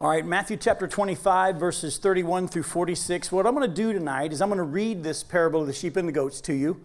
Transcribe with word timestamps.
All 0.00 0.08
right, 0.08 0.26
Matthew 0.26 0.56
chapter 0.56 0.88
25, 0.88 1.56
verses 1.56 1.96
31 1.96 2.48
through 2.48 2.64
46. 2.64 3.30
What 3.30 3.46
I'm 3.46 3.54
going 3.54 3.68
to 3.68 3.72
do 3.72 3.92
tonight 3.92 4.32
is 4.32 4.42
I'm 4.42 4.48
going 4.48 4.56
to 4.58 4.64
read 4.64 5.04
this 5.04 5.22
parable 5.22 5.60
of 5.60 5.68
the 5.68 5.72
sheep 5.72 5.96
and 5.96 6.08
the 6.08 6.12
goats 6.12 6.40
to 6.40 6.54
you. 6.54 6.80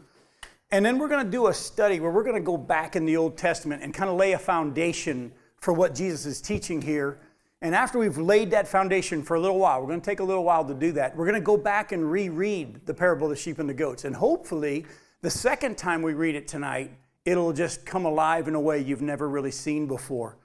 And 0.69 0.85
then 0.85 0.99
we're 0.99 1.07
going 1.07 1.25
to 1.25 1.31
do 1.31 1.47
a 1.47 1.53
study 1.53 1.99
where 1.99 2.11
we're 2.11 2.23
going 2.23 2.35
to 2.35 2.41
go 2.41 2.57
back 2.57 2.95
in 2.95 3.05
the 3.05 3.17
Old 3.17 3.35
Testament 3.35 3.81
and 3.81 3.91
kind 3.91 4.09
of 4.09 4.17
lay 4.17 4.33
a 4.33 4.37
foundation 4.37 5.31
for 5.59 5.73
what 5.73 5.95
Jesus 5.95 6.27
is 6.27 6.41
teaching 6.41 6.79
here. 6.79 7.17
And 7.63 7.73
after 7.73 7.97
we've 7.97 8.19
laid 8.19 8.51
that 8.51 8.67
foundation 8.67 9.23
for 9.23 9.35
a 9.35 9.39
little 9.39 9.57
while, 9.57 9.81
we're 9.81 9.87
going 9.87 10.01
to 10.01 10.05
take 10.05 10.19
a 10.19 10.23
little 10.23 10.43
while 10.43 10.63
to 10.65 10.75
do 10.75 10.91
that. 10.91 11.15
We're 11.17 11.25
going 11.25 11.41
to 11.41 11.45
go 11.45 11.57
back 11.57 11.93
and 11.93 12.11
reread 12.11 12.85
the 12.85 12.93
parable 12.93 13.25
of 13.25 13.31
the 13.31 13.35
sheep 13.35 13.57
and 13.57 13.67
the 13.67 13.73
goats. 13.73 14.05
And 14.05 14.15
hopefully, 14.15 14.85
the 15.21 15.31
second 15.31 15.75
time 15.75 16.03
we 16.03 16.13
read 16.13 16.35
it 16.35 16.47
tonight, 16.47 16.91
it'll 17.25 17.53
just 17.53 17.83
come 17.83 18.05
alive 18.05 18.47
in 18.47 18.53
a 18.53 18.61
way 18.61 18.79
you've 18.79 19.01
never 19.01 19.27
really 19.27 19.49
seen 19.49 19.87
before. 19.87 20.37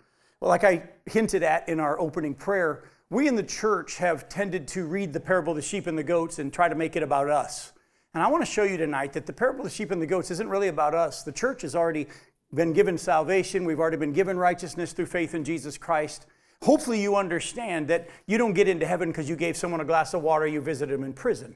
Well, 0.42 0.48
like 0.48 0.64
I 0.64 0.82
hinted 1.06 1.44
at 1.44 1.68
in 1.68 1.78
our 1.78 2.00
opening 2.00 2.34
prayer, 2.34 2.90
we 3.10 3.28
in 3.28 3.36
the 3.36 3.44
church 3.44 3.98
have 3.98 4.28
tended 4.28 4.66
to 4.68 4.86
read 4.86 5.12
the 5.12 5.20
parable 5.20 5.52
of 5.52 5.56
the 5.56 5.62
sheep 5.62 5.86
and 5.86 5.96
the 5.96 6.02
goats 6.02 6.40
and 6.40 6.52
try 6.52 6.68
to 6.68 6.74
make 6.74 6.96
it 6.96 7.04
about 7.04 7.30
us. 7.30 7.70
And 8.12 8.24
I 8.24 8.26
want 8.26 8.44
to 8.44 8.50
show 8.50 8.64
you 8.64 8.76
tonight 8.76 9.12
that 9.12 9.24
the 9.24 9.32
parable 9.32 9.60
of 9.60 9.66
the 9.66 9.70
sheep 9.70 9.92
and 9.92 10.02
the 10.02 10.06
goats 10.06 10.32
isn't 10.32 10.48
really 10.48 10.66
about 10.66 10.96
us. 10.96 11.22
The 11.22 11.30
church 11.30 11.62
has 11.62 11.76
already 11.76 12.08
been 12.52 12.72
given 12.72 12.98
salvation, 12.98 13.64
we've 13.64 13.78
already 13.78 13.98
been 13.98 14.12
given 14.12 14.36
righteousness 14.36 14.92
through 14.92 15.06
faith 15.06 15.32
in 15.36 15.44
Jesus 15.44 15.78
Christ. 15.78 16.26
Hopefully, 16.62 17.00
you 17.00 17.14
understand 17.14 17.86
that 17.86 18.10
you 18.26 18.36
don't 18.36 18.52
get 18.52 18.66
into 18.66 18.84
heaven 18.84 19.10
because 19.10 19.28
you 19.28 19.36
gave 19.36 19.56
someone 19.56 19.80
a 19.80 19.84
glass 19.84 20.12
of 20.12 20.22
water, 20.22 20.48
you 20.48 20.60
visited 20.60 20.92
them 20.92 21.04
in 21.04 21.12
prison. 21.12 21.54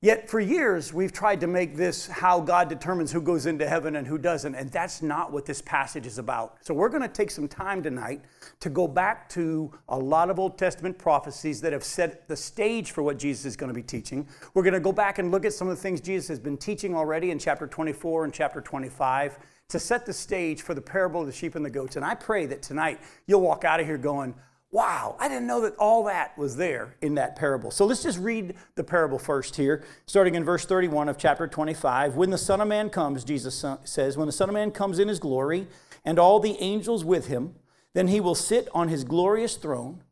Yet 0.00 0.30
for 0.30 0.38
years, 0.38 0.92
we've 0.92 1.10
tried 1.10 1.40
to 1.40 1.48
make 1.48 1.74
this 1.74 2.06
how 2.06 2.40
God 2.40 2.68
determines 2.68 3.10
who 3.10 3.20
goes 3.20 3.46
into 3.46 3.68
heaven 3.68 3.96
and 3.96 4.06
who 4.06 4.16
doesn't, 4.16 4.54
and 4.54 4.70
that's 4.70 5.02
not 5.02 5.32
what 5.32 5.44
this 5.44 5.60
passage 5.60 6.06
is 6.06 6.18
about. 6.18 6.58
So 6.60 6.72
we're 6.72 6.88
going 6.88 7.02
to 7.02 7.08
take 7.08 7.32
some 7.32 7.48
time 7.48 7.82
tonight 7.82 8.22
to 8.60 8.70
go 8.70 8.86
back 8.86 9.28
to 9.30 9.72
a 9.88 9.98
lot 9.98 10.30
of 10.30 10.38
Old 10.38 10.56
Testament 10.56 10.98
prophecies 10.98 11.60
that 11.62 11.72
have 11.72 11.82
set 11.82 12.28
the 12.28 12.36
stage 12.36 12.92
for 12.92 13.02
what 13.02 13.18
Jesus 13.18 13.44
is 13.44 13.56
going 13.56 13.70
to 13.70 13.74
be 13.74 13.82
teaching. 13.82 14.28
We're 14.54 14.62
going 14.62 14.74
to 14.74 14.78
go 14.78 14.92
back 14.92 15.18
and 15.18 15.32
look 15.32 15.44
at 15.44 15.52
some 15.52 15.66
of 15.66 15.76
the 15.76 15.82
things 15.82 16.00
Jesus 16.00 16.28
has 16.28 16.38
been 16.38 16.58
teaching 16.58 16.94
already 16.94 17.32
in 17.32 17.38
chapter 17.40 17.66
24 17.66 18.22
and 18.22 18.32
chapter 18.32 18.60
25 18.60 19.36
to 19.70 19.80
set 19.80 20.06
the 20.06 20.12
stage 20.12 20.62
for 20.62 20.74
the 20.74 20.80
parable 20.80 21.22
of 21.22 21.26
the 21.26 21.32
sheep 21.32 21.56
and 21.56 21.64
the 21.64 21.70
goats. 21.70 21.96
And 21.96 22.04
I 22.04 22.14
pray 22.14 22.46
that 22.46 22.62
tonight 22.62 23.00
you'll 23.26 23.40
walk 23.40 23.64
out 23.64 23.80
of 23.80 23.86
here 23.86 23.98
going, 23.98 24.36
Wow, 24.70 25.16
I 25.18 25.28
didn't 25.28 25.46
know 25.46 25.62
that 25.62 25.76
all 25.76 26.04
that 26.04 26.36
was 26.36 26.56
there 26.56 26.94
in 27.00 27.14
that 27.14 27.36
parable. 27.36 27.70
So 27.70 27.86
let's 27.86 28.02
just 28.02 28.18
read 28.18 28.54
the 28.74 28.84
parable 28.84 29.18
first 29.18 29.56
here, 29.56 29.82
starting 30.04 30.34
in 30.34 30.44
verse 30.44 30.66
31 30.66 31.08
of 31.08 31.16
chapter 31.16 31.48
25. 31.48 32.16
When 32.16 32.28
the 32.28 32.36
Son 32.36 32.60
of 32.60 32.68
Man 32.68 32.90
comes, 32.90 33.24
Jesus 33.24 33.64
says, 33.84 34.18
when 34.18 34.26
the 34.26 34.32
Son 34.32 34.50
of 34.50 34.54
Man 34.54 34.70
comes 34.70 34.98
in 34.98 35.08
his 35.08 35.18
glory 35.18 35.68
and 36.04 36.18
all 36.18 36.38
the 36.38 36.60
angels 36.60 37.02
with 37.02 37.28
him, 37.28 37.54
then 37.94 38.08
he 38.08 38.20
will 38.20 38.34
sit 38.34 38.68
on 38.74 38.88
his 38.88 39.04
glorious 39.04 39.56
throne. 39.56 40.02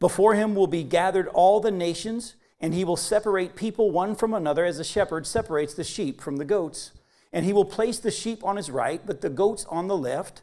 Before 0.00 0.34
him 0.34 0.56
will 0.56 0.66
be 0.66 0.82
gathered 0.82 1.28
all 1.28 1.60
the 1.60 1.70
nations, 1.70 2.34
and 2.58 2.74
he 2.74 2.84
will 2.84 2.96
separate 2.96 3.54
people 3.54 3.92
one 3.92 4.16
from 4.16 4.34
another 4.34 4.64
as 4.64 4.80
a 4.80 4.84
shepherd 4.84 5.24
separates 5.24 5.74
the 5.74 5.84
sheep 5.84 6.20
from 6.20 6.38
the 6.38 6.44
goats. 6.44 6.90
And 7.32 7.44
he 7.44 7.52
will 7.52 7.64
place 7.64 8.00
the 8.00 8.10
sheep 8.10 8.44
on 8.44 8.56
his 8.56 8.72
right, 8.72 9.00
but 9.06 9.20
the 9.20 9.30
goats 9.30 9.64
on 9.70 9.86
the 9.86 9.96
left. 9.96 10.42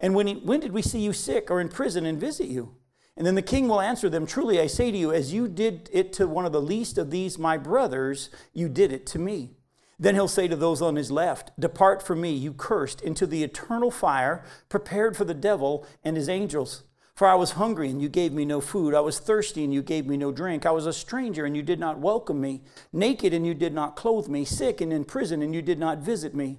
And 0.00 0.14
when, 0.14 0.26
he, 0.26 0.34
when 0.34 0.60
did 0.60 0.72
we 0.72 0.82
see 0.82 1.00
you 1.00 1.12
sick 1.12 1.50
or 1.50 1.60
in 1.60 1.68
prison 1.68 2.04
and 2.06 2.20
visit 2.20 2.48
you? 2.48 2.74
And 3.16 3.26
then 3.26 3.34
the 3.34 3.42
king 3.42 3.66
will 3.68 3.80
answer 3.80 4.10
them 4.10 4.26
Truly 4.26 4.60
I 4.60 4.66
say 4.66 4.90
to 4.90 4.98
you, 4.98 5.12
as 5.12 5.32
you 5.32 5.48
did 5.48 5.88
it 5.92 6.12
to 6.14 6.26
one 6.26 6.44
of 6.44 6.52
the 6.52 6.60
least 6.60 6.98
of 6.98 7.10
these 7.10 7.38
my 7.38 7.56
brothers, 7.56 8.28
you 8.52 8.68
did 8.68 8.92
it 8.92 9.06
to 9.06 9.18
me. 9.18 9.52
Then 9.98 10.14
he'll 10.14 10.28
say 10.28 10.46
to 10.48 10.56
those 10.56 10.82
on 10.82 10.96
his 10.96 11.10
left, 11.10 11.58
Depart 11.58 12.02
from 12.02 12.20
me, 12.20 12.32
you 12.32 12.52
cursed, 12.52 13.00
into 13.00 13.26
the 13.26 13.42
eternal 13.42 13.90
fire 13.90 14.44
prepared 14.68 15.16
for 15.16 15.24
the 15.24 15.32
devil 15.32 15.86
and 16.04 16.16
his 16.16 16.28
angels. 16.28 16.82
For 17.14 17.26
I 17.26 17.34
was 17.34 17.52
hungry, 17.52 17.88
and 17.88 18.02
you 18.02 18.10
gave 18.10 18.34
me 18.34 18.44
no 18.44 18.60
food. 18.60 18.94
I 18.94 19.00
was 19.00 19.18
thirsty, 19.18 19.64
and 19.64 19.72
you 19.72 19.80
gave 19.80 20.06
me 20.06 20.18
no 20.18 20.30
drink. 20.30 20.66
I 20.66 20.70
was 20.70 20.84
a 20.84 20.92
stranger, 20.92 21.46
and 21.46 21.56
you 21.56 21.62
did 21.62 21.80
not 21.80 21.98
welcome 21.98 22.42
me. 22.42 22.60
Naked, 22.92 23.32
and 23.32 23.46
you 23.46 23.54
did 23.54 23.72
not 23.72 23.96
clothe 23.96 24.28
me. 24.28 24.44
Sick 24.44 24.82
and 24.82 24.92
in 24.92 25.06
prison, 25.06 25.40
and 25.40 25.54
you 25.54 25.62
did 25.62 25.78
not 25.78 26.00
visit 26.00 26.34
me. 26.34 26.58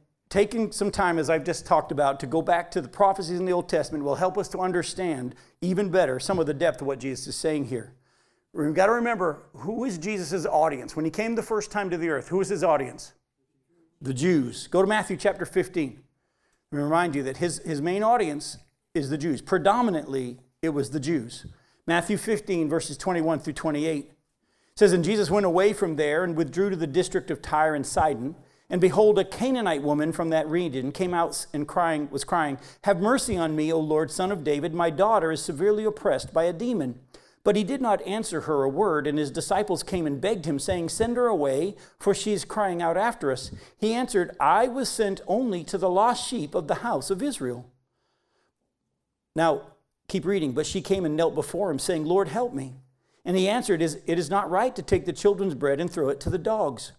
taking 0.31 0.71
some 0.71 0.89
time, 0.89 1.19
as 1.19 1.29
I've 1.29 1.43
just 1.43 1.65
talked 1.65 1.91
about, 1.91 2.19
to 2.21 2.25
go 2.25 2.41
back 2.41 2.71
to 2.71 2.81
the 2.81 2.87
prophecies 2.87 3.37
in 3.37 3.45
the 3.45 3.51
Old 3.51 3.67
Testament 3.67 4.03
will 4.03 4.15
help 4.15 4.37
us 4.37 4.47
to 4.49 4.59
understand 4.59 5.35
even 5.59 5.89
better 5.89 6.19
some 6.19 6.39
of 6.39 6.47
the 6.47 6.53
depth 6.53 6.81
of 6.81 6.87
what 6.87 6.99
Jesus 6.99 7.27
is 7.27 7.35
saying 7.35 7.65
here. 7.65 7.93
We've 8.53 8.73
got 8.73 8.85
to 8.87 8.93
remember 8.93 9.43
who 9.53 9.83
is 9.83 9.97
Jesus' 9.97 10.45
audience? 10.45 10.95
When 10.95 11.05
he 11.05 11.11
came 11.11 11.35
the 11.35 11.43
first 11.43 11.69
time 11.69 11.89
to 11.89 11.97
the 11.97 12.09
earth, 12.09 12.29
who 12.29 12.37
was 12.37 12.47
his 12.47 12.63
audience? 12.63 13.11
The 14.01 14.13
Jews. 14.13 14.67
Go 14.67 14.81
to 14.81 14.87
Matthew 14.87 15.17
chapter 15.17 15.45
15. 15.45 15.99
Let 16.71 16.77
me 16.77 16.83
remind 16.83 17.13
you 17.13 17.23
that 17.23 17.37
his, 17.37 17.59
his 17.59 17.81
main 17.81 18.01
audience 18.01 18.57
is 18.93 19.09
the 19.09 19.17
Jews. 19.17 19.41
Predominantly, 19.41 20.37
it 20.61 20.69
was 20.69 20.91
the 20.91 20.99
Jews. 20.99 21.45
Matthew 21.85 22.15
15, 22.15 22.69
verses 22.69 22.97
21 22.97 23.39
through 23.39 23.53
28 23.53 24.11
says, 24.75 24.93
And 24.93 25.03
Jesus 25.03 25.29
went 25.29 25.45
away 25.45 25.73
from 25.73 25.97
there 25.97 26.23
and 26.23 26.37
withdrew 26.37 26.69
to 26.69 26.77
the 26.77 26.87
district 26.87 27.31
of 27.31 27.41
Tyre 27.41 27.75
and 27.75 27.85
Sidon. 27.85 28.35
And 28.71 28.79
behold, 28.79 29.19
a 29.19 29.25
Canaanite 29.25 29.83
woman 29.83 30.13
from 30.13 30.29
that 30.29 30.47
region 30.47 30.93
came 30.93 31.13
out 31.13 31.45
and 31.51 31.67
crying, 31.67 32.09
was 32.09 32.23
crying, 32.23 32.57
Have 32.85 33.01
mercy 33.01 33.35
on 33.35 33.53
me, 33.53 33.71
O 33.71 33.77
Lord, 33.77 34.09
son 34.09 34.31
of 34.31 34.45
David. 34.45 34.73
My 34.73 34.89
daughter 34.89 35.29
is 35.33 35.43
severely 35.43 35.83
oppressed 35.83 36.33
by 36.33 36.45
a 36.45 36.53
demon. 36.53 36.97
But 37.43 37.57
he 37.57 37.65
did 37.65 37.81
not 37.81 38.01
answer 38.03 38.41
her 38.41 38.63
a 38.63 38.69
word, 38.69 39.07
and 39.07 39.17
his 39.17 39.29
disciples 39.29 39.83
came 39.83 40.07
and 40.07 40.21
begged 40.21 40.45
him, 40.45 40.57
saying, 40.57 40.87
Send 40.87 41.17
her 41.17 41.27
away, 41.27 41.75
for 41.99 42.15
she 42.15 42.31
is 42.31 42.45
crying 42.45 42.81
out 42.81 42.95
after 42.95 43.29
us. 43.29 43.51
He 43.77 43.93
answered, 43.93 44.37
I 44.39 44.69
was 44.69 44.87
sent 44.87 45.19
only 45.27 45.65
to 45.65 45.77
the 45.77 45.89
lost 45.89 46.25
sheep 46.25 46.55
of 46.55 46.69
the 46.69 46.75
house 46.75 47.09
of 47.09 47.21
Israel. 47.21 47.69
Now, 49.35 49.63
keep 50.07 50.23
reading. 50.23 50.53
But 50.53 50.65
she 50.65 50.81
came 50.81 51.03
and 51.03 51.17
knelt 51.17 51.35
before 51.35 51.71
him, 51.71 51.79
saying, 51.79 52.05
Lord, 52.05 52.29
help 52.29 52.53
me. 52.53 52.75
And 53.25 53.35
he 53.35 53.49
answered, 53.49 53.81
is 53.81 53.99
It 54.05 54.17
is 54.17 54.29
not 54.29 54.49
right 54.49 54.73
to 54.77 54.81
take 54.81 55.05
the 55.05 55.11
children's 55.11 55.55
bread 55.55 55.81
and 55.81 55.91
throw 55.91 56.07
it 56.07 56.21
to 56.21 56.29
the 56.29 56.37
dogs. 56.37 56.93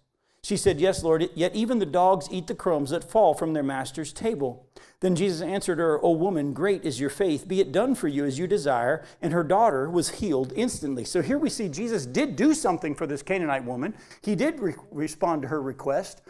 She 0.45 0.57
said, 0.57 0.81
Yes, 0.81 1.05
Lord, 1.05 1.31
yet 1.35 1.55
even 1.55 1.79
the 1.79 1.87
dogs 1.87 2.27
eat 2.31 2.49
the 2.49 2.55
crumbs 2.55 2.91
that 2.91 3.09
fall 3.09 3.33
from 3.33 3.53
their 3.53 3.63
master's 3.63 4.13
table. 4.13 4.67
Then 4.99 5.15
Jesus 5.15 5.41
answered 5.41 5.79
her, 5.79 6.05
O 6.05 6.11
woman, 6.11 6.53
great 6.53 6.85
is 6.85 6.99
your 6.99 7.11
faith. 7.11 7.47
Be 7.47 7.61
it 7.61 7.71
done 7.71 7.95
for 7.95 8.09
you 8.09 8.25
as 8.25 8.41
you 8.41 8.49
desire. 8.49 9.05
And 9.21 9.33
her 9.33 9.45
daughter 9.45 9.89
was 9.89 10.11
healed 10.11 10.53
instantly. 10.57 11.05
So 11.05 11.23
here 11.23 11.39
we 11.39 11.49
see 11.49 11.69
Jesus 11.69 12.07
did 12.07 12.35
do 12.35 12.55
something 12.55 12.95
for 12.97 13.07
this 13.07 13.23
Canaanite 13.23 13.65
woman. 13.65 13.95
He 14.23 14.35
did 14.35 14.59
re- 14.59 14.75
respond 14.91 15.43
to 15.43 15.49
her 15.49 15.63
request. 15.63 16.23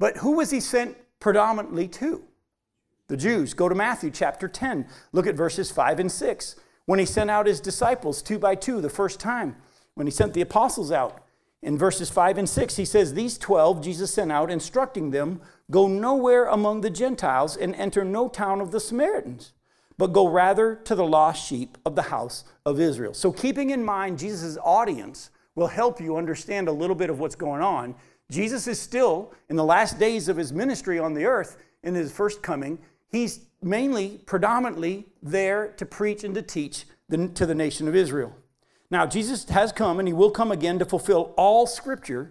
But 0.00 0.16
who 0.18 0.32
was 0.32 0.50
he 0.50 0.58
sent 0.58 0.96
predominantly 1.20 1.86
to? 1.88 2.24
The 3.06 3.16
Jews. 3.16 3.54
Go 3.54 3.68
to 3.68 3.74
Matthew 3.76 4.10
chapter 4.10 4.48
10. 4.48 4.88
Look 5.12 5.28
at 5.28 5.36
verses 5.36 5.70
5 5.70 6.00
and 6.00 6.10
6. 6.10 6.56
When 6.86 6.98
he 6.98 7.06
sent 7.06 7.30
out 7.30 7.46
his 7.46 7.60
disciples 7.60 8.22
two 8.22 8.40
by 8.40 8.56
two 8.56 8.80
the 8.80 8.90
first 8.90 9.20
time, 9.20 9.54
when 9.94 10.08
he 10.08 10.10
sent 10.10 10.34
the 10.34 10.40
apostles 10.40 10.90
out, 10.90 11.22
in 11.62 11.78
verses 11.78 12.10
5 12.10 12.38
and 12.38 12.48
6, 12.48 12.76
he 12.76 12.84
says, 12.84 13.14
These 13.14 13.38
12 13.38 13.82
Jesus 13.82 14.12
sent 14.12 14.32
out, 14.32 14.50
instructing 14.50 15.10
them, 15.10 15.40
Go 15.70 15.86
nowhere 15.86 16.46
among 16.46 16.80
the 16.80 16.90
Gentiles 16.90 17.56
and 17.56 17.74
enter 17.76 18.04
no 18.04 18.28
town 18.28 18.60
of 18.60 18.72
the 18.72 18.80
Samaritans, 18.80 19.52
but 19.96 20.12
go 20.12 20.28
rather 20.28 20.74
to 20.84 20.94
the 20.94 21.04
lost 21.04 21.46
sheep 21.46 21.78
of 21.86 21.94
the 21.94 22.02
house 22.02 22.44
of 22.66 22.80
Israel. 22.80 23.14
So, 23.14 23.32
keeping 23.32 23.70
in 23.70 23.84
mind 23.84 24.18
Jesus' 24.18 24.58
audience 24.62 25.30
will 25.54 25.68
help 25.68 26.00
you 26.00 26.16
understand 26.16 26.66
a 26.66 26.72
little 26.72 26.96
bit 26.96 27.10
of 27.10 27.20
what's 27.20 27.36
going 27.36 27.62
on. 27.62 27.94
Jesus 28.30 28.66
is 28.66 28.80
still, 28.80 29.32
in 29.48 29.56
the 29.56 29.64
last 29.64 29.98
days 29.98 30.28
of 30.28 30.36
his 30.36 30.52
ministry 30.52 30.98
on 30.98 31.14
the 31.14 31.26
earth, 31.26 31.58
in 31.84 31.94
his 31.94 32.10
first 32.10 32.42
coming, 32.42 32.78
he's 33.08 33.40
mainly, 33.62 34.20
predominantly 34.26 35.06
there 35.22 35.68
to 35.76 35.86
preach 35.86 36.24
and 36.24 36.34
to 36.34 36.42
teach 36.42 36.86
the, 37.08 37.28
to 37.28 37.46
the 37.46 37.54
nation 37.54 37.86
of 37.86 37.94
Israel. 37.94 38.34
Now, 38.92 39.06
Jesus 39.06 39.48
has 39.48 39.72
come 39.72 39.98
and 39.98 40.06
he 40.06 40.12
will 40.12 40.30
come 40.30 40.52
again 40.52 40.78
to 40.78 40.84
fulfill 40.84 41.32
all 41.38 41.66
scripture 41.66 42.30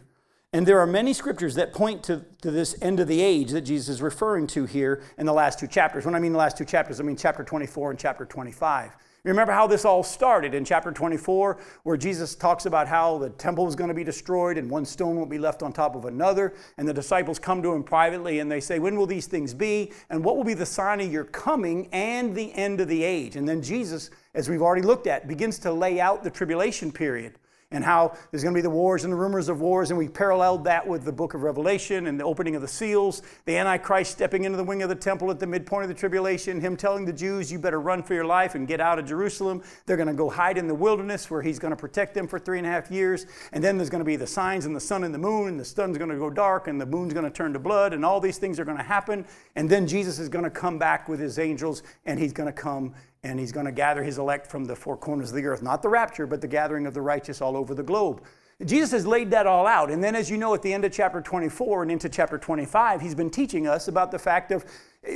And 0.53 0.67
there 0.67 0.79
are 0.79 0.87
many 0.87 1.13
scriptures 1.13 1.55
that 1.55 1.73
point 1.73 2.03
to, 2.03 2.25
to 2.41 2.51
this 2.51 2.75
end 2.81 2.99
of 2.99 3.07
the 3.07 3.21
age 3.21 3.51
that 3.51 3.61
Jesus 3.61 3.87
is 3.87 4.01
referring 4.01 4.47
to 4.47 4.65
here 4.65 5.01
in 5.17 5.25
the 5.25 5.33
last 5.33 5.59
two 5.59 5.67
chapters. 5.67 6.05
When 6.05 6.13
I 6.13 6.19
mean 6.19 6.33
the 6.33 6.37
last 6.37 6.57
two 6.57 6.65
chapters, 6.65 6.99
I 6.99 7.03
mean 7.03 7.15
chapter 7.15 7.43
24 7.43 7.91
and 7.91 7.99
chapter 7.99 8.25
25. 8.25 8.91
Remember 9.23 9.51
how 9.51 9.67
this 9.67 9.85
all 9.85 10.01
started 10.01 10.55
in 10.55 10.65
chapter 10.65 10.91
24, 10.91 11.59
where 11.83 11.95
Jesus 11.95 12.33
talks 12.33 12.65
about 12.65 12.87
how 12.87 13.19
the 13.19 13.29
temple 13.29 13.67
is 13.67 13.75
going 13.75 13.89
to 13.89 13.93
be 13.93 14.03
destroyed 14.03 14.57
and 14.57 14.67
one 14.67 14.83
stone 14.83 15.15
will 15.15 15.27
be 15.27 15.37
left 15.37 15.61
on 15.61 15.71
top 15.71 15.95
of 15.95 16.05
another. 16.05 16.55
And 16.77 16.87
the 16.87 16.93
disciples 16.93 17.37
come 17.37 17.61
to 17.61 17.71
him 17.71 17.83
privately 17.83 18.39
and 18.39 18.51
they 18.51 18.59
say, 18.59 18.79
When 18.79 18.95
will 18.95 19.05
these 19.05 19.27
things 19.27 19.53
be? 19.53 19.91
And 20.09 20.23
what 20.23 20.37
will 20.37 20.43
be 20.43 20.55
the 20.55 20.65
sign 20.65 21.01
of 21.01 21.11
your 21.11 21.25
coming 21.25 21.87
and 21.91 22.35
the 22.35 22.51
end 22.53 22.81
of 22.81 22.87
the 22.87 23.03
age? 23.03 23.35
And 23.35 23.47
then 23.47 23.61
Jesus, 23.61 24.09
as 24.33 24.49
we've 24.49 24.61
already 24.61 24.81
looked 24.81 25.05
at, 25.05 25.27
begins 25.27 25.59
to 25.59 25.71
lay 25.71 25.99
out 25.99 26.23
the 26.23 26.31
tribulation 26.31 26.91
period 26.91 27.37
and 27.71 27.83
how 27.83 28.15
there's 28.29 28.43
going 28.43 28.53
to 28.53 28.57
be 28.57 28.61
the 28.61 28.69
wars 28.69 29.03
and 29.03 29.13
the 29.13 29.17
rumors 29.17 29.49
of 29.49 29.61
wars. 29.61 29.91
And 29.91 29.97
we 29.97 30.07
paralleled 30.07 30.63
that 30.65 30.85
with 30.85 31.05
the 31.05 31.11
book 31.11 31.33
of 31.33 31.43
Revelation 31.43 32.07
and 32.07 32.19
the 32.19 32.23
opening 32.23 32.55
of 32.55 32.61
the 32.61 32.67
seals, 32.67 33.21
the 33.45 33.57
Antichrist 33.57 34.11
stepping 34.11 34.43
into 34.43 34.57
the 34.57 34.63
wing 34.63 34.83
of 34.83 34.89
the 34.89 34.95
temple 34.95 35.31
at 35.31 35.39
the 35.39 35.47
midpoint 35.47 35.83
of 35.83 35.89
the 35.89 35.95
tribulation, 35.95 36.59
him 36.59 36.75
telling 36.75 37.05
the 37.05 37.13
Jews, 37.13 37.51
You 37.51 37.59
better 37.59 37.79
run 37.79 38.03
for 38.03 38.13
your 38.13 38.25
life 38.25 38.55
and 38.55 38.67
get 38.67 38.81
out 38.81 38.99
of 38.99 39.05
Jerusalem. 39.05 39.63
They're 39.85 39.97
going 39.97 40.07
to 40.07 40.13
go 40.13 40.29
hide 40.29 40.57
in 40.57 40.67
the 40.67 40.75
wilderness 40.75 41.31
where 41.31 41.41
he's 41.41 41.59
going 41.59 41.71
to 41.71 41.77
protect 41.77 42.13
them 42.13 42.27
for 42.27 42.39
three 42.39 42.57
and 42.57 42.67
a 42.67 42.69
half 42.69 42.91
years. 42.91 43.25
And 43.53 43.63
then 43.63 43.77
there's 43.77 43.89
going 43.89 43.99
to 43.99 44.05
be 44.05 44.15
the 44.15 44.27
signs 44.27 44.65
and 44.65 44.75
the 44.75 44.79
sun 44.79 45.03
and 45.03 45.13
the 45.13 45.19
moon, 45.19 45.47
and 45.47 45.59
the 45.59 45.65
sun's 45.65 45.97
going 45.97 46.09
to 46.09 46.17
go 46.17 46.29
dark, 46.29 46.67
and 46.67 46.79
the 46.79 46.85
moon's 46.85 47.13
going 47.13 47.25
to 47.25 47.31
turn 47.31 47.53
to 47.53 47.59
blood, 47.59 47.93
and 47.93 48.05
all 48.05 48.19
these 48.19 48.37
things 48.37 48.59
are 48.59 48.65
going 48.65 48.77
to 48.77 48.83
happen. 48.83 49.25
And 49.55 49.69
then 49.69 49.87
Jesus 49.87 50.19
is 50.19 50.29
going 50.29 50.43
to 50.43 50.51
come 50.51 50.77
back 50.77 51.07
with 51.07 51.19
his 51.19 51.39
angels, 51.39 51.83
and 52.05 52.19
he's 52.19 52.33
going 52.33 52.47
to 52.47 52.53
come 52.53 52.93
and 53.23 53.39
he's 53.39 53.51
going 53.51 53.65
to 53.65 53.71
gather 53.71 54.03
his 54.03 54.17
elect 54.17 54.47
from 54.47 54.65
the 54.65 54.75
four 54.75 54.97
corners 54.97 55.29
of 55.29 55.35
the 55.35 55.45
earth. 55.45 55.61
Not 55.61 55.81
the 55.81 55.89
rapture, 55.89 56.25
but 56.25 56.41
the 56.41 56.47
gathering 56.47 56.87
of 56.87 56.93
the 56.93 57.01
righteous 57.01 57.41
all 57.41 57.55
over 57.55 57.75
the 57.75 57.83
globe. 57.83 58.23
Jesus 58.65 58.91
has 58.91 59.07
laid 59.07 59.31
that 59.31 59.47
all 59.47 59.65
out. 59.65 59.89
And 59.89 60.03
then, 60.03 60.15
as 60.15 60.29
you 60.29 60.37
know, 60.37 60.53
at 60.53 60.61
the 60.61 60.73
end 60.73 60.85
of 60.85 60.91
chapter 60.91 61.21
24 61.21 61.83
and 61.83 61.91
into 61.91 62.09
chapter 62.09 62.37
25, 62.37 63.01
he's 63.01 63.15
been 63.15 63.29
teaching 63.29 63.67
us 63.67 63.87
about 63.87 64.11
the 64.11 64.19
fact 64.19 64.51
of 64.51 64.65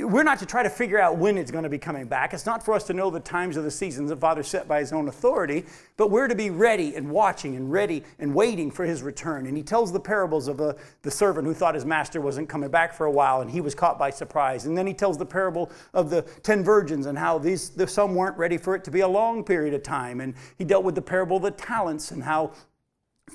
we're 0.02 0.24
not 0.24 0.40
to 0.40 0.46
try 0.46 0.64
to 0.64 0.70
figure 0.70 0.98
out 0.98 1.16
when 1.16 1.38
it's 1.38 1.52
going 1.52 1.62
to 1.62 1.70
be 1.70 1.78
coming 1.78 2.06
back. 2.06 2.34
It's 2.34 2.44
not 2.44 2.64
for 2.64 2.74
us 2.74 2.82
to 2.84 2.92
know 2.92 3.08
the 3.08 3.20
times 3.20 3.56
of 3.56 3.62
the 3.62 3.70
seasons 3.70 4.10
the 4.10 4.16
Father 4.16 4.42
set 4.42 4.66
by 4.66 4.80
his 4.80 4.92
own 4.92 5.06
authority, 5.06 5.64
but 5.96 6.10
we're 6.10 6.26
to 6.26 6.34
be 6.34 6.50
ready 6.50 6.96
and 6.96 7.08
watching 7.08 7.54
and 7.54 7.70
ready 7.70 8.02
and 8.18 8.34
waiting 8.34 8.68
for 8.70 8.84
his 8.84 9.02
return. 9.02 9.46
And 9.46 9.56
he 9.56 9.62
tells 9.62 9.92
the 9.92 10.00
parables 10.00 10.48
of 10.48 10.56
the, 10.56 10.76
the 11.02 11.10
servant 11.10 11.46
who 11.46 11.54
thought 11.54 11.76
his 11.76 11.84
master 11.84 12.20
wasn't 12.20 12.48
coming 12.48 12.68
back 12.68 12.94
for 12.94 13.06
a 13.06 13.10
while 13.12 13.42
and 13.42 13.50
he 13.50 13.60
was 13.60 13.76
caught 13.76 13.96
by 13.96 14.10
surprise. 14.10 14.66
And 14.66 14.76
then 14.76 14.88
he 14.88 14.94
tells 14.94 15.18
the 15.18 15.26
parable 15.26 15.70
of 15.94 16.10
the 16.10 16.22
ten 16.42 16.64
virgins 16.64 17.06
and 17.06 17.16
how 17.16 17.38
these 17.38 17.70
the, 17.70 17.86
some 17.86 18.16
weren't 18.16 18.36
ready 18.36 18.58
for 18.58 18.74
it 18.74 18.82
to 18.84 18.90
be 18.90 19.00
a 19.00 19.08
long 19.08 19.44
period 19.44 19.72
of 19.72 19.84
time. 19.84 20.20
And 20.20 20.34
he 20.58 20.64
dealt 20.64 20.82
with 20.82 20.96
the 20.96 21.02
parable 21.02 21.36
of 21.36 21.44
the 21.44 21.52
talents 21.52 22.10
and 22.10 22.24
how 22.24 22.52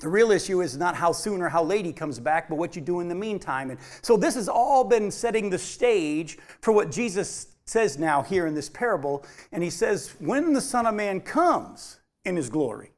the 0.00 0.08
real 0.08 0.32
issue 0.32 0.62
is 0.62 0.76
not 0.76 0.96
how 0.96 1.12
soon 1.12 1.42
or 1.42 1.48
how 1.48 1.62
late 1.62 1.84
he 1.84 1.92
comes 1.92 2.18
back, 2.18 2.48
but 2.48 2.56
what 2.56 2.74
you 2.74 2.82
do 2.82 3.00
in 3.00 3.08
the 3.08 3.14
meantime. 3.14 3.70
And 3.70 3.78
so 4.00 4.16
this 4.16 4.34
has 4.34 4.48
all 4.48 4.84
been 4.84 5.10
setting 5.10 5.50
the 5.50 5.58
stage 5.58 6.38
for 6.60 6.72
what 6.72 6.90
Jesus 6.90 7.48
says 7.64 7.98
now 7.98 8.22
here 8.22 8.46
in 8.46 8.54
this 8.54 8.68
parable. 8.68 9.24
And 9.52 9.62
he 9.62 9.70
says, 9.70 10.14
when 10.18 10.52
the 10.52 10.60
Son 10.60 10.86
of 10.86 10.94
Man 10.94 11.20
comes 11.20 12.00
in 12.24 12.36
his 12.36 12.48
glory, 12.48 12.90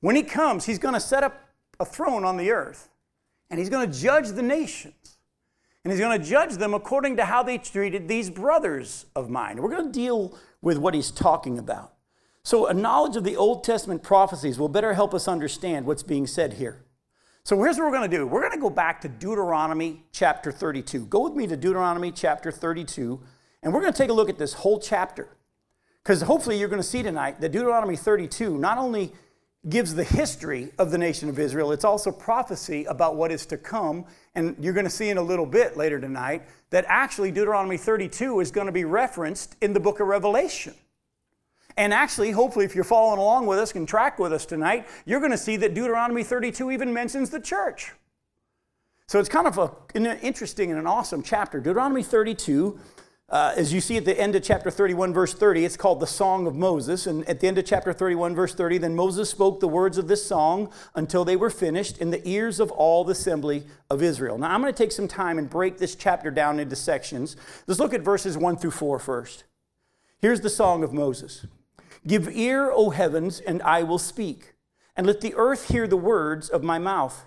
when 0.00 0.16
he 0.16 0.22
comes, 0.22 0.64
he's 0.64 0.78
going 0.78 0.94
to 0.94 1.00
set 1.00 1.22
up 1.22 1.48
a 1.80 1.84
throne 1.84 2.24
on 2.24 2.36
the 2.36 2.50
earth 2.50 2.88
and 3.50 3.58
he's 3.58 3.68
going 3.68 3.90
to 3.90 3.98
judge 3.98 4.28
the 4.28 4.42
nations. 4.42 5.18
And 5.84 5.92
he's 5.92 6.00
going 6.00 6.20
to 6.20 6.26
judge 6.26 6.54
them 6.54 6.74
according 6.74 7.16
to 7.18 7.24
how 7.24 7.44
they 7.44 7.58
treated 7.58 8.08
these 8.08 8.28
brothers 8.28 9.06
of 9.14 9.30
mine. 9.30 9.62
We're 9.62 9.70
going 9.70 9.86
to 9.86 9.92
deal 9.92 10.36
with 10.60 10.78
what 10.78 10.94
he's 10.94 11.12
talking 11.12 11.58
about. 11.58 11.92
So, 12.46 12.68
a 12.68 12.74
knowledge 12.74 13.16
of 13.16 13.24
the 13.24 13.34
Old 13.34 13.64
Testament 13.64 14.04
prophecies 14.04 14.56
will 14.56 14.68
better 14.68 14.94
help 14.94 15.14
us 15.14 15.26
understand 15.26 15.84
what's 15.84 16.04
being 16.04 16.28
said 16.28 16.52
here. 16.52 16.84
So, 17.42 17.60
here's 17.60 17.76
what 17.76 17.86
we're 17.86 17.98
going 17.98 18.08
to 18.08 18.16
do 18.16 18.24
we're 18.24 18.40
going 18.40 18.52
to 18.52 18.60
go 18.60 18.70
back 18.70 19.00
to 19.00 19.08
Deuteronomy 19.08 20.04
chapter 20.12 20.52
32. 20.52 21.06
Go 21.06 21.24
with 21.24 21.34
me 21.34 21.48
to 21.48 21.56
Deuteronomy 21.56 22.12
chapter 22.12 22.52
32, 22.52 23.20
and 23.64 23.74
we're 23.74 23.80
going 23.80 23.92
to 23.92 23.98
take 23.98 24.10
a 24.10 24.12
look 24.12 24.28
at 24.28 24.38
this 24.38 24.52
whole 24.52 24.78
chapter. 24.78 25.36
Because 26.04 26.22
hopefully, 26.22 26.56
you're 26.56 26.68
going 26.68 26.80
to 26.80 26.86
see 26.86 27.02
tonight 27.02 27.40
that 27.40 27.50
Deuteronomy 27.50 27.96
32 27.96 28.56
not 28.56 28.78
only 28.78 29.12
gives 29.68 29.96
the 29.96 30.04
history 30.04 30.70
of 30.78 30.92
the 30.92 30.98
nation 30.98 31.28
of 31.28 31.40
Israel, 31.40 31.72
it's 31.72 31.84
also 31.84 32.12
prophecy 32.12 32.84
about 32.84 33.16
what 33.16 33.32
is 33.32 33.44
to 33.46 33.56
come. 33.56 34.04
And 34.36 34.54
you're 34.60 34.72
going 34.72 34.86
to 34.86 34.90
see 34.90 35.08
in 35.08 35.18
a 35.18 35.22
little 35.22 35.46
bit 35.46 35.76
later 35.76 35.98
tonight 35.98 36.44
that 36.70 36.84
actually 36.86 37.32
Deuteronomy 37.32 37.76
32 37.76 38.38
is 38.38 38.52
going 38.52 38.66
to 38.68 38.72
be 38.72 38.84
referenced 38.84 39.56
in 39.62 39.72
the 39.72 39.80
book 39.80 39.98
of 39.98 40.06
Revelation. 40.06 40.74
And 41.76 41.92
actually, 41.92 42.30
hopefully, 42.30 42.64
if 42.64 42.74
you're 42.74 42.84
following 42.84 43.18
along 43.18 43.46
with 43.46 43.58
us 43.58 43.74
and 43.74 43.86
track 43.86 44.18
with 44.18 44.32
us 44.32 44.46
tonight, 44.46 44.86
you're 45.04 45.20
going 45.20 45.32
to 45.32 45.38
see 45.38 45.56
that 45.58 45.74
Deuteronomy 45.74 46.24
32 46.24 46.70
even 46.70 46.92
mentions 46.92 47.30
the 47.30 47.40
church. 47.40 47.92
So 49.08 49.20
it's 49.20 49.28
kind 49.28 49.46
of 49.46 49.58
a, 49.58 49.70
an 49.94 50.06
interesting 50.20 50.70
and 50.70 50.80
an 50.80 50.86
awesome 50.86 51.22
chapter. 51.22 51.60
Deuteronomy 51.60 52.02
32, 52.02 52.78
uh, 53.28 53.54
as 53.56 53.72
you 53.72 53.80
see 53.80 53.96
at 53.98 54.04
the 54.04 54.18
end 54.18 54.34
of 54.34 54.42
chapter 54.42 54.70
31, 54.70 55.12
verse 55.12 55.34
30, 55.34 55.64
it's 55.64 55.76
called 55.76 56.00
the 56.00 56.06
Song 56.06 56.46
of 56.46 56.56
Moses. 56.56 57.06
And 57.06 57.28
at 57.28 57.38
the 57.38 57.46
end 57.46 57.58
of 57.58 57.66
chapter 57.66 57.92
31, 57.92 58.34
verse 58.34 58.54
30, 58.54 58.78
then 58.78 58.96
Moses 58.96 59.28
spoke 59.30 59.60
the 59.60 59.68
words 59.68 59.98
of 59.98 60.08
this 60.08 60.26
song 60.26 60.72
until 60.94 61.24
they 61.24 61.36
were 61.36 61.50
finished 61.50 61.98
in 61.98 62.10
the 62.10 62.26
ears 62.26 62.58
of 62.58 62.72
all 62.72 63.04
the 63.04 63.12
assembly 63.12 63.64
of 63.90 64.02
Israel. 64.02 64.38
Now, 64.38 64.52
I'm 64.52 64.60
going 64.60 64.72
to 64.72 64.76
take 64.76 64.92
some 64.92 65.08
time 65.08 65.38
and 65.38 65.48
break 65.48 65.78
this 65.78 65.94
chapter 65.94 66.30
down 66.32 66.58
into 66.58 66.74
sections. 66.74 67.36
Let's 67.66 67.78
look 67.78 67.94
at 67.94 68.00
verses 68.00 68.36
1 68.36 68.56
through 68.56 68.72
4 68.72 68.98
first. 68.98 69.44
Here's 70.18 70.40
the 70.40 70.50
Song 70.50 70.82
of 70.82 70.92
Moses. 70.92 71.46
Give 72.06 72.28
ear, 72.28 72.70
O 72.70 72.90
heavens, 72.90 73.40
and 73.40 73.60
I 73.62 73.82
will 73.82 73.98
speak, 73.98 74.54
and 74.94 75.06
let 75.06 75.20
the 75.20 75.34
earth 75.34 75.68
hear 75.68 75.88
the 75.88 75.96
words 75.96 76.48
of 76.48 76.62
my 76.62 76.78
mouth. 76.78 77.24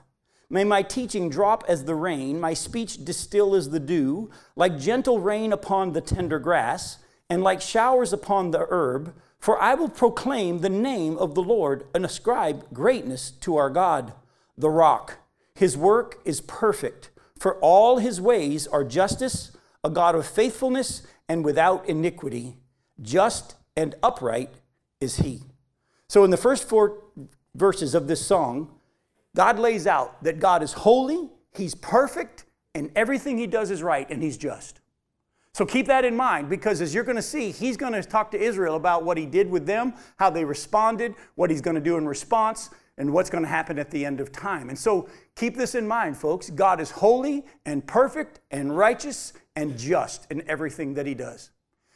May 0.50 0.64
my 0.64 0.84
teaching 0.84 1.30
drop 1.30 1.66
as 1.68 1.84
the 1.84 1.96
rain, 1.96 2.40
my 2.40 2.54
speech 2.54 3.04
distill 3.04 3.56
as 3.56 3.70
the 3.70 3.80
dew, 3.80 4.31
like 4.56 4.80
gentle 4.80 5.20
rain 5.20 5.52
upon 5.52 5.92
the 5.92 6.02
tender 6.02 6.40
grass, 6.40 6.98
and 7.30 7.44
like 7.44 7.62
showers 7.62 8.14
upon 8.14 8.52
the 8.52 8.66
herb. 8.70 9.14
For 9.38 9.62
I 9.62 9.74
will 9.74 9.90
proclaim 9.90 10.60
the 10.60 10.70
name 10.70 11.18
of 11.18 11.36
the 11.36 11.44
Lord 11.44 11.86
and 11.94 12.06
ascribe 12.06 12.74
greatness 12.74 13.31
to 13.31 13.58
our 13.58 13.70
God, 13.70 14.14
the 14.58 14.70
rock. 14.70 15.18
His 15.56 15.78
work 15.78 16.20
is 16.26 16.42
perfect, 16.42 17.10
for 17.38 17.56
all 17.60 17.98
his 17.98 18.20
ways 18.20 18.66
are 18.66 18.84
justice, 18.84 19.52
a 19.84 19.90
God 19.90 20.16
of 20.16 20.26
faithfulness 20.26 21.06
and 21.28 21.44
without 21.46 21.88
iniquity, 21.88 22.58
just 23.02 23.56
and 23.76 23.96
upright 24.02 24.50
is 25.01 25.18
He. 25.18 25.42
So, 26.07 26.24
in 26.24 26.31
the 26.31 26.38
first 26.38 26.68
four 26.68 27.04
verses 27.56 27.96
of 27.96 28.07
this 28.07 28.25
song, 28.25 28.69
God 29.36 29.60
lays 29.60 29.88
out 29.88 30.24
that 30.24 30.40
God 30.40 30.63
is 30.63 30.74
holy, 30.74 31.30
He's 31.54 31.75
perfect, 31.75 32.46
and 32.74 32.92
everything 32.96 33.38
He 33.38 33.48
does 33.48 33.72
is 33.72 33.84
right, 33.84 34.10
and 34.10 34.22
He's 34.22 34.38
just. 34.38 34.81
So 35.54 35.66
keep 35.66 35.88
that 35.88 36.06
in 36.06 36.16
mind 36.16 36.50
because 36.50 36.80
as 36.80 36.94
you're 36.94 37.04
going 37.04 37.18
to 37.18 37.21
see, 37.21 37.52
he's 37.52 37.76
going 37.76 37.92
to 37.92 38.02
talk 38.02 38.31
to 38.31 38.40
Israel 38.40 38.76
about 38.76 39.04
what 39.04 39.18
he 39.18 39.26
did 39.26 39.50
with 39.50 39.66
them, 39.66 39.94
how 40.18 40.30
they 40.30 40.45
responded, 40.45 41.16
what 41.35 41.50
he's 41.50 41.59
going 41.59 41.76
to 41.76 41.81
do 41.81 41.97
in 41.97 42.07
response, 42.07 42.69
and 42.97 43.12
what's 43.12 43.30
going 43.30 43.44
to 43.44 43.50
happen 43.50 43.80
at 43.80 43.92
the 43.92 44.06
end 44.06 44.19
of 44.19 44.31
time. 44.31 44.69
And 44.69 44.78
so 44.78 45.09
keep 45.35 45.57
this 45.57 45.76
in 45.76 45.88
mind, 45.88 46.18
folks. 46.18 46.50
God 46.50 46.80
is 46.80 46.92
holy 46.92 47.45
and 47.66 47.85
perfect 47.85 48.42
and 48.52 48.78
righteous 48.78 49.33
and 49.56 49.78
just 49.78 50.31
in 50.31 50.47
everything 50.47 50.94
that 50.94 51.06
he 51.06 51.14
does. 51.14 51.50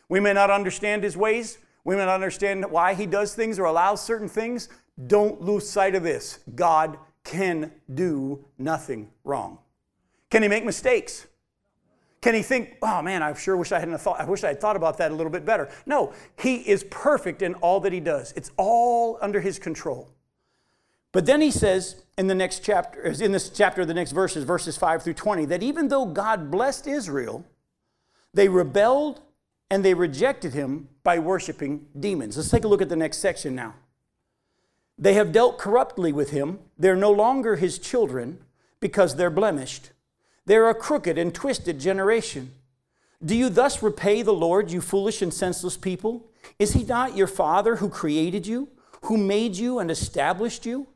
We 0.10 0.20
may 0.20 0.34
not 0.34 0.50
understand 0.50 1.04
his 1.04 1.16
ways, 1.16 1.58
not 1.86 2.08
understand 2.10 2.70
why 2.70 2.94
he 2.94 3.06
does 3.06 3.36
things 3.36 3.60
or 3.60 3.66
allows 3.66 4.02
certain 4.02 4.30
things. 4.30 4.70
Don't 5.08 5.42
lose 5.42 5.70
sight 5.70 5.96
of 5.96 6.04
this. 6.04 6.40
God 6.56 6.98
can 7.24 7.72
do 7.94 8.46
nothing 8.58 9.10
wrong. 9.24 9.60
Can 10.30 10.44
he 10.44 10.50
make 10.50 10.66
mistakes? 10.66 11.28
Can 12.22 12.34
he 12.36 12.42
think, 12.42 12.78
oh 12.82 13.02
man, 13.02 13.22
I 13.22 13.34
sure 13.34 13.58
wish 13.58 13.74
I 13.74 13.80
hadn't 13.80 13.98
thought, 13.98 14.20
I 14.20 14.26
wish 14.26 14.46
I 14.46 14.48
had 14.48 14.62
thought 14.62 14.78
about 14.78 14.98
that 15.00 15.12
a 15.12 15.14
little 15.14 15.32
bit 15.32 15.46
better. 15.46 15.70
No, 15.86 16.14
he 16.40 16.56
is 16.58 16.86
perfect 16.86 17.42
in 17.42 17.54
all 17.56 17.82
that 17.82 17.92
he 17.92 18.00
does. 18.00 18.32
It's 18.38 18.52
all 18.56 19.18
under 19.22 19.42
his 19.42 19.60
control. 19.60 20.10
But 21.12 21.26
then 21.26 21.42
he 21.42 21.52
says 21.52 22.04
in 22.18 22.28
the 22.28 22.36
next 22.36 22.64
chapter, 22.64 23.04
in 23.04 23.34
this 23.34 23.50
chapter, 23.50 23.86
the 23.86 23.94
next 23.94 24.14
verses, 24.14 24.46
verses 24.46 24.78
5 24.78 25.04
through 25.04 25.14
20, 25.16 25.46
that 25.46 25.62
even 25.62 25.90
though 25.90 26.06
God 26.06 26.50
blessed 26.50 26.88
Israel, 26.88 27.46
they 28.34 28.48
rebelled 28.48 29.22
and 29.70 29.84
they 29.84 29.94
rejected 29.94 30.54
him 30.54 30.90
by 31.04 31.20
worshiping 31.20 31.88
demons. 32.00 32.38
Let's 32.38 32.50
take 32.50 32.64
a 32.64 32.68
look 32.68 32.82
at 32.82 32.90
the 32.90 32.96
next 32.96 33.18
section 33.18 33.56
now. 33.56 33.76
They 34.98 35.14
have 35.16 35.32
dealt 35.32 35.58
corruptly 35.58 36.12
with 36.12 36.30
him. 36.30 36.60
They're 36.78 36.96
no 36.96 37.12
longer 37.12 37.56
his 37.56 37.80
children 37.80 38.40
because 38.80 39.16
they're 39.16 39.30
blemished. 39.30 39.92
They're 40.46 40.70
a 40.70 40.76
crooked 40.76 41.18
and 41.18 41.34
twisted 41.34 41.80
generation. 41.80 42.52
Do 43.24 43.36
you 43.36 43.50
thus 43.50 43.82
repay 43.82 44.22
the 44.22 44.34
Lord, 44.34 44.70
you 44.70 44.82
foolish 44.82 45.22
and 45.22 45.34
senseless 45.34 45.78
people? 45.78 46.30
Is 46.60 46.74
he 46.74 46.84
not 46.84 47.16
your 47.16 47.28
Father 47.28 47.78
who 47.78 47.90
created 47.90 48.46
you, 48.46 48.68
who 49.04 49.18
made 49.18 49.56
you 49.56 49.80
and 49.80 49.90
established 49.90 50.66
you? 50.66 50.88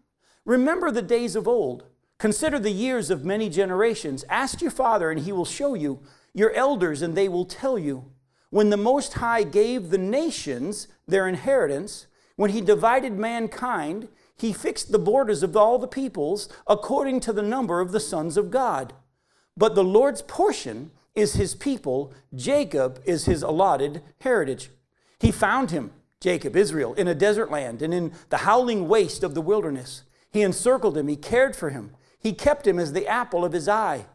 Remember 0.46 0.92
the 0.92 1.02
days 1.02 1.36
of 1.36 1.48
old. 1.48 1.86
Consider 2.18 2.60
the 2.60 2.72
years 2.72 3.10
of 3.10 3.24
many 3.24 3.50
generations. 3.50 4.26
Ask 4.30 4.62
your 4.62 4.72
Father, 4.72 5.12
and 5.12 5.22
he 5.22 5.32
will 5.32 5.46
show 5.46 5.74
you, 5.74 6.00
your 6.34 6.52
elders, 6.54 7.02
and 7.02 7.16
they 7.16 7.30
will 7.30 7.46
tell 7.46 7.78
you. 7.78 8.06
When 8.50 8.70
the 8.70 8.78
Most 8.78 9.16
High 9.16 9.44
gave 9.44 9.90
the 9.90 9.98
nations 9.98 10.88
their 11.08 11.28
inheritance, 11.28 12.08
when 12.36 12.52
he 12.52 12.62
divided 12.62 13.14
mankind, 13.14 14.08
he 14.38 14.54
fixed 14.54 14.92
the 14.92 15.00
borders 15.00 15.44
of 15.44 15.58
all 15.58 15.80
the 15.80 15.88
peoples 15.88 16.48
according 16.68 17.20
to 17.22 17.34
the 17.34 17.42
number 17.42 17.82
of 17.82 17.92
the 17.92 18.00
sons 18.00 18.38
of 18.38 18.52
God. 18.52 18.94
But 19.58 19.76
the 19.76 19.84
Lord's 19.84 20.22
portion 20.22 20.92
is 21.16 21.34
his 21.34 21.56
people, 21.56 22.14
Jacob 22.36 23.02
is 23.06 23.26
his 23.26 23.42
allotted 23.42 24.04
heritage. 24.22 24.70
He 25.20 25.32
found 25.32 25.72
him, 25.72 25.92
Jacob, 26.22 26.56
Israel, 26.56 26.94
in 26.94 27.08
a 27.08 27.16
desert 27.16 27.50
land 27.50 27.82
and 27.82 27.94
in 27.94 28.14
the 28.30 28.38
howling 28.38 28.88
waste 28.88 29.24
of 29.24 29.34
the 29.34 29.42
wilderness. 29.42 30.04
He 30.30 30.44
encircled 30.44 30.96
him, 30.96 31.08
he 31.08 31.16
cared 31.16 31.56
for 31.56 31.72
him, 31.72 31.96
he 32.20 32.34
kept 32.34 32.68
him 32.68 32.78
as 32.78 32.94
the 32.94 33.08
apple 33.08 33.44
of 33.44 33.54
his 33.54 33.68
eye. 33.68 34.06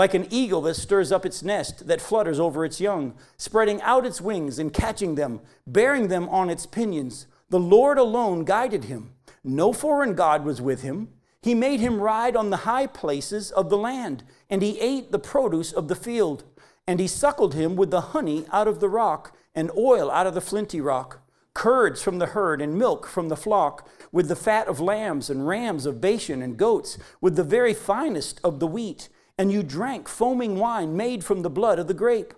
Like 0.00 0.14
an 0.14 0.28
eagle 0.30 0.62
that 0.62 0.76
stirs 0.76 1.12
up 1.12 1.26
its 1.26 1.42
nest, 1.42 1.86
that 1.86 2.00
flutters 2.00 2.40
over 2.40 2.64
its 2.64 2.80
young, 2.80 3.12
spreading 3.36 3.82
out 3.82 4.06
its 4.06 4.18
wings 4.18 4.58
and 4.58 4.72
catching 4.72 5.14
them, 5.14 5.42
bearing 5.66 6.08
them 6.08 6.26
on 6.30 6.48
its 6.48 6.64
pinions. 6.64 7.26
The 7.50 7.60
Lord 7.60 7.98
alone 7.98 8.46
guided 8.46 8.84
him. 8.84 9.12
No 9.44 9.74
foreign 9.74 10.14
God 10.14 10.42
was 10.42 10.58
with 10.58 10.80
him. 10.80 11.10
He 11.42 11.54
made 11.54 11.80
him 11.80 12.00
ride 12.00 12.34
on 12.34 12.48
the 12.48 12.64
high 12.64 12.86
places 12.86 13.50
of 13.50 13.68
the 13.68 13.76
land, 13.76 14.24
and 14.48 14.62
he 14.62 14.80
ate 14.80 15.12
the 15.12 15.18
produce 15.18 15.70
of 15.70 15.88
the 15.88 15.94
field. 15.94 16.44
And 16.86 16.98
he 16.98 17.06
suckled 17.06 17.52
him 17.52 17.76
with 17.76 17.90
the 17.90 18.00
honey 18.00 18.46
out 18.50 18.68
of 18.68 18.80
the 18.80 18.88
rock, 18.88 19.36
and 19.54 19.70
oil 19.76 20.10
out 20.10 20.26
of 20.26 20.32
the 20.32 20.40
flinty 20.40 20.80
rock, 20.80 21.28
curds 21.52 22.00
from 22.00 22.18
the 22.18 22.32
herd, 22.32 22.62
and 22.62 22.78
milk 22.78 23.06
from 23.06 23.28
the 23.28 23.36
flock, 23.36 23.86
with 24.10 24.28
the 24.28 24.34
fat 24.34 24.66
of 24.66 24.80
lambs 24.80 25.28
and 25.28 25.46
rams 25.46 25.84
of 25.84 26.00
Bashan 26.00 26.40
and 26.40 26.56
goats, 26.56 26.96
with 27.20 27.36
the 27.36 27.44
very 27.44 27.74
finest 27.74 28.40
of 28.42 28.60
the 28.60 28.66
wheat. 28.66 29.10
And 29.40 29.50
you 29.50 29.62
drank 29.62 30.06
foaming 30.06 30.58
wine 30.58 30.98
made 30.98 31.24
from 31.24 31.40
the 31.40 31.48
blood 31.48 31.78
of 31.78 31.88
the 31.88 31.94
grape. 31.94 32.34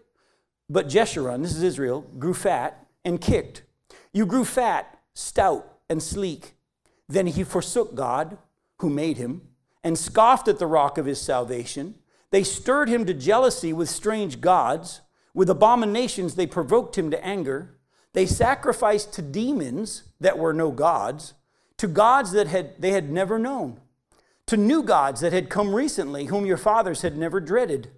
But 0.71 0.87
Jeshurun, 0.89 1.43
this 1.43 1.57
is 1.57 1.65
Israel, 1.65 2.03
grew 2.17 2.33
fat 2.33 2.87
and 3.05 3.21
kicked. 3.21 3.65
You 4.13 4.25
grew 4.25 4.45
fat, 4.45 5.01
stout, 5.13 5.81
and 5.91 6.01
sleek. 6.01 6.55
Then 7.09 7.27
he 7.27 7.43
forsook 7.43 7.97
God, 7.97 8.39
who 8.79 8.89
made 8.89 9.17
him, 9.17 9.43
and 9.83 9.99
scoffed 9.99 10.47
at 10.47 10.61
the 10.61 10.69
rock 10.69 10.97
of 10.97 11.07
his 11.07 11.21
salvation. 11.21 11.97
They 12.31 12.45
stirred 12.45 12.89
him 12.89 13.05
to 13.07 13.15
jealousy 13.15 13.73
with 13.73 13.91
strange 13.91 14.41
gods. 14.41 15.01
With 15.35 15.51
abominations, 15.51 16.37
they 16.37 16.47
provoked 16.47 16.97
him 16.97 17.11
to 17.11 17.27
anger. 17.27 17.81
They 18.13 18.27
sacrificed 18.27 19.13
to 19.15 19.23
demons 19.23 20.05
that 20.21 20.39
were 20.39 20.53
no 20.53 20.71
gods, 20.71 21.35
to 21.79 21.89
gods 21.89 22.31
that 22.31 22.47
had, 22.47 22.81
they 22.81 22.93
had 22.93 23.11
never 23.11 23.41
known, 23.41 23.81
to 24.47 24.57
new 24.57 24.83
gods 24.83 25.21
that 25.21 25.33
had 25.33 25.49
come 25.49 25.75
recently, 25.75 26.27
whom 26.27 26.47
your 26.47 26.57
fathers 26.57 27.03
had 27.03 27.17
never 27.17 27.41
dreaded. 27.41 27.91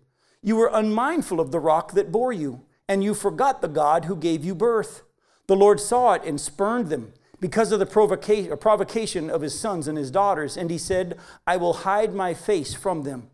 You 0.43 0.57
were 0.57 0.71
unmindful 0.73 1.41
of 1.41 1.53
the 1.53 1.61
rock 1.61 1.93
that 1.93 2.13
bore 2.13 2.33
you, 2.33 2.63
and 2.89 3.03
you 3.03 3.15
forgot 3.15 3.63
the 3.63 3.69
God 3.69 4.05
who 4.05 4.17
gave 4.17 4.45
you 4.45 4.55
birth. 4.55 5.03
The 5.47 5.57
Lord 5.57 5.81
saw 5.81 6.13
it 6.13 6.23
and 6.25 6.41
spurned 6.41 6.89
them 6.89 7.15
because 7.41 7.73
of 7.73 7.79
the 7.79 7.87
provocation, 7.87 8.57
provocation 8.59 9.31
of 9.31 9.43
his 9.43 9.59
sons 9.59 9.89
and 9.89 9.99
his 9.99 10.11
daughters. 10.11 10.57
And 10.57 10.71
he 10.71 10.79
said, 10.79 11.19
I 11.47 11.57
will 11.57 11.73
hide 11.73 12.15
my 12.15 12.35
face 12.35 12.75
from 12.75 13.03
them. 13.03 13.31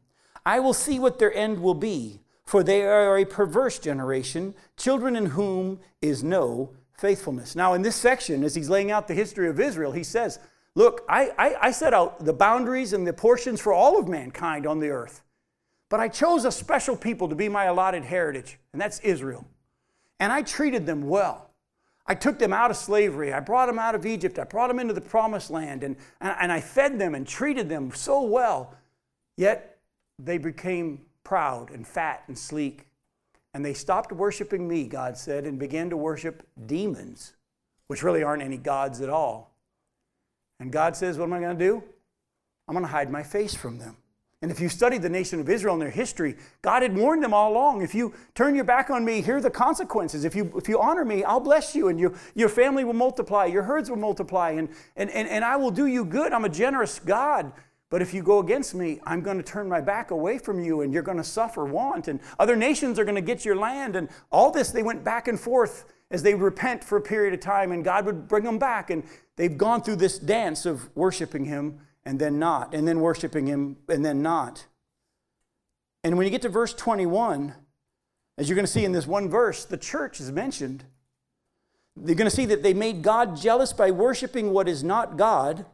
I 0.46 0.58
will 0.60 0.72
see 0.72 0.98
what 0.98 1.18
their 1.18 1.32
end 1.34 1.60
will 1.60 1.74
be, 1.74 2.20
for 2.44 2.62
they 2.62 2.82
are 2.82 3.18
a 3.18 3.24
perverse 3.24 3.78
generation, 3.78 4.54
children 4.76 5.14
in 5.14 5.26
whom 5.26 5.80
is 6.00 6.24
no 6.24 6.72
faithfulness. 6.96 7.54
Now, 7.54 7.74
in 7.74 7.82
this 7.82 7.96
section, 7.96 8.42
as 8.44 8.54
he's 8.54 8.70
laying 8.70 8.90
out 8.90 9.08
the 9.08 9.14
history 9.14 9.48
of 9.48 9.60
Israel, 9.60 9.92
he 9.92 10.02
says, 10.04 10.38
Look, 10.74 11.04
I, 11.08 11.30
I, 11.38 11.56
I 11.62 11.70
set 11.72 11.92
out 11.92 12.24
the 12.24 12.32
boundaries 12.32 12.92
and 12.92 13.06
the 13.06 13.12
portions 13.12 13.60
for 13.60 13.72
all 13.72 13.98
of 13.98 14.08
mankind 14.08 14.66
on 14.66 14.78
the 14.78 14.90
earth, 14.90 15.22
but 15.88 16.00
I 16.00 16.08
chose 16.08 16.44
a 16.44 16.52
special 16.52 16.96
people 16.96 17.28
to 17.28 17.34
be 17.34 17.48
my 17.48 17.64
allotted 17.64 18.04
heritage, 18.04 18.58
and 18.72 18.80
that's 18.80 19.00
Israel. 19.00 19.46
And 20.20 20.32
I 20.32 20.42
treated 20.42 20.86
them 20.86 21.08
well. 21.08 21.50
I 22.06 22.14
took 22.14 22.38
them 22.38 22.52
out 22.52 22.70
of 22.70 22.76
slavery. 22.76 23.32
I 23.32 23.40
brought 23.40 23.66
them 23.66 23.78
out 23.78 23.94
of 23.94 24.04
Egypt. 24.04 24.38
I 24.38 24.44
brought 24.44 24.68
them 24.68 24.78
into 24.78 24.92
the 24.92 25.00
promised 25.00 25.50
land. 25.50 25.82
And, 25.82 25.96
and, 26.20 26.36
and 26.40 26.52
I 26.52 26.60
fed 26.60 26.98
them 26.98 27.14
and 27.14 27.26
treated 27.26 27.68
them 27.68 27.92
so 27.92 28.22
well. 28.22 28.74
Yet 29.36 29.78
they 30.18 30.36
became 30.36 31.02
proud 31.24 31.70
and 31.70 31.86
fat 31.86 32.24
and 32.26 32.36
sleek. 32.36 32.86
And 33.54 33.64
they 33.64 33.74
stopped 33.74 34.12
worshiping 34.12 34.66
me, 34.66 34.88
God 34.88 35.16
said, 35.16 35.44
and 35.44 35.58
began 35.58 35.88
to 35.90 35.96
worship 35.96 36.46
demons, 36.66 37.34
which 37.86 38.02
really 38.02 38.22
aren't 38.22 38.42
any 38.42 38.58
gods 38.58 39.00
at 39.00 39.08
all. 39.08 39.49
And 40.60 40.70
God 40.70 40.94
says, 40.94 41.18
What 41.18 41.24
am 41.24 41.32
I 41.32 41.40
going 41.40 41.58
to 41.58 41.64
do? 41.64 41.82
I'm 42.68 42.74
going 42.74 42.84
to 42.84 42.92
hide 42.92 43.10
my 43.10 43.24
face 43.24 43.54
from 43.54 43.78
them. 43.78 43.96
And 44.42 44.50
if 44.50 44.58
you 44.58 44.70
study 44.70 44.96
the 44.96 45.08
nation 45.08 45.38
of 45.38 45.50
Israel 45.50 45.74
and 45.74 45.82
their 45.82 45.90
history, 45.90 46.36
God 46.62 46.82
had 46.82 46.96
warned 46.96 47.22
them 47.22 47.34
all 47.34 47.52
along. 47.52 47.82
If 47.82 47.94
you 47.94 48.14
turn 48.34 48.54
your 48.54 48.64
back 48.64 48.88
on 48.88 49.04
me, 49.04 49.20
here 49.20 49.36
are 49.36 49.40
the 49.40 49.50
consequences. 49.50 50.24
If 50.24 50.34
you, 50.34 50.50
if 50.56 50.66
you 50.66 50.80
honor 50.80 51.04
me, 51.04 51.24
I'll 51.24 51.40
bless 51.40 51.74
you, 51.74 51.88
and 51.88 52.00
you, 52.00 52.14
your 52.34 52.48
family 52.48 52.84
will 52.84 52.94
multiply, 52.94 53.44
your 53.44 53.64
herds 53.64 53.90
will 53.90 53.98
multiply, 53.98 54.52
and, 54.52 54.70
and, 54.96 55.10
and, 55.10 55.28
and 55.28 55.44
I 55.44 55.56
will 55.56 55.70
do 55.70 55.86
you 55.86 56.06
good. 56.06 56.32
I'm 56.32 56.46
a 56.46 56.50
generous 56.50 56.98
God. 57.00 57.52
But 57.90 58.00
if 58.00 58.14
you 58.14 58.22
go 58.22 58.38
against 58.38 58.74
me, 58.74 59.00
I'm 59.04 59.20
going 59.20 59.36
to 59.36 59.42
turn 59.42 59.68
my 59.68 59.82
back 59.82 60.10
away 60.10 60.38
from 60.38 60.58
you, 60.58 60.80
and 60.80 60.92
you're 60.92 61.02
going 61.02 61.18
to 61.18 61.24
suffer 61.24 61.66
want, 61.66 62.08
and 62.08 62.18
other 62.38 62.56
nations 62.56 62.98
are 62.98 63.04
going 63.04 63.16
to 63.16 63.20
get 63.20 63.44
your 63.44 63.56
land. 63.56 63.94
And 63.94 64.08
all 64.32 64.50
this, 64.50 64.70
they 64.70 64.82
went 64.82 65.04
back 65.04 65.28
and 65.28 65.38
forth 65.38 65.84
as 66.10 66.22
they 66.22 66.34
repent 66.34 66.82
for 66.82 66.98
a 66.98 67.00
period 67.00 67.34
of 67.34 67.40
time, 67.40 67.72
and 67.72 67.84
God 67.84 68.04
would 68.04 68.26
bring 68.28 68.44
them 68.44 68.58
back. 68.58 68.90
And 68.90 69.04
they've 69.36 69.56
gone 69.56 69.82
through 69.82 69.96
this 69.96 70.18
dance 70.18 70.66
of 70.66 70.94
worshiping 70.96 71.44
Him 71.44 71.80
and 72.04 72.18
then 72.18 72.38
not, 72.38 72.74
and 72.74 72.86
then 72.86 73.00
worshiping 73.00 73.46
Him 73.46 73.76
and 73.88 74.04
then 74.04 74.22
not. 74.22 74.66
And 76.02 76.16
when 76.16 76.26
you 76.26 76.30
get 76.30 76.42
to 76.42 76.48
verse 76.48 76.74
21, 76.74 77.54
as 78.38 78.48
you're 78.48 78.56
going 78.56 78.66
to 78.66 78.72
see 78.72 78.84
in 78.84 78.92
this 78.92 79.06
one 79.06 79.28
verse, 79.28 79.64
the 79.64 79.76
church 79.76 80.18
is 80.18 80.32
mentioned. 80.32 80.84
You're 81.96 82.16
going 82.16 82.30
to 82.30 82.34
see 82.34 82.46
that 82.46 82.62
they 82.62 82.74
made 82.74 83.02
God 83.02 83.36
jealous 83.36 83.72
by 83.72 83.90
worshiping 83.90 84.52
what 84.52 84.68
is 84.68 84.82
not 84.82 85.16
God. 85.16 85.66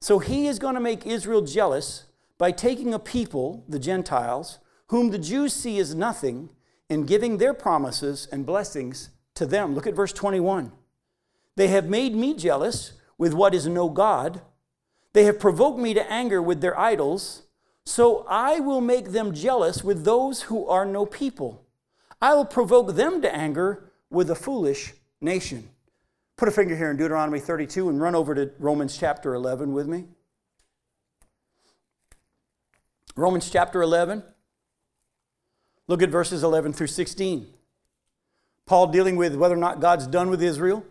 So 0.00 0.18
He 0.18 0.46
is 0.46 0.58
going 0.58 0.74
to 0.74 0.80
make 0.80 1.06
Israel 1.06 1.42
jealous 1.42 2.04
by 2.38 2.52
taking 2.52 2.94
a 2.94 2.98
people, 2.98 3.64
the 3.68 3.78
Gentiles, 3.78 4.58
whom 4.88 5.10
the 5.10 5.18
Jews 5.18 5.52
see 5.52 5.78
as 5.78 5.94
nothing, 5.94 6.50
and 6.88 7.06
giving 7.06 7.38
their 7.38 7.54
promises 7.54 8.28
and 8.30 8.44
blessings 8.44 9.10
to 9.40 9.46
them. 9.46 9.74
Look 9.74 9.86
at 9.86 9.94
verse 9.94 10.12
21. 10.12 10.72
They 11.56 11.68
have 11.68 11.88
made 11.88 12.14
me 12.14 12.34
jealous 12.34 12.92
with 13.18 13.34
what 13.34 13.54
is 13.54 13.66
no 13.66 13.88
God 13.88 14.40
they 15.12 15.24
have 15.24 15.40
provoked 15.40 15.78
me 15.78 15.94
to 15.94 16.12
anger 16.12 16.40
with 16.40 16.60
their 16.60 16.78
idols, 16.78 17.42
so 17.84 18.24
I 18.28 18.60
will 18.60 18.80
make 18.80 19.10
them 19.10 19.34
jealous 19.34 19.82
with 19.82 20.04
those 20.04 20.42
who 20.42 20.66
are 20.68 20.86
no 20.86 21.04
people. 21.04 21.66
I 22.22 22.34
will 22.34 22.44
provoke 22.44 22.94
them 22.94 23.20
to 23.22 23.34
anger 23.34 23.90
with 24.08 24.30
a 24.30 24.34
foolish 24.34 24.94
nation. 25.20 25.68
Put 26.36 26.48
a 26.48 26.52
finger 26.52 26.76
here 26.76 26.90
in 26.90 26.96
Deuteronomy 26.96 27.40
32 27.40 27.88
and 27.88 28.00
run 28.00 28.14
over 28.14 28.34
to 28.34 28.52
Romans 28.58 28.96
chapter 28.96 29.34
11 29.34 29.72
with 29.72 29.88
me. 29.88 30.04
Romans 33.16 33.50
chapter 33.50 33.82
11. 33.82 34.22
Look 35.88 36.02
at 36.02 36.10
verses 36.10 36.44
11 36.44 36.72
through 36.72 36.86
16. 36.86 37.48
Paul 38.70 38.86
dealing 38.86 39.16
with 39.16 39.34
whether 39.34 39.56
or 39.56 39.58
not 39.58 39.80
God's 39.80 40.06
done 40.06 40.30
with 40.30 40.40
Israel. 40.40 40.84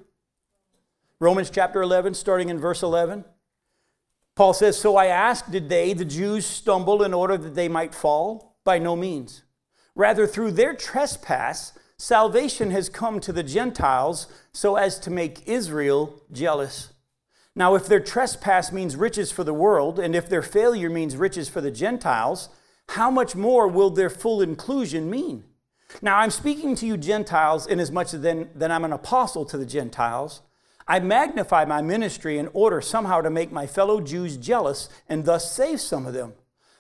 Romans 1.22 1.50
chapter 1.50 1.82
11, 1.82 2.14
starting 2.14 2.50
in 2.50 2.60
verse 2.60 2.84
11. 2.84 3.24
Paul 4.36 4.52
says, 4.54 4.78
So 4.78 4.98
I 4.98 5.06
ask, 5.06 5.50
did 5.50 5.70
they, 5.70 5.94
the 5.94 6.04
Jews, 6.04 6.46
stumble 6.46 7.04
in 7.04 7.14
order 7.14 7.38
that 7.38 7.56
they 7.56 7.70
might 7.70 7.96
fall? 7.96 8.58
By 8.66 8.80
no 8.80 8.98
means. 8.98 9.44
Rather, 9.96 10.28
through 10.28 10.52
their 10.52 10.74
trespass, 10.74 11.72
salvation 11.98 12.72
has 12.72 12.90
come 12.90 13.22
to 13.22 13.32
the 13.32 13.44
Gentiles 13.44 14.28
so 14.52 14.76
as 14.76 15.00
to 15.00 15.10
make 15.10 15.48
Israel 15.48 16.22
jealous. 16.34 16.92
Now, 17.56 17.76
if 17.76 17.86
their 17.86 18.02
trespass 18.02 18.74
means 18.74 18.98
riches 18.98 19.32
for 19.32 19.46
the 19.46 19.54
world, 19.54 20.00
and 20.00 20.18
if 20.18 20.28
their 20.28 20.42
failure 20.42 20.90
means 20.90 21.16
riches 21.16 21.48
for 21.48 21.62
the 21.62 21.72
Gentiles, 21.72 22.50
how 22.90 23.10
much 23.10 23.38
more 23.38 23.70
will 23.70 23.90
their 23.90 24.10
full 24.10 24.42
inclusion 24.42 25.10
mean? 25.10 25.46
Now, 26.02 26.20
I'm 26.20 26.32
speaking 26.32 26.76
to 26.76 26.86
you 26.86 26.98
Gentiles 26.98 27.68
inasmuch 27.68 28.14
as 28.14 28.22
then, 28.22 28.50
then 28.56 28.72
I'm 28.72 28.86
an 28.86 28.94
apostle 28.94 29.46
to 29.46 29.58
the 29.58 29.66
Gentiles. 29.66 30.42
I 30.88 31.00
magnify 31.00 31.66
my 31.66 31.82
ministry 31.82 32.38
in 32.38 32.50
order 32.54 32.82
somehow 32.82 33.22
to 33.22 33.30
make 33.30 33.52
my 33.52 33.68
fellow 33.68 34.02
Jews 34.02 34.38
jealous 34.38 34.90
and 35.08 35.26
thus 35.26 35.52
save 35.52 35.82
some 35.82 36.06
of 36.06 36.14
them. 36.14 36.34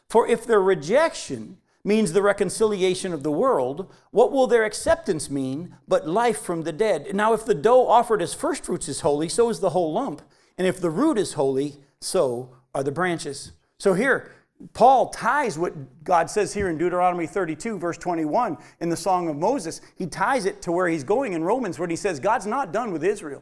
For 0.07 0.27
if 0.27 0.45
their 0.45 0.61
rejection 0.61 1.57
means 1.83 2.11
the 2.11 2.21
reconciliation 2.21 3.13
of 3.13 3.23
the 3.23 3.31
world, 3.31 3.91
what 4.11 4.31
will 4.31 4.47
their 4.47 4.65
acceptance 4.65 5.29
mean 5.29 5.75
but 5.87 6.07
life 6.07 6.39
from 6.41 6.63
the 6.63 6.71
dead? 6.71 7.13
Now, 7.13 7.33
if 7.33 7.45
the 7.45 7.53
dough 7.53 7.87
offered 7.87 8.21
as 8.21 8.33
firstfruits 8.33 8.89
is 8.89 9.01
holy, 9.01 9.29
so 9.29 9.49
is 9.49 9.59
the 9.59 9.71
whole 9.71 9.93
lump. 9.93 10.21
And 10.57 10.67
if 10.67 10.81
the 10.81 10.89
root 10.89 11.17
is 11.17 11.33
holy, 11.33 11.75
so 12.01 12.55
are 12.73 12.83
the 12.83 12.91
branches. 12.91 13.51
So 13.77 13.93
here, 13.93 14.31
Paul 14.73 15.09
ties 15.09 15.57
what 15.57 16.03
God 16.03 16.29
says 16.29 16.53
here 16.53 16.69
in 16.69 16.77
Deuteronomy 16.77 17.27
32, 17.27 17.77
verse 17.77 17.97
21, 17.97 18.57
in 18.81 18.89
the 18.89 18.97
Song 18.97 19.29
of 19.29 19.37
Moses. 19.37 19.79
He 19.95 20.05
ties 20.05 20.45
it 20.45 20.61
to 20.63 20.71
where 20.71 20.87
he's 20.89 21.03
going 21.03 21.33
in 21.33 21.43
Romans, 21.43 21.79
where 21.79 21.87
he 21.87 21.95
says, 21.95 22.19
God's 22.19 22.45
not 22.45 22.73
done 22.73 22.91
with 22.91 23.03
Israel. 23.03 23.41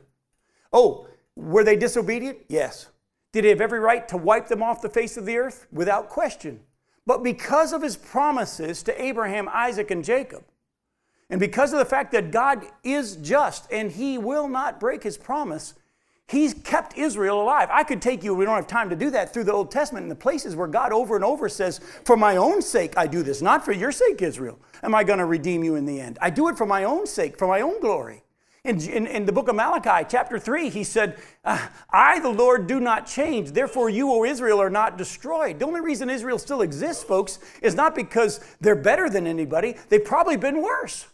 Oh, 0.71 1.07
were 1.35 1.63
they 1.63 1.75
disobedient? 1.75 2.39
Yes. 2.47 2.87
Did 3.31 3.45
he 3.45 3.49
have 3.49 3.61
every 3.61 3.79
right 3.79 4.07
to 4.09 4.17
wipe 4.17 4.47
them 4.47 4.61
off 4.61 4.81
the 4.81 4.89
face 4.89 5.17
of 5.17 5.25
the 5.25 5.37
earth? 5.37 5.67
Without 5.71 6.09
question. 6.09 6.59
But 7.05 7.23
because 7.23 7.73
of 7.73 7.81
his 7.81 7.95
promises 7.95 8.83
to 8.83 9.01
Abraham, 9.01 9.49
Isaac, 9.51 9.91
and 9.91 10.03
Jacob, 10.03 10.43
and 11.29 11.39
because 11.39 11.73
of 11.73 11.79
the 11.79 11.85
fact 11.85 12.11
that 12.11 12.31
God 12.31 12.65
is 12.83 13.15
just 13.17 13.71
and 13.71 13.91
he 13.91 14.17
will 14.17 14.47
not 14.47 14.79
break 14.79 15.03
his 15.03 15.17
promise, 15.17 15.73
He's 16.29 16.53
kept 16.53 16.97
Israel 16.97 17.41
alive. 17.41 17.69
I 17.71 17.83
could 17.83 18.01
take 18.01 18.21
you, 18.21 18.33
we 18.33 18.43
don't 18.43 18.55
have 18.55 18.67
time 18.67 18.89
to 18.89 18.97
do 18.97 19.09
that, 19.11 19.33
through 19.33 19.45
the 19.45 19.53
Old 19.53 19.71
Testament 19.71 20.03
and 20.03 20.11
the 20.11 20.15
places 20.15 20.57
where 20.57 20.67
God 20.67 20.91
over 20.91 21.15
and 21.15 21.23
over 21.23 21.47
says, 21.47 21.79
For 22.03 22.17
my 22.17 22.35
own 22.35 22.61
sake 22.61 22.97
I 22.97 23.07
do 23.07 23.23
this, 23.23 23.41
not 23.41 23.63
for 23.63 23.71
your 23.71 23.93
sake, 23.93 24.21
Israel. 24.21 24.59
Am 24.83 24.93
I 24.93 25.05
going 25.05 25.19
to 25.19 25.25
redeem 25.25 25.63
you 25.63 25.75
in 25.75 25.85
the 25.85 26.01
end? 26.01 26.17
I 26.21 26.29
do 26.29 26.49
it 26.49 26.57
for 26.57 26.65
my 26.65 26.83
own 26.83 27.07
sake, 27.07 27.37
for 27.37 27.47
my 27.47 27.61
own 27.61 27.79
glory. 27.79 28.23
In, 28.65 28.81
in, 28.81 29.07
in 29.07 29.25
the 29.25 29.31
book 29.31 29.47
of 29.47 29.55
Malachi, 29.55 30.05
chapter 30.09 30.37
3, 30.37 30.69
he 30.69 30.83
said, 30.83 31.17
uh, 31.45 31.69
I, 31.89 32.19
the 32.19 32.29
Lord, 32.29 32.67
do 32.67 32.81
not 32.81 33.07
change. 33.07 33.51
Therefore, 33.51 33.89
you, 33.89 34.11
O 34.11 34.25
Israel, 34.25 34.61
are 34.61 34.69
not 34.69 34.97
destroyed. 34.97 35.59
The 35.59 35.65
only 35.65 35.79
reason 35.79 36.09
Israel 36.09 36.37
still 36.37 36.61
exists, 36.61 37.01
folks, 37.01 37.39
is 37.61 37.75
not 37.75 37.95
because 37.95 38.41
they're 38.59 38.75
better 38.75 39.09
than 39.09 39.25
anybody. 39.25 39.75
They've 39.87 40.03
probably 40.03 40.35
been 40.35 40.61
worse. 40.61 41.07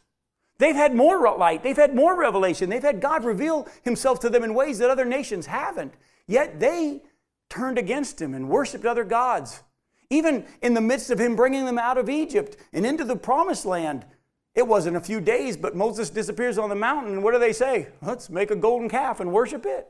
They've 0.60 0.76
had 0.76 0.94
more 0.94 1.20
light, 1.38 1.64
they've 1.64 1.76
had 1.76 1.96
more 1.96 2.18
revelation, 2.18 2.70
they've 2.70 2.82
had 2.82 3.02
God 3.02 3.26
reveal 3.26 3.68
himself 3.84 4.20
to 4.22 4.30
them 4.30 4.44
in 4.44 4.54
ways 4.54 4.78
that 4.78 4.90
other 4.90 5.06
nations 5.06 5.48
haven't. 5.48 5.94
Yet 6.28 6.60
they 6.60 7.02
turned 7.50 7.78
against 7.78 8.22
him 8.22 8.34
and 8.34 8.50
worshiped 8.50 8.86
other 8.86 9.04
gods. 9.04 9.64
Even 10.10 10.46
in 10.62 10.74
the 10.74 10.82
midst 10.82 11.10
of 11.10 11.20
him 11.20 11.36
bringing 11.36 11.66
them 11.66 11.80
out 11.80 11.98
of 11.98 12.10
Egypt 12.10 12.56
and 12.72 12.86
into 12.86 13.04
the 13.04 13.16
promised 13.16 13.66
land, 13.66 14.06
it 14.56 14.68
wasn't 14.68 14.98
a 14.98 15.02
few 15.02 15.20
days, 15.20 15.58
but 15.58 15.76
Moses 15.76 16.12
disappears 16.12 16.60
on 16.60 16.70
the 16.70 16.76
mountain, 16.76 17.14
and 17.14 17.24
what 17.24 17.34
do 17.34 17.40
they 17.40 17.54
say? 17.54 17.88
Let's 18.02 18.30
make 18.30 18.52
a 18.52 18.56
golden 18.56 18.88
calf 18.88 19.20
and 19.20 19.32
worship 19.34 19.66
it. 19.66 19.88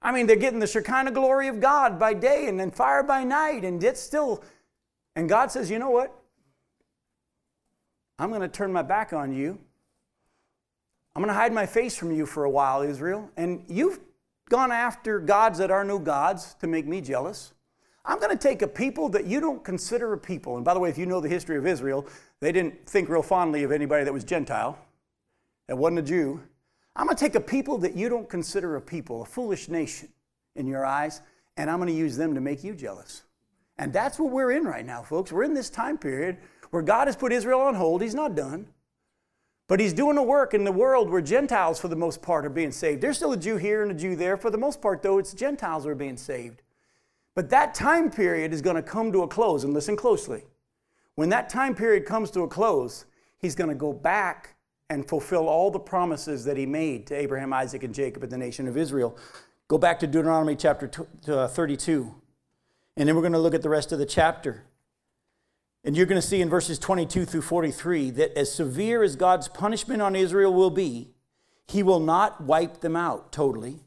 I 0.00 0.12
mean, 0.12 0.28
they're 0.28 0.36
getting 0.36 0.60
the 0.60 0.66
Shekinah 0.68 1.10
glory 1.10 1.48
of 1.48 1.60
God 1.60 1.98
by 1.98 2.14
day 2.14 2.46
and 2.46 2.60
then 2.60 2.70
fire 2.70 3.02
by 3.02 3.24
night, 3.24 3.64
and 3.64 3.82
it's 3.82 4.00
still. 4.00 4.44
And 5.16 5.28
God 5.28 5.50
says, 5.50 5.70
you 5.70 5.80
know 5.80 5.90
what? 5.90 6.16
I'm 8.18 8.30
going 8.30 8.40
to 8.40 8.48
turn 8.48 8.72
my 8.72 8.82
back 8.82 9.12
on 9.12 9.32
you. 9.32 9.58
I'm 11.14 11.22
going 11.22 11.34
to 11.34 11.38
hide 11.38 11.52
my 11.52 11.66
face 11.66 11.96
from 11.96 12.10
you 12.10 12.26
for 12.26 12.44
a 12.44 12.50
while, 12.50 12.82
Israel. 12.82 13.30
And 13.36 13.64
you've 13.68 14.00
gone 14.48 14.72
after 14.72 15.20
gods 15.20 15.58
that 15.58 15.70
are 15.70 15.84
no 15.84 15.98
gods 15.98 16.54
to 16.60 16.66
make 16.66 16.86
me 16.86 17.00
jealous. 17.00 17.52
I'm 18.04 18.18
going 18.18 18.36
to 18.36 18.42
take 18.42 18.62
a 18.62 18.66
people 18.68 19.08
that 19.10 19.26
you 19.26 19.40
don't 19.40 19.62
consider 19.62 20.12
a 20.12 20.18
people. 20.18 20.56
And 20.56 20.64
by 20.64 20.74
the 20.74 20.80
way, 20.80 20.88
if 20.88 20.96
you 20.96 21.06
know 21.06 21.20
the 21.20 21.28
history 21.28 21.58
of 21.58 21.66
Israel, 21.66 22.06
they 22.40 22.52
didn't 22.52 22.86
think 22.86 23.08
real 23.08 23.22
fondly 23.22 23.64
of 23.64 23.72
anybody 23.72 24.04
that 24.04 24.12
was 24.12 24.24
Gentile, 24.24 24.78
that 25.66 25.76
wasn't 25.76 26.00
a 26.00 26.02
Jew. 26.02 26.40
I'm 26.96 27.06
going 27.06 27.16
to 27.16 27.24
take 27.24 27.34
a 27.34 27.40
people 27.40 27.78
that 27.78 27.94
you 27.94 28.08
don't 28.08 28.28
consider 28.28 28.76
a 28.76 28.80
people, 28.80 29.22
a 29.22 29.26
foolish 29.26 29.68
nation 29.68 30.08
in 30.56 30.66
your 30.66 30.84
eyes, 30.84 31.20
and 31.56 31.70
I'm 31.70 31.78
going 31.78 31.88
to 31.88 31.94
use 31.94 32.16
them 32.16 32.34
to 32.34 32.40
make 32.40 32.64
you 32.64 32.74
jealous. 32.74 33.22
And 33.76 33.92
that's 33.92 34.18
what 34.18 34.30
we're 34.30 34.52
in 34.52 34.64
right 34.64 34.84
now, 34.84 35.02
folks. 35.02 35.30
We're 35.30 35.44
in 35.44 35.54
this 35.54 35.70
time 35.70 35.98
period 35.98 36.38
where 36.70 36.82
God 36.82 37.08
has 37.08 37.16
put 37.16 37.32
Israel 37.32 37.60
on 37.60 37.74
hold. 37.74 38.02
He's 38.02 38.14
not 38.14 38.34
done. 38.34 38.68
But 39.68 39.80
he's 39.80 39.92
doing 39.92 40.16
a 40.16 40.22
work 40.22 40.54
in 40.54 40.64
the 40.64 40.72
world 40.72 41.10
where 41.10 41.20
Gentiles, 41.20 41.78
for 41.78 41.88
the 41.88 41.96
most 41.96 42.22
part, 42.22 42.46
are 42.46 42.50
being 42.50 42.72
saved. 42.72 43.02
There's 43.02 43.16
still 43.16 43.32
a 43.32 43.36
Jew 43.36 43.58
here 43.58 43.82
and 43.82 43.90
a 43.90 43.94
Jew 43.94 44.16
there. 44.16 44.38
For 44.38 44.50
the 44.50 44.58
most 44.58 44.80
part, 44.80 45.02
though, 45.02 45.18
it's 45.18 45.34
Gentiles 45.34 45.84
who 45.84 45.90
are 45.90 45.94
being 45.94 46.16
saved. 46.16 46.62
But 47.34 47.50
that 47.50 47.74
time 47.74 48.10
period 48.10 48.52
is 48.52 48.62
going 48.62 48.76
to 48.76 48.82
come 48.82 49.12
to 49.12 49.22
a 49.22 49.28
close, 49.28 49.64
and 49.64 49.74
listen 49.74 49.94
closely. 49.94 50.44
When 51.16 51.28
that 51.28 51.48
time 51.48 51.74
period 51.74 52.06
comes 52.06 52.30
to 52.32 52.42
a 52.42 52.48
close, 52.48 53.04
he's 53.38 53.54
going 53.54 53.68
to 53.68 53.76
go 53.76 53.92
back 53.92 54.56
and 54.90 55.06
fulfill 55.06 55.48
all 55.48 55.70
the 55.70 55.78
promises 55.78 56.44
that 56.46 56.56
he 56.56 56.64
made 56.64 57.06
to 57.08 57.14
Abraham, 57.14 57.52
Isaac, 57.52 57.82
and 57.82 57.94
Jacob 57.94 58.22
and 58.22 58.32
the 58.32 58.38
nation 58.38 58.66
of 58.66 58.76
Israel. 58.76 59.16
Go 59.68 59.76
back 59.76 59.98
to 59.98 60.06
Deuteronomy 60.06 60.56
chapter 60.56 60.90
uh, 61.28 61.46
32, 61.46 62.14
and 62.96 63.06
then 63.06 63.14
we're 63.14 63.22
going 63.22 63.32
to 63.34 63.38
look 63.38 63.54
at 63.54 63.62
the 63.62 63.68
rest 63.68 63.92
of 63.92 63.98
the 63.98 64.06
chapter. 64.06 64.64
And 65.84 65.96
you're 65.96 66.06
going 66.06 66.20
to 66.20 66.26
see 66.26 66.40
in 66.40 66.48
verses 66.48 66.78
22 66.78 67.24
through 67.24 67.42
43 67.42 68.10
that 68.10 68.36
as 68.36 68.52
severe 68.52 69.02
as 69.02 69.16
God's 69.16 69.48
punishment 69.48 70.02
on 70.02 70.16
Israel 70.16 70.52
will 70.52 70.70
be, 70.70 71.10
he 71.66 71.82
will 71.82 72.00
not 72.00 72.42
wipe 72.42 72.80
them 72.80 72.96
out 72.96 73.30
totally, 73.32 73.80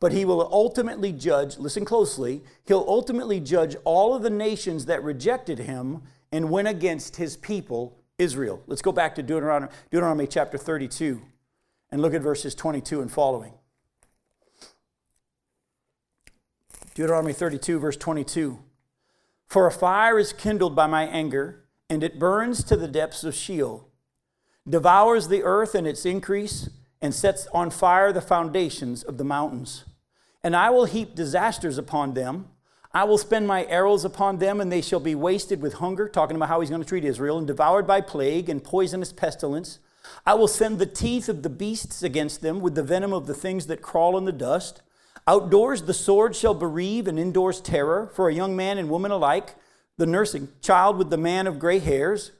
but 0.00 0.12
he 0.12 0.24
will 0.24 0.48
ultimately 0.52 1.12
judge, 1.12 1.58
listen 1.58 1.84
closely, 1.84 2.42
he'll 2.66 2.84
ultimately 2.88 3.40
judge 3.40 3.76
all 3.84 4.14
of 4.14 4.22
the 4.22 4.30
nations 4.30 4.86
that 4.86 5.02
rejected 5.02 5.58
him 5.58 6.02
and 6.32 6.50
went 6.50 6.68
against 6.68 7.16
his 7.16 7.36
people, 7.36 7.98
Israel. 8.18 8.62
Let's 8.66 8.82
go 8.82 8.92
back 8.92 9.14
to 9.16 9.22
Deuteronomy, 9.22 9.72
Deuteronomy 9.90 10.26
chapter 10.26 10.58
32 10.58 11.22
and 11.90 12.02
look 12.02 12.14
at 12.14 12.22
verses 12.22 12.54
22 12.54 13.00
and 13.00 13.10
following. 13.10 13.52
Deuteronomy 16.94 17.32
32, 17.32 17.78
verse 17.78 17.96
22. 17.96 18.58
For 19.46 19.66
a 19.66 19.72
fire 19.72 20.18
is 20.18 20.32
kindled 20.32 20.74
by 20.74 20.86
my 20.86 21.04
anger, 21.06 21.64
and 21.88 22.02
it 22.02 22.18
burns 22.18 22.64
to 22.64 22.76
the 22.76 22.88
depths 22.88 23.22
of 23.24 23.34
Sheol, 23.34 23.88
devours 24.68 25.28
the 25.28 25.44
earth 25.44 25.74
and 25.74 25.86
its 25.86 26.04
increase, 26.04 26.68
and 27.00 27.14
sets 27.14 27.46
on 27.52 27.70
fire 27.70 28.12
the 28.12 28.20
foundations 28.20 29.02
of 29.02 29.18
the 29.18 29.24
mountains. 29.24 29.84
And 30.42 30.56
I 30.56 30.70
will 30.70 30.86
heap 30.86 31.14
disasters 31.14 31.78
upon 31.78 32.14
them. 32.14 32.48
I 32.92 33.04
will 33.04 33.18
spend 33.18 33.46
my 33.46 33.66
arrows 33.66 34.04
upon 34.04 34.38
them, 34.38 34.60
and 34.60 34.72
they 34.72 34.80
shall 34.80 35.00
be 35.00 35.14
wasted 35.14 35.60
with 35.60 35.74
hunger, 35.74 36.08
talking 36.08 36.36
about 36.36 36.48
how 36.48 36.60
he's 36.60 36.70
going 36.70 36.82
to 36.82 36.88
treat 36.88 37.04
Israel, 37.04 37.38
and 37.38 37.46
devoured 37.46 37.86
by 37.86 38.00
plague 38.00 38.48
and 38.48 38.64
poisonous 38.64 39.12
pestilence. 39.12 39.78
I 40.24 40.34
will 40.34 40.48
send 40.48 40.78
the 40.78 40.86
teeth 40.86 41.28
of 41.28 41.42
the 41.42 41.50
beasts 41.50 42.02
against 42.02 42.40
them 42.40 42.60
with 42.60 42.74
the 42.74 42.82
venom 42.82 43.12
of 43.12 43.26
the 43.26 43.34
things 43.34 43.66
that 43.66 43.82
crawl 43.82 44.16
in 44.16 44.24
the 44.24 44.32
dust. 44.32 44.82
Outdoors, 45.28 45.82
the 45.82 45.94
sword 45.94 46.36
shall 46.36 46.54
bereave, 46.54 47.08
and 47.08 47.18
indoors, 47.18 47.60
terror 47.60 48.10
for 48.14 48.28
a 48.28 48.34
young 48.34 48.54
man 48.54 48.78
and 48.78 48.88
woman 48.88 49.10
alike, 49.10 49.56
the 49.96 50.06
nursing 50.06 50.48
child 50.60 50.98
with 50.98 51.10
the 51.10 51.16
man 51.16 51.46
of 51.46 51.58
gray 51.58 51.80
hairs. 51.80 52.30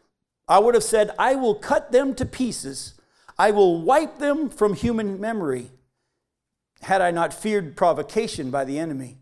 I 0.46 0.60
would 0.60 0.74
have 0.74 0.84
said, 0.84 1.10
I 1.18 1.34
will 1.34 1.56
cut 1.56 1.90
them 1.90 2.14
to 2.14 2.24
pieces. 2.24 2.94
I 3.38 3.50
will 3.50 3.82
wipe 3.82 4.18
them 4.18 4.48
from 4.48 4.74
human 4.74 5.20
memory, 5.20 5.70
had 6.82 7.00
I 7.00 7.10
not 7.10 7.34
feared 7.34 7.76
provocation 7.76 8.50
by 8.50 8.64
the 8.64 8.78
enemy, 8.78 9.18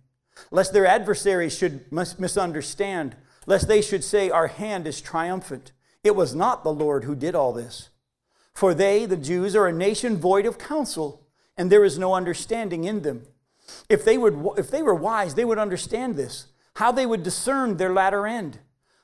lest 0.50 0.72
their 0.72 0.86
adversaries 0.86 1.56
should 1.56 1.90
misunderstand, 1.90 3.16
lest 3.46 3.66
they 3.66 3.80
should 3.80 4.04
say, 4.04 4.30
Our 4.30 4.48
hand 4.48 4.86
is 4.86 5.00
triumphant. 5.00 5.72
It 6.04 6.14
was 6.14 6.34
not 6.34 6.64
the 6.64 6.72
Lord 6.72 7.04
who 7.04 7.14
did 7.14 7.34
all 7.34 7.54
this. 7.54 7.88
For 8.52 8.74
they, 8.74 9.06
the 9.06 9.16
Jews, 9.16 9.56
are 9.56 9.66
a 9.66 9.72
nation 9.72 10.18
void 10.18 10.44
of 10.44 10.58
counsel, 10.58 11.26
and 11.56 11.72
there 11.72 11.84
is 11.84 11.98
no 11.98 12.14
understanding 12.14 12.84
in 12.84 13.02
them. 13.02 13.26
If 13.88 14.04
they, 14.04 14.18
would, 14.18 14.58
if 14.58 14.70
they 14.70 14.82
were 14.82 14.94
wise, 14.94 15.34
they 15.34 15.44
would 15.44 15.58
understand 15.58 16.16
this, 16.16 16.46
how 16.76 16.92
they 16.92 17.06
would 17.06 17.22
discern 17.22 17.76
their 17.76 17.92
latter 17.92 18.26
end. 18.26 18.58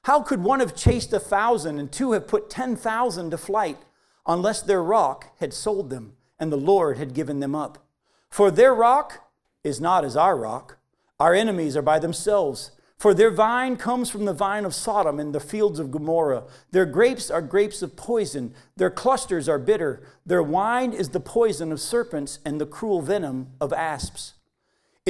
How 0.05 0.23
could 0.23 0.43
one 0.43 0.61
have 0.61 0.75
chased 0.75 1.13
a 1.13 1.21
thousand 1.21 1.79
and 1.79 1.93
two 1.93 2.13
have 2.13 2.27
put 2.27 2.51
10,000 2.51 3.31
to 3.31 3.39
flight 3.39 3.79
unless 4.27 4.63
their 4.63 4.83
rock 4.83 5.37
had 5.39 5.53
sold 5.53 5.91
them 5.91 6.15
and 6.39 6.51
the 6.51 6.57
Lord 6.57 6.97
had 6.97 7.15
given 7.15 7.41
them 7.41 7.55
up? 7.55 7.87
For 8.31 8.51
their 8.51 8.75
rock 8.75 9.31
is 9.63 9.81
not 9.81 10.05
as 10.05 10.17
our 10.17 10.37
rock. 10.37 10.79
Our 11.19 11.35
enemies 11.35 11.77
are 11.77 11.83
by 11.83 11.99
themselves. 11.99 12.71
For 12.97 13.15
their 13.15 13.31
vine 13.31 13.77
comes 13.77 14.11
from 14.11 14.25
the 14.25 14.35
vine 14.35 14.65
of 14.65 14.75
Sodom 14.75 15.19
and 15.19 15.35
the 15.35 15.41
fields 15.41 15.79
of 15.79 15.91
Gomorrah. 15.91 16.45
Their 16.71 16.87
grapes 16.87 17.31
are 17.31 17.43
grapes 17.43 17.83
of 17.83 17.97
poison. 17.97 18.55
Their 18.77 18.91
clusters 18.91 19.49
are 19.49 19.59
bitter. 19.59 20.03
Their 20.25 20.43
wine 20.43 20.93
is 20.93 21.11
the 21.11 21.21
poison 21.21 21.73
of 21.73 21.81
serpents 21.81 22.41
and 22.45 22.61
the 22.61 22.67
cruel 22.67 23.01
venom 23.01 23.53
of 23.61 23.73
asps. 23.73 24.35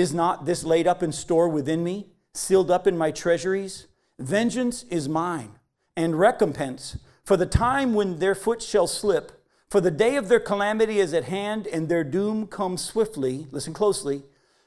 Is 0.01 0.15
not 0.15 0.47
this 0.47 0.65
laid 0.65 0.87
up 0.87 1.03
in 1.03 1.13
store 1.13 1.47
within 1.47 1.85
me, 1.85 2.07
sealed 2.33 2.71
up 2.71 2.87
in 2.87 2.97
my 2.97 3.11
treasuries? 3.11 3.87
Vengeance 4.19 4.85
is 4.85 5.11
mine, 5.11 5.51
and 5.95 6.19
recompense 6.19 6.97
for 7.23 7.37
the 7.37 7.45
time 7.45 7.93
when 7.93 8.19
their 8.19 8.35
foot 8.35 8.63
shall 8.63 8.87
slip. 8.87 9.45
For 9.69 9.79
the 9.79 9.91
day 9.91 10.17
of 10.17 10.29
their 10.29 10.41
calamity 10.41 11.01
is 11.01 11.13
at 11.13 11.25
hand, 11.25 11.67
and 11.67 11.91
their 11.91 12.03
doom 12.03 12.47
comes 12.47 12.83
swiftly. 12.83 13.47
Listen 13.51 13.75
closely. 13.75 14.23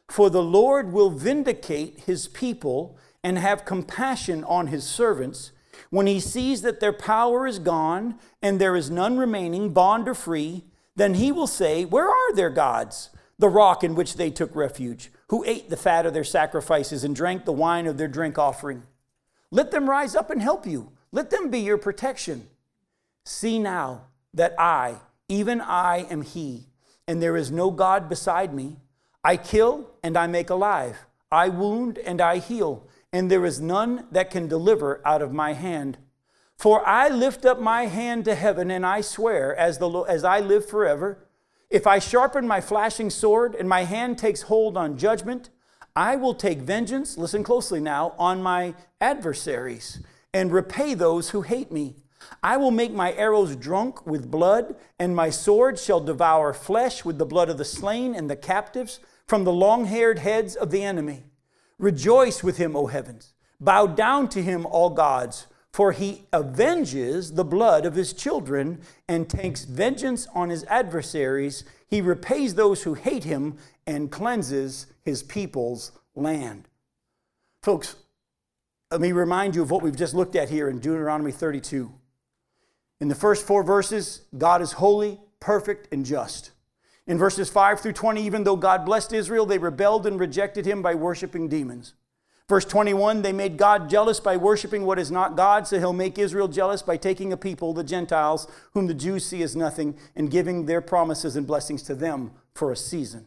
For 0.07 0.29
the 0.29 0.43
Lord 0.43 0.93
will 0.93 1.09
vindicate 1.09 2.01
his 2.01 2.27
people 2.27 2.95
and 3.23 3.39
have 3.39 3.65
compassion 3.65 4.43
on 4.43 4.67
his 4.67 4.83
servants 4.83 5.51
when 5.89 6.05
he 6.05 6.19
sees 6.19 6.61
that 6.61 6.79
their 6.79 6.93
power 6.93 7.47
is 7.47 7.57
gone 7.57 8.19
and 8.39 8.61
there 8.61 8.75
is 8.75 8.91
none 8.91 9.17
remaining, 9.17 9.73
bond 9.73 10.07
or 10.07 10.13
free. 10.13 10.65
Then 10.95 11.15
he 11.15 11.31
will 11.31 11.47
say, 11.47 11.85
Where 11.85 12.07
are 12.07 12.35
their 12.35 12.51
gods? 12.51 13.09
the 13.39 13.49
rock 13.49 13.83
in 13.83 13.95
which 13.95 14.15
they 14.15 14.29
took 14.29 14.55
refuge, 14.55 15.11
who 15.33 15.43
ate 15.45 15.67
the 15.67 15.75
fat 15.75 16.05
of 16.05 16.13
their 16.13 16.23
sacrifices 16.23 17.03
and 17.03 17.15
drank 17.15 17.43
the 17.43 17.51
wine 17.51 17.87
of 17.87 17.97
their 17.97 18.07
drink 18.07 18.37
offering. 18.37 18.83
Let 19.49 19.71
them 19.71 19.89
rise 19.89 20.15
up 20.15 20.29
and 20.29 20.39
help 20.39 20.67
you. 20.67 20.91
Let 21.11 21.31
them 21.31 21.49
be 21.49 21.57
your 21.57 21.79
protection. 21.79 22.45
See 23.25 23.57
now 23.57 24.03
that 24.35 24.53
I, 24.59 24.97
even 25.27 25.59
I, 25.59 26.05
am 26.11 26.21
He, 26.21 26.67
and 27.07 27.19
there 27.19 27.35
is 27.35 27.49
no 27.49 27.71
God 27.71 28.09
beside 28.09 28.53
me. 28.53 28.75
I 29.23 29.37
kill 29.37 29.89
and 30.03 30.15
I 30.17 30.27
make 30.27 30.51
alive. 30.51 31.03
I 31.31 31.49
wound 31.49 31.97
and 31.97 32.21
I 32.21 32.37
heal, 32.37 32.87
and 33.11 33.31
there 33.31 33.43
is 33.43 33.59
none 33.59 34.05
that 34.11 34.29
can 34.29 34.47
deliver 34.47 35.01
out 35.03 35.23
of 35.23 35.33
my 35.33 35.53
hand. 35.53 35.97
For 36.59 36.87
I 36.87 37.09
lift 37.09 37.43
up 37.43 37.59
my 37.59 37.87
hand 37.87 38.25
to 38.25 38.35
heaven 38.35 38.69
and 38.69 38.85
I 38.85 39.01
swear, 39.01 39.55
as, 39.55 39.79
the, 39.79 39.89
as 40.01 40.23
I 40.23 40.41
live 40.41 40.69
forever, 40.69 41.22
if 41.73 41.87
I 41.87 41.97
sharpen 41.97 42.47
my 42.47 42.61
flashing 42.61 43.09
sword 43.09 43.55
and 43.55 43.67
my 43.67 43.83
hand 43.83 44.19
takes 44.19 44.43
hold 44.43 44.77
on 44.77 44.95
judgment, 44.95 45.49
I 45.95 46.15
will 46.15 46.35
take 46.35 46.59
vengeance, 46.59 47.17
listen 47.17 47.43
closely 47.43 47.79
now, 47.79 48.13
on 48.19 48.43
my 48.43 48.75
adversaries 49.01 49.99
and 50.35 50.51
repay 50.51 50.93
those 50.93 51.31
who 51.31 51.41
hate 51.41 51.71
me. 51.71 51.95
I 52.43 52.57
will 52.57 52.69
make 52.69 52.93
my 52.93 53.13
arrows 53.13 53.55
drunk 53.55 54.05
with 54.05 54.29
blood, 54.29 54.75
and 54.99 55.15
my 55.15 55.31
sword 55.31 55.79
shall 55.79 55.99
devour 55.99 56.53
flesh 56.53 57.03
with 57.03 57.17
the 57.17 57.25
blood 57.25 57.49
of 57.49 57.57
the 57.57 57.65
slain 57.65 58.13
and 58.13 58.29
the 58.29 58.35
captives, 58.35 58.99
from 59.25 59.43
the 59.43 59.51
long 59.51 59.85
haired 59.85 60.19
heads 60.19 60.55
of 60.55 60.69
the 60.69 60.83
enemy. 60.83 61.23
Rejoice 61.79 62.43
with 62.43 62.57
him, 62.57 62.75
O 62.75 62.85
heavens. 62.85 63.33
Bow 63.59 63.87
down 63.87 64.29
to 64.29 64.43
him, 64.43 64.67
all 64.67 64.91
gods, 64.91 65.47
for 65.73 65.91
he 65.91 66.27
avenges 66.31 67.33
the 67.33 67.43
blood 67.43 67.85
of 67.85 67.95
his 67.95 68.13
children 68.13 68.79
and 69.09 69.27
takes 69.27 69.65
vengeance 69.65 70.27
on 70.35 70.51
his 70.51 70.63
adversaries. 70.65 71.63
He 71.87 71.99
repays 71.99 72.53
those 72.53 72.83
who 72.83 72.93
hate 72.93 73.23
him 73.23 73.57
and 73.87 74.11
cleanses 74.11 74.85
his 75.01 75.23
people's 75.23 75.91
land. 76.15 76.69
Folks, 77.63 77.95
let 78.91 79.01
me 79.01 79.11
remind 79.11 79.55
you 79.55 79.63
of 79.63 79.71
what 79.71 79.81
we've 79.81 79.95
just 79.95 80.13
looked 80.13 80.35
at 80.35 80.49
here 80.49 80.69
in 80.69 80.77
Deuteronomy 80.77 81.31
32. 81.31 81.91
In 83.01 83.07
the 83.07 83.15
first 83.15 83.45
four 83.45 83.63
verses, 83.63 84.21
God 84.37 84.61
is 84.61 84.73
holy, 84.73 85.19
perfect, 85.39 85.91
and 85.91 86.05
just. 86.05 86.51
In 87.07 87.17
verses 87.17 87.49
5 87.49 87.79
through 87.79 87.93
20, 87.93 88.21
even 88.21 88.43
though 88.43 88.55
God 88.55 88.85
blessed 88.85 89.11
Israel, 89.11 89.47
they 89.47 89.57
rebelled 89.57 90.05
and 90.05 90.19
rejected 90.19 90.67
him 90.67 90.83
by 90.83 90.93
worshiping 90.93 91.47
demons. 91.47 91.95
Verse 92.53 92.65
21, 92.65 93.23
they 93.23 93.33
made 93.33 93.57
God 93.57 93.89
jealous 93.89 94.19
by 94.19 94.37
worshiping 94.37 94.85
what 94.85 94.99
is 94.99 95.09
not 95.09 95.35
God, 95.35 95.65
so 95.65 95.79
he'll 95.79 95.91
make 95.91 96.19
Israel 96.19 96.47
jealous 96.47 96.83
by 96.83 96.97
taking 96.97 97.33
a 97.33 97.35
people, 97.35 97.73
the 97.73 97.83
Gentiles, 97.83 98.47
whom 98.73 98.85
the 98.85 98.93
Jews 98.93 99.25
see 99.25 99.41
as 99.41 99.55
nothing, 99.55 99.97
and 100.15 100.29
giving 100.29 100.67
their 100.67 100.79
promises 100.79 101.35
and 101.35 101.47
blessings 101.47 101.81
to 101.81 101.95
them 101.95 102.29
for 102.53 102.71
a 102.71 102.77
season. 102.77 103.25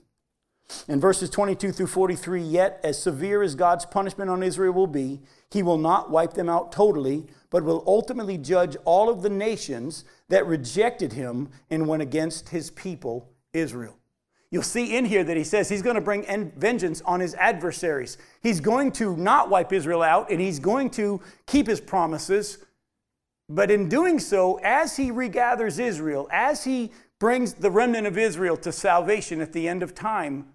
In 0.87 1.01
verses 1.01 1.29
22 1.29 1.73
through 1.73 1.89
43, 1.89 2.41
yet 2.41 2.79
as 2.85 3.03
severe 3.03 3.43
as 3.43 3.57
God's 3.57 3.85
punishment 3.85 4.31
on 4.31 4.45
Israel 4.45 4.73
will 4.73 4.87
be, 4.87 5.23
he 5.51 5.61
will 5.61 5.77
not 5.77 6.09
wipe 6.09 6.35
them 6.35 6.49
out 6.49 6.71
totally, 6.71 7.27
but 7.51 7.65
will 7.65 7.83
ultimately 7.85 8.39
judge 8.39 8.77
all 8.85 9.09
of 9.09 9.23
the 9.23 9.29
nations 9.29 10.05
that 10.29 10.47
rejected 10.47 11.15
him 11.15 11.49
and 11.69 11.89
went 11.89 12.03
against 12.03 12.51
his 12.51 12.71
people, 12.71 13.29
Israel. 13.53 13.99
You'll 14.51 14.63
see 14.63 14.97
in 14.97 15.05
here 15.05 15.25
that 15.25 15.37
he 15.37 15.45
says 15.45 15.69
he's 15.69 15.83
going 15.83 15.97
to 15.97 16.01
bring 16.01 16.53
vengeance 16.57 17.03
on 17.03 17.21
his 17.21 17.35
adversaries. 17.35 18.17
He's 18.43 18.61
going 18.61 18.93
to 18.93 19.17
not 19.17 19.51
wipe 19.51 19.73
Israel 19.73 20.03
out 20.03 20.31
and 20.31 20.41
he's 20.41 20.61
going 20.61 20.91
to 20.91 21.21
keep 21.47 21.67
his 21.67 21.81
promises. 21.81 22.59
But 23.49 23.71
in 23.71 23.89
doing 23.89 24.19
so, 24.19 24.59
as 24.63 24.97
he 24.97 25.11
regathers 25.11 25.79
Israel, 25.79 26.29
as 26.31 26.65
he 26.65 26.93
brings 27.19 27.55
the 27.55 27.71
remnant 27.71 28.07
of 28.07 28.19
Israel 28.19 28.57
to 28.59 28.73
salvation 28.73 29.41
at 29.41 29.53
the 29.53 29.69
end 29.69 29.83
of 29.83 29.95
time, 29.95 30.47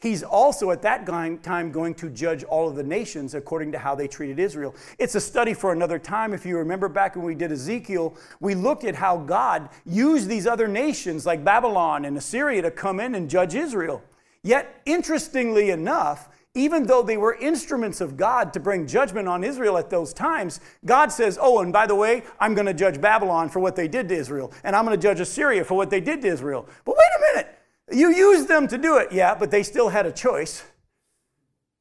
He's 0.00 0.22
also 0.22 0.70
at 0.70 0.82
that 0.82 1.06
time 1.42 1.72
going 1.72 1.94
to 1.96 2.08
judge 2.08 2.44
all 2.44 2.68
of 2.68 2.76
the 2.76 2.84
nations 2.84 3.34
according 3.34 3.72
to 3.72 3.78
how 3.78 3.96
they 3.96 4.06
treated 4.06 4.38
Israel. 4.38 4.74
It's 4.96 5.16
a 5.16 5.20
study 5.20 5.54
for 5.54 5.72
another 5.72 5.98
time. 5.98 6.32
If 6.32 6.46
you 6.46 6.56
remember 6.56 6.88
back 6.88 7.16
when 7.16 7.24
we 7.24 7.34
did 7.34 7.50
Ezekiel, 7.50 8.16
we 8.38 8.54
looked 8.54 8.84
at 8.84 8.94
how 8.94 9.16
God 9.16 9.68
used 9.84 10.28
these 10.28 10.46
other 10.46 10.68
nations 10.68 11.26
like 11.26 11.44
Babylon 11.44 12.04
and 12.04 12.16
Assyria 12.16 12.62
to 12.62 12.70
come 12.70 13.00
in 13.00 13.16
and 13.16 13.28
judge 13.28 13.56
Israel. 13.56 14.00
Yet, 14.44 14.80
interestingly 14.86 15.70
enough, 15.70 16.28
even 16.54 16.86
though 16.86 17.02
they 17.02 17.16
were 17.16 17.34
instruments 17.34 18.00
of 18.00 18.16
God 18.16 18.52
to 18.52 18.60
bring 18.60 18.86
judgment 18.86 19.26
on 19.26 19.42
Israel 19.42 19.76
at 19.78 19.90
those 19.90 20.12
times, 20.12 20.60
God 20.84 21.10
says, 21.10 21.38
Oh, 21.40 21.60
and 21.60 21.72
by 21.72 21.86
the 21.86 21.94
way, 21.96 22.22
I'm 22.38 22.54
going 22.54 22.66
to 22.66 22.74
judge 22.74 23.00
Babylon 23.00 23.48
for 23.48 23.58
what 23.58 23.74
they 23.74 23.88
did 23.88 24.08
to 24.10 24.14
Israel, 24.14 24.52
and 24.62 24.76
I'm 24.76 24.84
going 24.84 24.96
to 24.96 25.02
judge 25.02 25.18
Assyria 25.18 25.64
for 25.64 25.74
what 25.74 25.90
they 25.90 26.00
did 26.00 26.22
to 26.22 26.28
Israel. 26.28 26.68
But 26.84 26.96
wait 26.96 27.04
a 27.16 27.34
minute. 27.34 27.57
You 27.90 28.14
used 28.14 28.48
them 28.48 28.68
to 28.68 28.78
do 28.78 28.98
it, 28.98 29.12
yeah, 29.12 29.34
but 29.34 29.50
they 29.50 29.62
still 29.62 29.88
had 29.88 30.06
a 30.06 30.12
choice. 30.12 30.64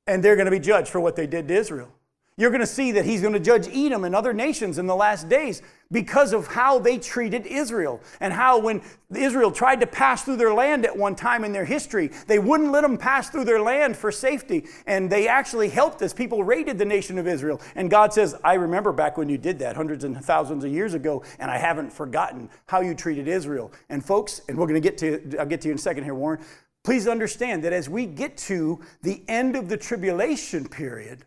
And 0.06 0.24
they're 0.24 0.36
going 0.36 0.46
to 0.46 0.52
be 0.52 0.60
judged 0.60 0.88
for 0.88 1.00
what 1.00 1.15
they 1.15 1.28
did 1.28 1.48
to 1.50 1.54
Israel. 1.54 1.93
You're 2.39 2.52
going 2.52 2.62
to 2.62 2.67
see 2.67 2.91
that 2.91 3.04
he's 3.04 3.21
going 3.21 3.34
to 3.34 3.39
judge 3.39 3.67
Edom 3.67 4.04
and 4.04 4.13
other 4.13 4.32
nations 4.32 4.78
in 4.78 4.86
the 4.86 4.95
last 4.95 5.28
days 5.28 5.63
because 5.91 6.34
of 6.34 6.45
how 6.45 6.78
they 6.78 7.00
treated 7.00 7.47
Israel 7.47 8.00
and 8.19 8.32
how 8.32 8.60
when 8.60 8.84
Israel 9.15 9.50
tried 9.50 9.80
to 9.80 9.88
pass 9.88 10.23
through 10.23 10.36
their 10.36 10.54
land 10.54 10.86
at 10.86 10.95
one 10.95 11.15
time 11.15 11.43
in 11.43 11.52
their 11.52 11.65
history, 11.65 12.12
they 12.28 12.38
wouldn't 12.38 12.71
let 12.71 12.82
them 12.82 12.95
pass 12.95 13.32
through 13.32 13.45
their 13.45 13.60
land 13.60 13.97
for 13.97 14.12
safety. 14.12 14.67
And 14.86 15.10
they 15.10 15.28
actually 15.28 15.69
helped 15.69 16.04
as 16.04 16.13
people 16.13 16.43
raided 16.43 16.78
the 16.78 16.86
nation 16.86 17.17
of 17.17 17.28
Israel. 17.28 17.60
And 17.73 17.89
God 17.89 18.13
says, 18.13 18.36
I 18.43 18.54
remember 18.54 18.91
back 18.91 19.17
when 19.17 19.30
you 19.30 19.39
did 19.39 19.58
that 19.60 19.76
hundreds 19.76 20.04
and 20.04 20.23
thousands 20.23 20.63
of 20.63 20.71
years 20.71 20.93
ago, 20.93 21.23
and 21.39 21.50
I 21.50 21.58
haven't 21.58 21.91
forgotten 21.91 22.52
how 22.67 22.82
you 22.82 22.93
treated 22.93 23.28
Israel. 23.28 23.71
And 23.89 24.06
folks, 24.06 24.41
and 24.47 24.56
we're 24.56 24.67
going 24.67 24.80
to 24.80 24.89
get 24.89 25.00
to, 25.00 25.38
I'll 25.39 25.47
get 25.47 25.62
to 25.62 25.69
you 25.69 25.71
in 25.71 25.80
a 25.80 25.82
second 25.82 26.04
here, 26.04 26.13
Warren. 26.13 26.39
Please 26.84 27.08
understand 27.08 27.63
that 27.63 27.73
as 27.73 27.89
we 27.89 28.06
get 28.06 28.38
to 28.38 28.80
the 29.02 29.23
end 29.28 29.56
of 29.56 29.69
the 29.69 29.78
tribulation 29.78 30.67
period, 30.67 31.26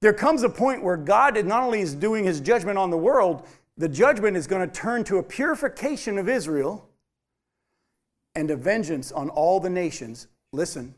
there 0.00 0.12
comes 0.12 0.42
a 0.42 0.48
point 0.48 0.82
where 0.82 0.96
God 0.96 1.42
not 1.44 1.62
only 1.62 1.80
is 1.80 1.94
doing 1.94 2.24
his 2.24 2.40
judgment 2.40 2.78
on 2.78 2.90
the 2.90 2.96
world, 2.96 3.46
the 3.76 3.88
judgment 3.88 4.36
is 4.36 4.46
going 4.46 4.66
to 4.68 4.74
turn 4.74 5.04
to 5.04 5.18
a 5.18 5.22
purification 5.22 6.18
of 6.18 6.28
Israel 6.28 6.88
and 8.34 8.50
a 8.50 8.56
vengeance 8.56 9.12
on 9.12 9.28
all 9.30 9.60
the 9.60 9.70
nations. 9.70 10.28
Listen, 10.52 10.94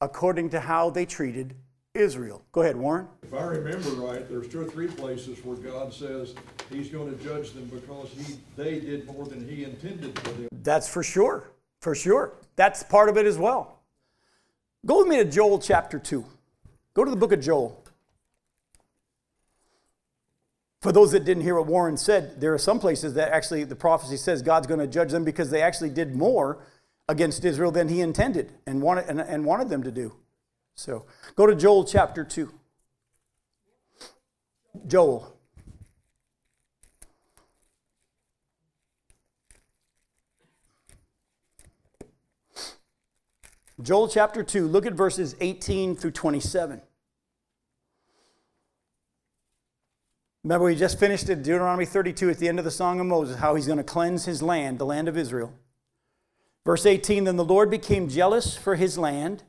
according 0.00 0.50
to 0.50 0.60
how 0.60 0.90
they 0.90 1.06
treated 1.06 1.54
Israel. 1.94 2.44
Go 2.50 2.62
ahead, 2.62 2.76
Warren. 2.76 3.06
If 3.22 3.34
I 3.34 3.44
remember 3.44 3.90
right, 3.90 4.28
there's 4.28 4.48
two 4.48 4.60
or 4.60 4.64
three 4.64 4.88
places 4.88 5.44
where 5.44 5.56
God 5.56 5.92
says 5.92 6.34
he's 6.70 6.90
going 6.90 7.16
to 7.16 7.24
judge 7.24 7.52
them 7.52 7.66
because 7.66 8.10
he, 8.10 8.36
they 8.56 8.80
did 8.80 9.06
more 9.06 9.24
than 9.24 9.48
he 9.48 9.62
intended 9.64 10.18
for 10.18 10.30
them. 10.30 10.48
That's 10.62 10.88
for 10.88 11.04
sure. 11.04 11.52
For 11.80 11.94
sure. 11.94 12.34
That's 12.56 12.82
part 12.82 13.08
of 13.08 13.16
it 13.16 13.26
as 13.26 13.38
well. 13.38 13.80
Go 14.84 14.98
with 14.98 15.06
me 15.06 15.16
to 15.18 15.24
Joel 15.24 15.60
chapter 15.60 15.98
2. 15.98 16.24
Go 16.94 17.04
to 17.04 17.10
the 17.10 17.16
book 17.16 17.32
of 17.32 17.40
Joel. 17.40 17.83
For 20.84 20.92
those 20.92 21.12
that 21.12 21.24
didn't 21.24 21.44
hear 21.44 21.54
what 21.54 21.66
Warren 21.66 21.96
said, 21.96 22.42
there 22.42 22.52
are 22.52 22.58
some 22.58 22.78
places 22.78 23.14
that 23.14 23.32
actually 23.32 23.64
the 23.64 23.74
prophecy 23.74 24.18
says 24.18 24.42
God's 24.42 24.66
going 24.66 24.80
to 24.80 24.86
judge 24.86 25.12
them 25.12 25.24
because 25.24 25.48
they 25.48 25.62
actually 25.62 25.88
did 25.88 26.14
more 26.14 26.58
against 27.08 27.42
Israel 27.42 27.70
than 27.70 27.88
he 27.88 28.02
intended 28.02 28.52
and 28.66 28.82
wanted, 28.82 29.06
and, 29.08 29.18
and 29.18 29.46
wanted 29.46 29.70
them 29.70 29.82
to 29.84 29.90
do. 29.90 30.12
So 30.74 31.06
go 31.36 31.46
to 31.46 31.54
Joel 31.54 31.84
chapter 31.86 32.22
2. 32.22 32.52
Joel. 34.86 35.34
Joel 43.80 44.08
chapter 44.08 44.42
2, 44.42 44.68
look 44.68 44.84
at 44.84 44.92
verses 44.92 45.34
18 45.40 45.96
through 45.96 46.10
27. 46.10 46.82
Remember, 50.44 50.66
we 50.66 50.74
just 50.74 50.98
finished 50.98 51.30
in 51.30 51.42
Deuteronomy 51.42 51.86
32 51.86 52.28
at 52.28 52.38
the 52.38 52.48
end 52.48 52.58
of 52.58 52.66
the 52.66 52.70
Song 52.70 53.00
of 53.00 53.06
Moses, 53.06 53.38
how 53.38 53.54
he's 53.54 53.66
going 53.66 53.78
to 53.78 53.82
cleanse 53.82 54.26
his 54.26 54.42
land, 54.42 54.78
the 54.78 54.84
land 54.84 55.08
of 55.08 55.16
Israel. 55.16 55.54
Verse 56.66 56.84
18 56.84 57.24
Then 57.24 57.36
the 57.36 57.44
Lord 57.44 57.70
became 57.70 58.10
jealous 58.10 58.54
for 58.54 58.76
his 58.76 58.98
land 58.98 59.42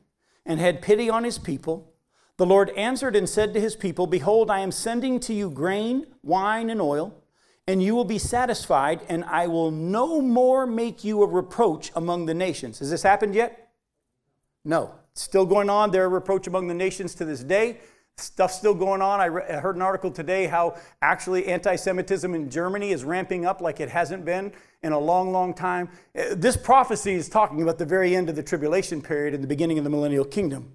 and 0.46 0.58
had 0.58 0.80
pity 0.80 1.10
on 1.10 1.24
his 1.24 1.38
people. 1.38 1.92
The 2.38 2.46
Lord 2.46 2.70
answered 2.70 3.14
and 3.14 3.28
said 3.28 3.52
to 3.52 3.60
his 3.60 3.76
people, 3.76 4.06
Behold, 4.06 4.50
I 4.50 4.60
am 4.60 4.72
sending 4.72 5.20
to 5.20 5.34
you 5.34 5.50
grain, 5.50 6.06
wine, 6.22 6.70
and 6.70 6.80
oil, 6.80 7.22
and 7.66 7.82
you 7.82 7.94
will 7.94 8.04
be 8.04 8.18
satisfied, 8.18 9.00
and 9.06 9.22
I 9.24 9.48
will 9.48 9.70
no 9.70 10.22
more 10.22 10.66
make 10.66 11.04
you 11.04 11.22
a 11.22 11.26
reproach 11.26 11.92
among 11.94 12.24
the 12.24 12.34
nations. 12.34 12.78
Has 12.78 12.90
this 12.90 13.02
happened 13.02 13.34
yet? 13.34 13.70
No. 14.64 14.94
It's 15.12 15.22
still 15.22 15.46
going 15.46 15.68
on. 15.68 15.90
There 15.90 16.04
are 16.04 16.10
reproach 16.10 16.46
among 16.46 16.68
the 16.68 16.74
nations 16.74 17.14
to 17.16 17.26
this 17.26 17.42
day. 17.42 17.80
Stuff 18.18 18.50
still 18.50 18.72
going 18.72 19.02
on. 19.02 19.20
I, 19.20 19.26
re- 19.26 19.44
I 19.46 19.60
heard 19.60 19.76
an 19.76 19.82
article 19.82 20.10
today 20.10 20.46
how 20.46 20.78
actually 21.02 21.48
anti 21.48 21.76
Semitism 21.76 22.34
in 22.34 22.48
Germany 22.48 22.90
is 22.90 23.04
ramping 23.04 23.44
up 23.44 23.60
like 23.60 23.78
it 23.78 23.90
hasn't 23.90 24.24
been 24.24 24.52
in 24.82 24.92
a 24.92 24.98
long, 24.98 25.32
long 25.32 25.52
time. 25.52 25.90
Uh, 26.18 26.34
this 26.34 26.56
prophecy 26.56 27.12
is 27.12 27.28
talking 27.28 27.60
about 27.60 27.76
the 27.76 27.84
very 27.84 28.16
end 28.16 28.30
of 28.30 28.36
the 28.36 28.42
tribulation 28.42 29.02
period 29.02 29.34
and 29.34 29.44
the 29.44 29.48
beginning 29.48 29.76
of 29.76 29.84
the 29.84 29.90
millennial 29.90 30.24
kingdom. 30.24 30.72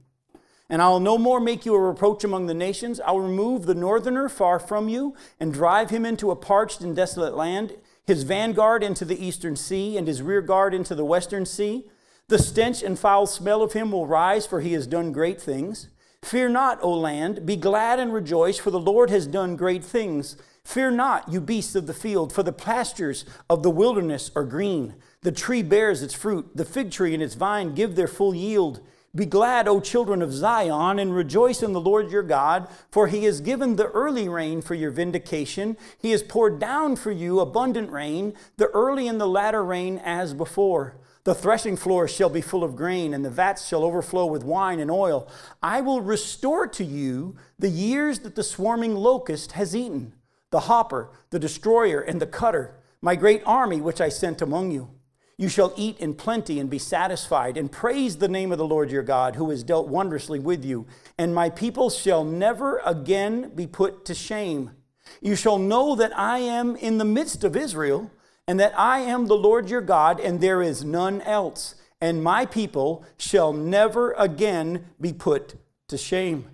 And 0.69 0.83
I'll 0.83 0.99
no 0.99 1.17
more 1.17 1.39
make 1.39 1.65
you 1.65 1.73
a 1.73 1.79
reproach 1.79 2.23
among 2.23 2.45
the 2.45 2.53
nations. 2.53 3.01
I'll 3.01 3.19
remove 3.19 3.65
the 3.65 3.73
northerner 3.73 4.29
far 4.29 4.59
from 4.59 4.87
you 4.87 5.15
and 5.39 5.51
drive 5.51 5.89
him 5.89 6.05
into 6.05 6.29
a 6.29 6.35
parched 6.35 6.81
and 6.81 6.95
desolate 6.95 7.35
land, 7.35 7.75
his 8.05 8.21
vanguard 8.21 8.83
into 8.83 9.03
the 9.03 9.19
eastern 9.19 9.55
sea, 9.55 9.97
and 9.97 10.07
his 10.07 10.21
rear 10.21 10.41
guard 10.41 10.75
into 10.75 10.93
the 10.93 11.05
western 11.05 11.47
sea. 11.47 11.89
The 12.27 12.37
stench 12.37 12.83
and 12.83 12.99
foul 12.99 13.25
smell 13.25 13.63
of 13.63 13.73
him 13.73 13.91
will 13.91 14.05
rise, 14.05 14.45
for 14.45 14.61
he 14.61 14.73
has 14.73 14.85
done 14.85 15.11
great 15.11 15.41
things. 15.41 15.87
Fear 16.23 16.49
not, 16.49 16.79
O 16.81 16.91
land, 16.91 17.45
be 17.45 17.55
glad 17.55 17.99
and 17.99 18.13
rejoice, 18.13 18.57
for 18.57 18.71
the 18.71 18.79
Lord 18.79 19.09
has 19.09 19.27
done 19.27 19.55
great 19.55 19.83
things. 19.83 20.37
Fear 20.63 20.91
not, 20.91 21.31
you 21.31 21.41
beasts 21.41 21.75
of 21.75 21.87
the 21.87 21.93
field, 21.93 22.31
for 22.31 22.43
the 22.43 22.53
pastures 22.53 23.25
of 23.49 23.63
the 23.63 23.71
wilderness 23.71 24.31
are 24.35 24.43
green. 24.43 24.95
The 25.21 25.31
tree 25.31 25.63
bears 25.63 26.01
its 26.01 26.13
fruit, 26.13 26.55
the 26.55 26.65
fig 26.65 26.91
tree 26.91 27.13
and 27.13 27.23
its 27.23 27.33
vine 27.33 27.73
give 27.73 27.95
their 27.95 28.07
full 28.07 28.35
yield. 28.35 28.81
Be 29.13 29.25
glad, 29.25 29.67
O 29.67 29.81
children 29.81 30.21
of 30.21 30.31
Zion, 30.31 30.97
and 30.97 31.13
rejoice 31.13 31.61
in 31.61 31.73
the 31.73 31.81
Lord 31.81 32.11
your 32.11 32.23
God, 32.23 32.69
for 32.89 33.07
he 33.07 33.25
has 33.25 33.41
given 33.41 33.75
the 33.75 33.89
early 33.89 34.29
rain 34.29 34.61
for 34.61 34.73
your 34.73 34.91
vindication. 34.91 35.75
He 35.99 36.11
has 36.11 36.23
poured 36.23 36.59
down 36.59 36.95
for 36.95 37.11
you 37.11 37.41
abundant 37.41 37.91
rain, 37.91 38.33
the 38.55 38.67
early 38.67 39.09
and 39.09 39.19
the 39.19 39.27
latter 39.27 39.65
rain 39.65 39.97
as 39.97 40.33
before. 40.33 40.95
The 41.23 41.35
threshing 41.35 41.75
floor 41.75 42.07
shall 42.07 42.29
be 42.29 42.41
full 42.41 42.63
of 42.63 42.75
grain, 42.75 43.13
and 43.13 43.23
the 43.23 43.29
vats 43.29 43.67
shall 43.67 43.83
overflow 43.83 44.25
with 44.25 44.43
wine 44.43 44.79
and 44.79 44.89
oil. 44.89 45.27
I 45.61 45.81
will 45.81 46.01
restore 46.01 46.67
to 46.67 46.83
you 46.83 47.35
the 47.59 47.69
years 47.69 48.19
that 48.19 48.35
the 48.35 48.43
swarming 48.43 48.95
locust 48.95 49.51
has 49.51 49.75
eaten, 49.75 50.13
the 50.49 50.61
hopper, 50.61 51.11
the 51.29 51.39
destroyer, 51.39 52.01
and 52.01 52.19
the 52.19 52.25
cutter, 52.25 52.75
my 53.01 53.15
great 53.15 53.43
army 53.45 53.79
which 53.81 54.01
I 54.01 54.09
sent 54.09 54.41
among 54.41 54.71
you. 54.71 54.89
You 55.37 55.47
shall 55.47 55.73
eat 55.75 55.99
in 55.99 56.13
plenty 56.15 56.59
and 56.59 56.69
be 56.69 56.79
satisfied, 56.79 57.57
and 57.57 57.71
praise 57.71 58.17
the 58.17 58.27
name 58.27 58.51
of 58.51 58.57
the 58.57 58.65
Lord 58.65 58.91
your 58.91 59.03
God, 59.03 59.35
who 59.35 59.49
has 59.51 59.63
dealt 59.63 59.87
wondrously 59.87 60.39
with 60.39 60.65
you. 60.65 60.87
And 61.17 61.35
my 61.35 61.49
people 61.49 61.89
shall 61.89 62.23
never 62.23 62.79
again 62.85 63.51
be 63.55 63.67
put 63.67 64.05
to 64.05 64.13
shame. 64.15 64.71
You 65.19 65.35
shall 65.35 65.57
know 65.57 65.95
that 65.95 66.17
I 66.17 66.39
am 66.39 66.75
in 66.75 66.97
the 66.97 67.05
midst 67.05 67.43
of 67.43 67.55
Israel, 67.55 68.11
and 68.51 68.59
that 68.59 68.77
I 68.77 68.99
am 68.99 69.27
the 69.27 69.37
Lord 69.37 69.69
your 69.69 69.79
God, 69.79 70.19
and 70.19 70.41
there 70.41 70.61
is 70.61 70.83
none 70.83 71.21
else. 71.21 71.75
And 72.01 72.21
my 72.21 72.45
people 72.45 73.05
shall 73.15 73.53
never 73.53 74.11
again 74.17 74.87
be 74.99 75.13
put 75.13 75.55
to 75.87 75.97
shame. 75.97 76.49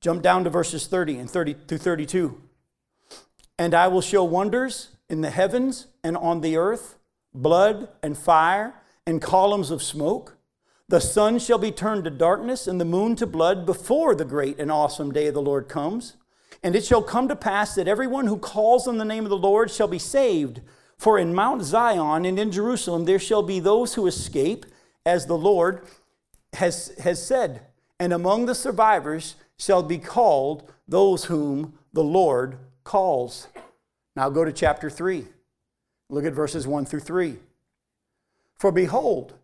Jump 0.00 0.22
down 0.22 0.44
to 0.44 0.48
verses 0.48 0.86
30 0.86 1.18
and 1.18 1.30
30 1.30 1.56
to 1.66 1.76
32. 1.76 2.40
And 3.58 3.74
I 3.74 3.86
will 3.86 4.00
show 4.00 4.24
wonders 4.24 4.96
in 5.10 5.20
the 5.20 5.28
heavens 5.28 5.88
and 6.02 6.16
on 6.16 6.40
the 6.40 6.56
earth, 6.56 6.96
blood 7.34 7.90
and 8.02 8.16
fire 8.16 8.72
and 9.06 9.20
columns 9.20 9.70
of 9.70 9.82
smoke. 9.82 10.38
The 10.88 11.02
sun 11.02 11.38
shall 11.38 11.58
be 11.58 11.70
turned 11.70 12.04
to 12.04 12.10
darkness 12.10 12.66
and 12.66 12.80
the 12.80 12.86
moon 12.86 13.14
to 13.16 13.26
blood 13.26 13.66
before 13.66 14.14
the 14.14 14.24
great 14.24 14.58
and 14.58 14.72
awesome 14.72 15.12
day 15.12 15.26
of 15.26 15.34
the 15.34 15.42
Lord 15.42 15.68
comes. 15.68 16.16
And 16.62 16.74
it 16.74 16.86
shall 16.86 17.02
come 17.02 17.28
to 17.28 17.36
pass 17.36 17.74
that 17.74 17.88
everyone 17.88 18.26
who 18.26 18.38
calls 18.38 18.88
on 18.88 18.96
the 18.96 19.04
name 19.04 19.24
of 19.24 19.30
the 19.30 19.36
Lord 19.36 19.70
shall 19.70 19.86
be 19.86 19.98
saved. 19.98 20.62
For 20.98 21.18
in 21.18 21.34
Mount 21.34 21.62
Zion 21.62 22.24
and 22.24 22.38
in 22.38 22.50
Jerusalem 22.50 23.04
there 23.04 23.18
shall 23.18 23.42
be 23.42 23.60
those 23.60 23.94
who 23.94 24.06
escape, 24.06 24.66
as 25.04 25.26
the 25.26 25.36
Lord 25.36 25.86
has, 26.54 26.92
has 27.02 27.24
said. 27.24 27.62
And 27.98 28.12
among 28.12 28.46
the 28.46 28.54
survivors 28.54 29.36
shall 29.58 29.82
be 29.82 29.98
called 29.98 30.70
those 30.88 31.24
whom 31.24 31.78
the 31.92 32.02
Lord 32.02 32.58
calls. 32.84 33.48
Now 34.16 34.30
go 34.30 34.44
to 34.44 34.52
chapter 34.52 34.90
3. 34.90 35.26
Look 36.10 36.24
at 36.24 36.32
verses 36.32 36.66
1 36.66 36.86
through 36.86 37.00
3. 37.00 37.36
For 38.58 38.70
behold, 38.70 39.34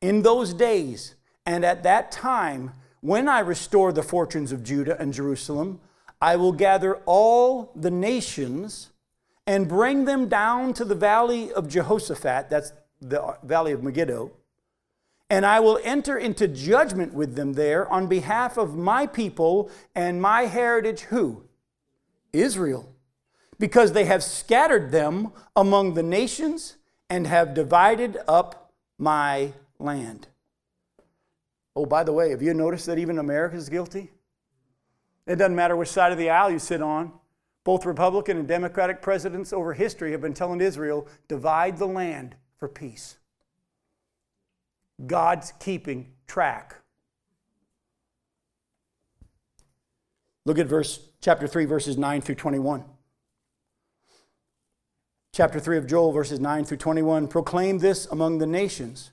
in 0.00 0.22
those 0.22 0.54
days 0.54 1.14
and 1.46 1.64
at 1.64 1.82
that 1.82 2.10
time, 2.10 2.72
when 3.00 3.28
I 3.28 3.40
restore 3.40 3.92
the 3.92 4.02
fortunes 4.02 4.52
of 4.52 4.64
Judah 4.64 4.98
and 4.98 5.12
Jerusalem, 5.12 5.80
I 6.20 6.36
will 6.36 6.52
gather 6.52 6.96
all 7.04 7.70
the 7.76 7.90
nations 7.90 8.90
and 9.46 9.68
bring 9.68 10.04
them 10.04 10.28
down 10.28 10.72
to 10.74 10.84
the 10.84 10.94
valley 10.94 11.52
of 11.52 11.68
Jehoshaphat, 11.68 12.48
that's 12.50 12.72
the 13.00 13.36
valley 13.42 13.72
of 13.72 13.82
Megiddo, 13.82 14.32
and 15.28 15.44
I 15.44 15.60
will 15.60 15.78
enter 15.82 16.16
into 16.16 16.48
judgment 16.48 17.12
with 17.12 17.34
them 17.34 17.54
there 17.54 17.88
on 17.88 18.06
behalf 18.06 18.56
of 18.56 18.76
my 18.76 19.06
people 19.06 19.70
and 19.94 20.20
my 20.20 20.42
heritage, 20.42 21.02
who? 21.02 21.44
Israel 22.32 22.94
because 23.58 23.92
they 23.92 24.04
have 24.04 24.22
scattered 24.22 24.90
them 24.90 25.32
among 25.56 25.94
the 25.94 26.02
nations 26.02 26.76
and 27.08 27.26
have 27.26 27.54
divided 27.54 28.18
up 28.26 28.72
my 28.98 29.52
land. 29.78 30.28
Oh, 31.76 31.86
by 31.86 32.04
the 32.04 32.12
way, 32.12 32.30
have 32.30 32.42
you 32.42 32.54
noticed 32.54 32.86
that 32.86 32.98
even 32.98 33.18
America 33.18 33.56
is 33.56 33.68
guilty? 33.68 34.10
It 35.26 35.36
doesn't 35.36 35.56
matter 35.56 35.76
which 35.76 35.88
side 35.88 36.12
of 36.12 36.18
the 36.18 36.30
aisle 36.30 36.50
you 36.50 36.58
sit 36.58 36.82
on. 36.82 37.12
Both 37.64 37.86
Republican 37.86 38.38
and 38.38 38.46
Democratic 38.46 39.00
presidents 39.02 39.52
over 39.52 39.72
history 39.72 40.12
have 40.12 40.20
been 40.20 40.34
telling 40.34 40.60
Israel, 40.60 41.08
divide 41.28 41.78
the 41.78 41.86
land 41.86 42.36
for 42.58 42.68
peace. 42.68 43.16
God's 45.06 45.52
keeping 45.58 46.12
track. 46.26 46.76
Look 50.44 50.58
at 50.58 50.66
verse 50.66 51.00
chapter 51.20 51.46
3 51.46 51.64
verses 51.64 51.96
9 51.96 52.20
through 52.20 52.34
21 52.34 52.84
chapter 55.34 55.58
3 55.58 55.78
of 55.78 55.86
Joel, 55.88 56.12
verses 56.12 56.38
9 56.38 56.64
through 56.64 56.76
21 56.76 57.26
proclaim 57.26 57.78
this 57.78 58.06
among 58.06 58.38
the 58.38 58.46
nations 58.46 59.10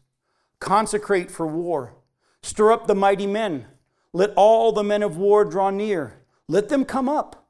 consecrate 0.59 1.31
for 1.31 1.47
war, 1.47 1.95
stir 2.43 2.71
up 2.71 2.85
the 2.85 2.93
mighty 2.93 3.25
men, 3.25 3.65
let 4.13 4.31
all 4.35 4.71
the 4.71 4.83
men 4.83 5.01
of 5.01 5.17
war 5.17 5.43
draw 5.43 5.71
near, 5.71 6.21
let 6.47 6.69
them 6.69 6.85
come 6.85 7.09
up. 7.09 7.40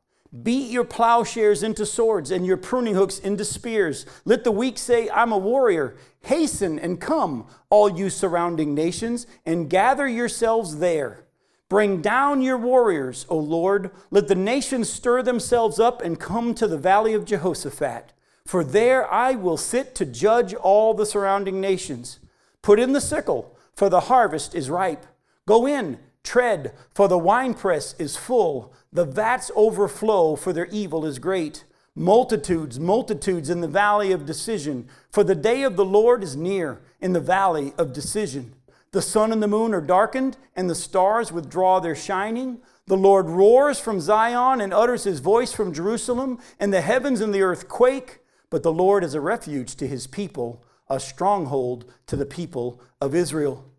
Beat 0.44 0.72
your 0.72 0.86
plowshares 0.86 1.62
into 1.62 1.86
swords 1.86 2.32
and 2.32 2.46
your 2.46 2.56
pruning 2.56 2.96
hooks 2.96 3.20
into 3.20 3.44
spears. 3.44 4.06
Let 4.24 4.46
the 4.46 4.52
weak 4.52 4.78
say, 4.78 5.10
I'm 5.10 5.34
a 5.34 5.38
warrior. 5.38 5.98
Hasten 6.22 6.80
and 6.80 7.02
come, 7.02 7.48
all 7.70 7.89
you 7.89 8.10
surrounding 8.10 8.74
nations, 8.74 9.28
and 9.46 9.70
gather 9.70 10.08
yourselves 10.08 10.78
there. 10.78 11.26
Bring 11.67 12.02
down 12.02 12.41
your 12.41 12.58
warriors, 12.58 13.26
O 13.30 13.38
Lord. 13.38 13.91
Let 14.10 14.28
the 14.30 14.36
nations 14.36 14.89
stir 14.89 15.22
themselves 15.24 15.80
up 15.80 16.02
and 16.02 16.20
come 16.20 16.54
to 16.56 16.67
the 16.67 16.78
valley 16.78 17.13
of 17.13 17.26
Jehoshaphat. 17.26 18.13
For 18.46 18.63
there 18.63 19.12
I 19.12 19.36
will 19.36 19.58
sit 19.58 19.96
to 19.96 20.06
judge 20.06 20.54
all 20.54 20.94
the 20.94 21.06
surrounding 21.06 21.62
nations. 21.62 22.20
Put 22.62 22.80
in 22.80 22.94
the 22.94 23.02
sickle, 23.02 23.58
for 23.74 23.89
the 23.89 24.02
harvest 24.02 24.54
is 24.56 24.70
ripe. 24.70 25.06
Go 25.46 25.65
in, 25.65 26.00
tread, 26.24 26.74
for 26.94 27.08
the 27.08 27.17
winepress 27.17 27.96
is 27.98 28.17
full. 28.17 28.74
The 28.93 29.06
vats 29.06 29.49
overflow, 29.56 30.36
for 30.36 30.51
their 30.51 30.65
evil 30.65 31.06
is 31.06 31.17
great. 31.17 31.63
Multitudes, 31.95 32.77
multitudes 32.77 33.49
in 33.49 33.62
the 33.62 33.67
valley 33.67 34.12
of 34.12 34.25
decision, 34.25 34.89
for 35.10 35.23
the 35.23 35.36
day 35.36 35.63
of 35.63 35.77
the 35.77 35.86
Lord 35.86 36.23
is 36.23 36.36
near 36.36 36.82
in 36.99 37.13
the 37.13 37.21
valley 37.21 37.73
of 37.77 37.93
decision. 37.93 38.54
The 38.91 39.01
sun 39.01 39.32
and 39.32 39.41
the 39.41 39.47
moon 39.47 39.73
are 39.73 39.80
darkened, 39.80 40.36
and 40.58 40.69
the 40.69 40.75
stars 40.75 41.32
withdraw 41.32 41.80
their 41.80 41.95
shining. 41.95 42.60
The 42.88 42.97
Lord 42.97 43.30
roars 43.30 43.80
from 43.80 44.01
Zion 44.01 44.60
and 44.60 44.73
utters 44.73 45.06
his 45.06 45.21
voice 45.21 45.54
from 45.54 45.73
Jerusalem, 45.73 46.39
and 46.60 46.73
the 46.73 46.82
heavens 46.82 47.21
and 47.21 47.34
the 47.34 47.43
earth 47.43 47.69
quake. 47.69 48.19
But 48.49 48.63
the 48.63 48.73
Lord 48.73 49.06
is 49.06 49.13
a 49.13 49.21
refuge 49.21 49.75
to 49.75 49.88
his 49.88 50.08
people, 50.08 50.65
a 50.89 50.99
stronghold 50.99 51.86
to 52.08 52.17
the 52.17 52.25
people 52.25 52.82
of 52.99 53.15
Israel. 53.15 53.71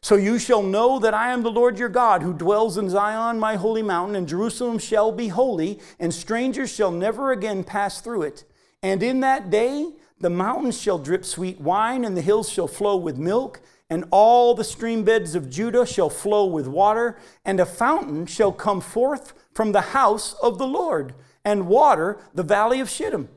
So 0.00 0.14
you 0.14 0.38
shall 0.38 0.62
know 0.62 0.98
that 1.00 1.12
I 1.12 1.32
am 1.32 1.42
the 1.42 1.50
Lord 1.50 1.78
your 1.78 1.88
God, 1.88 2.22
who 2.22 2.32
dwells 2.32 2.78
in 2.78 2.88
Zion, 2.88 3.38
my 3.38 3.56
holy 3.56 3.82
mountain, 3.82 4.14
and 4.14 4.28
Jerusalem 4.28 4.78
shall 4.78 5.10
be 5.10 5.28
holy, 5.28 5.80
and 5.98 6.14
strangers 6.14 6.72
shall 6.72 6.92
never 6.92 7.32
again 7.32 7.64
pass 7.64 8.00
through 8.00 8.22
it. 8.22 8.44
And 8.82 9.02
in 9.02 9.20
that 9.20 9.50
day 9.50 9.92
the 10.20 10.30
mountains 10.30 10.80
shall 10.80 10.98
drip 10.98 11.24
sweet 11.24 11.60
wine, 11.60 12.04
and 12.04 12.16
the 12.16 12.22
hills 12.22 12.48
shall 12.48 12.68
flow 12.68 12.96
with 12.96 13.18
milk, 13.18 13.60
and 13.90 14.04
all 14.10 14.54
the 14.54 14.64
stream 14.64 15.02
beds 15.02 15.34
of 15.34 15.50
Judah 15.50 15.86
shall 15.86 16.10
flow 16.10 16.46
with 16.46 16.68
water, 16.68 17.18
and 17.44 17.58
a 17.58 17.66
fountain 17.66 18.26
shall 18.26 18.52
come 18.52 18.80
forth 18.80 19.32
from 19.52 19.72
the 19.72 19.80
house 19.80 20.34
of 20.34 20.58
the 20.58 20.66
Lord, 20.66 21.14
and 21.44 21.66
water 21.66 22.18
the 22.34 22.42
valley 22.42 22.80
of 22.80 22.88
Shittim. 22.88 23.28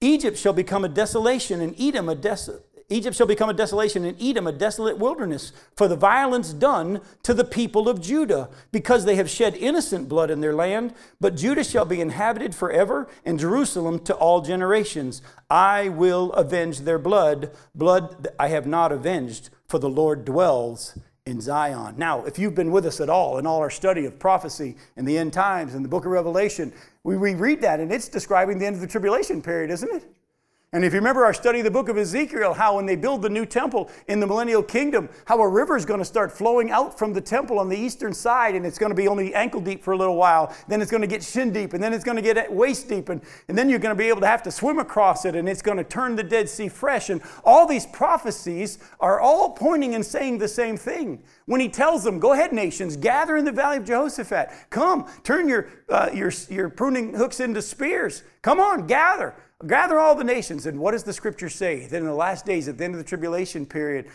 Egypt 0.00 0.36
shall 0.36 0.52
become 0.52 0.84
a 0.84 0.88
desolation, 0.88 1.60
and 1.60 1.78
Edom 1.80 2.08
a 2.08 2.14
desolate. 2.14 2.73
Egypt 2.88 3.16
shall 3.16 3.26
become 3.26 3.48
a 3.48 3.54
desolation, 3.54 4.04
and 4.04 4.20
Edom 4.22 4.46
a 4.46 4.52
desolate 4.52 4.98
wilderness, 4.98 5.52
for 5.74 5.88
the 5.88 5.96
violence 5.96 6.52
done 6.52 7.00
to 7.22 7.32
the 7.32 7.44
people 7.44 7.88
of 7.88 8.00
Judah, 8.00 8.48
because 8.72 9.04
they 9.04 9.16
have 9.16 9.30
shed 9.30 9.54
innocent 9.56 10.08
blood 10.08 10.30
in 10.30 10.40
their 10.40 10.54
land. 10.54 10.94
But 11.20 11.36
Judah 11.36 11.64
shall 11.64 11.84
be 11.84 12.00
inhabited 12.00 12.54
forever, 12.54 13.08
and 13.24 13.38
Jerusalem 13.38 14.00
to 14.00 14.14
all 14.14 14.42
generations. 14.42 15.22
I 15.48 15.88
will 15.88 16.32
avenge 16.32 16.80
their 16.80 16.98
blood, 16.98 17.50
blood 17.74 18.28
I 18.38 18.48
have 18.48 18.66
not 18.66 18.92
avenged, 18.92 19.50
for 19.66 19.78
the 19.78 19.88
Lord 19.88 20.24
dwells 20.24 20.98
in 21.26 21.40
Zion. 21.40 21.94
Now, 21.96 22.24
if 22.24 22.38
you've 22.38 22.54
been 22.54 22.70
with 22.70 22.84
us 22.84 23.00
at 23.00 23.08
all 23.08 23.38
in 23.38 23.46
all 23.46 23.60
our 23.60 23.70
study 23.70 24.04
of 24.04 24.18
prophecy 24.18 24.76
and 24.96 25.08
the 25.08 25.16
end 25.16 25.32
times 25.32 25.74
and 25.74 25.82
the 25.82 25.88
book 25.88 26.04
of 26.04 26.12
Revelation, 26.12 26.72
we 27.02 27.16
reread 27.16 27.62
that 27.62 27.80
and 27.80 27.90
it's 27.90 28.08
describing 28.08 28.58
the 28.58 28.66
end 28.66 28.74
of 28.74 28.82
the 28.82 28.86
tribulation 28.86 29.40
period, 29.40 29.70
isn't 29.70 29.90
it? 29.94 30.04
And 30.74 30.84
if 30.84 30.92
you 30.92 30.98
remember 30.98 31.24
our 31.24 31.32
study 31.32 31.60
of 31.60 31.64
the 31.64 31.70
book 31.70 31.88
of 31.88 31.96
Ezekiel, 31.96 32.52
how 32.52 32.74
when 32.74 32.84
they 32.84 32.96
build 32.96 33.22
the 33.22 33.30
new 33.30 33.46
temple 33.46 33.88
in 34.08 34.18
the 34.18 34.26
millennial 34.26 34.60
kingdom, 34.60 35.08
how 35.24 35.40
a 35.40 35.48
river 35.48 35.76
is 35.76 35.84
going 35.84 36.00
to 36.00 36.04
start 36.04 36.32
flowing 36.32 36.72
out 36.72 36.98
from 36.98 37.12
the 37.12 37.20
temple 37.20 37.60
on 37.60 37.68
the 37.68 37.78
eastern 37.78 38.12
side, 38.12 38.56
and 38.56 38.66
it's 38.66 38.76
going 38.76 38.90
to 38.90 38.96
be 38.96 39.06
only 39.06 39.32
ankle 39.36 39.60
deep 39.60 39.84
for 39.84 39.92
a 39.92 39.96
little 39.96 40.16
while. 40.16 40.52
Then 40.66 40.82
it's 40.82 40.90
going 40.90 41.02
to 41.02 41.06
get 41.06 41.22
shin 41.22 41.52
deep, 41.52 41.74
and 41.74 41.82
then 41.82 41.92
it's 41.92 42.02
going 42.02 42.16
to 42.16 42.22
get 42.22 42.52
waist 42.52 42.88
deep, 42.88 43.08
and, 43.08 43.22
and 43.46 43.56
then 43.56 43.68
you're 43.68 43.78
going 43.78 43.94
to 43.94 43.98
be 43.98 44.08
able 44.08 44.22
to 44.22 44.26
have 44.26 44.42
to 44.42 44.50
swim 44.50 44.80
across 44.80 45.24
it, 45.24 45.36
and 45.36 45.48
it's 45.48 45.62
going 45.62 45.78
to 45.78 45.84
turn 45.84 46.16
the 46.16 46.24
Dead 46.24 46.48
Sea 46.48 46.66
fresh. 46.66 47.08
And 47.08 47.22
all 47.44 47.68
these 47.68 47.86
prophecies 47.86 48.80
are 48.98 49.20
all 49.20 49.50
pointing 49.50 49.94
and 49.94 50.04
saying 50.04 50.38
the 50.38 50.48
same 50.48 50.76
thing. 50.76 51.22
When 51.46 51.60
he 51.60 51.68
tells 51.68 52.04
them, 52.04 52.18
Go 52.18 52.32
ahead, 52.32 52.52
nations, 52.52 52.96
gather 52.96 53.36
in 53.36 53.44
the 53.44 53.52
valley 53.52 53.76
of 53.78 53.84
Jehoshaphat. 53.84 54.50
Come, 54.70 55.06
turn 55.22 55.48
your, 55.48 55.68
uh, 55.88 56.10
your, 56.14 56.32
your 56.48 56.68
pruning 56.68 57.14
hooks 57.14 57.40
into 57.40 57.60
spears. 57.60 58.22
Come 58.42 58.60
on, 58.60 58.86
gather. 58.86 59.34
Gather 59.66 59.98
all 59.98 60.14
the 60.14 60.24
nations. 60.24 60.66
And 60.66 60.78
what 60.78 60.92
does 60.92 61.04
the 61.04 61.12
scripture 61.12 61.48
say? 61.48 61.86
That 61.86 61.98
in 61.98 62.04
the 62.04 62.14
last 62.14 62.44
days, 62.44 62.68
at 62.68 62.78
the 62.78 62.84
end 62.84 62.94
of 62.94 62.98
the 62.98 63.04
tribulation 63.04 63.66
period, 63.66 64.10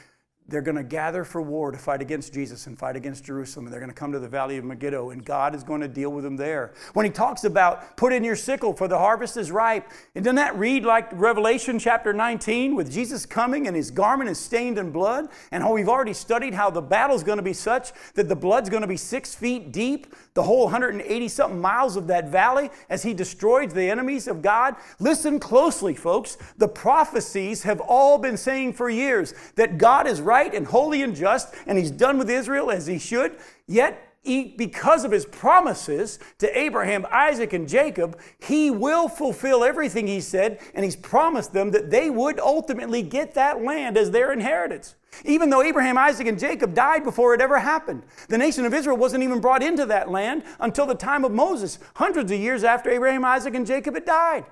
they're 0.50 0.62
going 0.62 0.78
to 0.78 0.84
gather 0.84 1.24
for 1.24 1.42
war 1.42 1.72
to 1.72 1.78
fight 1.78 2.02
against 2.02 2.34
Jesus 2.34 2.68
and 2.68 2.78
fight 2.78 2.96
against 2.96 3.24
Jerusalem. 3.24 3.66
And 3.66 3.74
they're 3.74 3.80
going 3.80 3.92
to 3.92 3.96
come 3.96 4.12
to 4.12 4.20
the 4.20 4.28
valley 4.28 4.58
of 4.58 4.66
Megiddo, 4.66 5.12
and 5.12 5.24
God 5.24 5.54
is 5.54 5.64
going 5.64 5.82
to 5.82 5.88
deal 5.88 6.10
with 6.10 6.24
them 6.24 6.38
there. 6.38 6.74
When 6.94 7.06
he 7.06 7.12
talks 7.12 7.44
about 7.44 7.98
put 7.98 8.14
in 8.14 8.24
your 8.24 8.36
sickle, 8.36 8.74
for 8.74 8.88
the 8.88 8.98
harvest 8.98 9.38
is 9.38 9.52
ripe, 9.52 9.90
and 10.16 10.24
doesn't 10.24 10.38
that 10.38 10.56
read 10.58 10.84
like 10.84 11.10
Revelation 11.12 11.78
chapter 11.78 12.14
19 12.14 12.76
with 12.76 12.92
Jesus 12.92 13.26
coming 13.26 13.68
and 13.68 13.76
his 13.76 13.92
garment 13.92 14.30
is 14.30 14.40
stained 14.40 14.78
in 14.78 14.92
blood? 14.92 15.30
And 15.52 15.64
how 15.64 15.74
we've 15.74 15.90
already 15.90 16.14
studied 16.14 16.54
how 16.54 16.70
the 16.70 16.82
battle's 16.82 17.24
going 17.24 17.38
to 17.38 17.44
be 17.44 17.54
such 17.54 17.92
that 18.16 18.28
the 18.28 18.36
blood's 18.36 18.70
going 18.70 18.82
to 18.82 18.88
be 18.88 18.98
six 18.98 19.36
feet 19.36 19.72
deep, 19.72 20.16
the 20.34 20.44
whole 20.44 20.64
180 20.64 21.28
something 21.28 21.62
miles 21.62 21.96
of 21.96 22.08
that 22.08 22.30
valley 22.30 22.70
as 22.90 23.04
he 23.04 23.14
destroys 23.14 23.74
the 23.74 23.90
enemies 23.90 24.28
of 24.28 24.42
God. 24.42 24.76
Listen 25.00 25.40
closely, 25.40 25.94
folks. 25.94 26.38
The 26.58 26.68
prophecies 26.68 27.64
have 27.64 27.82
all 27.82 28.18
been 28.18 28.38
saying 28.38 28.74
for 28.74 28.90
years 28.90 29.34
that 29.56 29.78
God 29.78 30.08
is 30.08 30.22
right 30.22 30.38
right 30.39 30.54
and 30.54 30.67
holy 30.67 31.02
and 31.02 31.15
just, 31.15 31.54
and 31.67 31.78
he's 31.78 31.91
done 31.91 32.17
with 32.17 32.30
Israel 32.30 32.71
as 32.71 32.88
he 32.88 32.97
should. 32.97 33.36
Yet, 33.67 34.06
he, 34.21 34.54
because 34.58 35.06
of 35.06 35.12
his 35.12 35.25
promises 35.25 36.19
to 36.39 36.58
Abraham, 36.58 37.06
Isaac, 37.10 37.54
and 37.54 37.67
Jacob, 37.67 38.19
he 38.38 38.69
will 38.69 39.08
fulfill 39.08 39.63
everything 39.63 40.08
he 40.08 40.19
said, 40.19 40.60
and 40.73 40.84
he's 40.84 40.95
promised 40.95 41.54
them 41.54 41.71
that 41.71 41.89
they 41.89 42.10
would 42.10 42.39
ultimately 42.39 43.02
get 43.02 43.34
that 43.36 43.63
land 43.63 43.97
as 43.97 44.12
their 44.12 44.34
inheritance. 44.34 44.95
Even 45.25 45.49
though 45.49 45.63
Abraham, 45.63 45.97
Isaac, 45.97 46.28
and 46.28 46.38
Jacob 46.38 46.73
died 46.73 47.04
before 47.04 47.34
it 47.34 47.41
ever 47.41 47.60
happened, 47.60 48.04
the 48.28 48.38
nation 48.38 48.65
of 48.65 48.73
Israel 48.73 48.97
wasn't 48.97 49.23
even 49.23 49.39
brought 49.39 49.63
into 49.63 49.86
that 49.88 50.12
land 50.12 50.43
until 50.60 50.86
the 50.86 50.95
time 50.95 51.23
of 51.23 51.32
Moses, 51.32 51.80
hundreds 51.95 52.32
of 52.32 52.39
years 52.39 52.63
after 52.63 52.89
Abraham, 52.89 53.25
Isaac, 53.25 53.56
and 53.56 53.65
Jacob 53.65 53.95
had 53.95 54.06
died. 54.06 54.45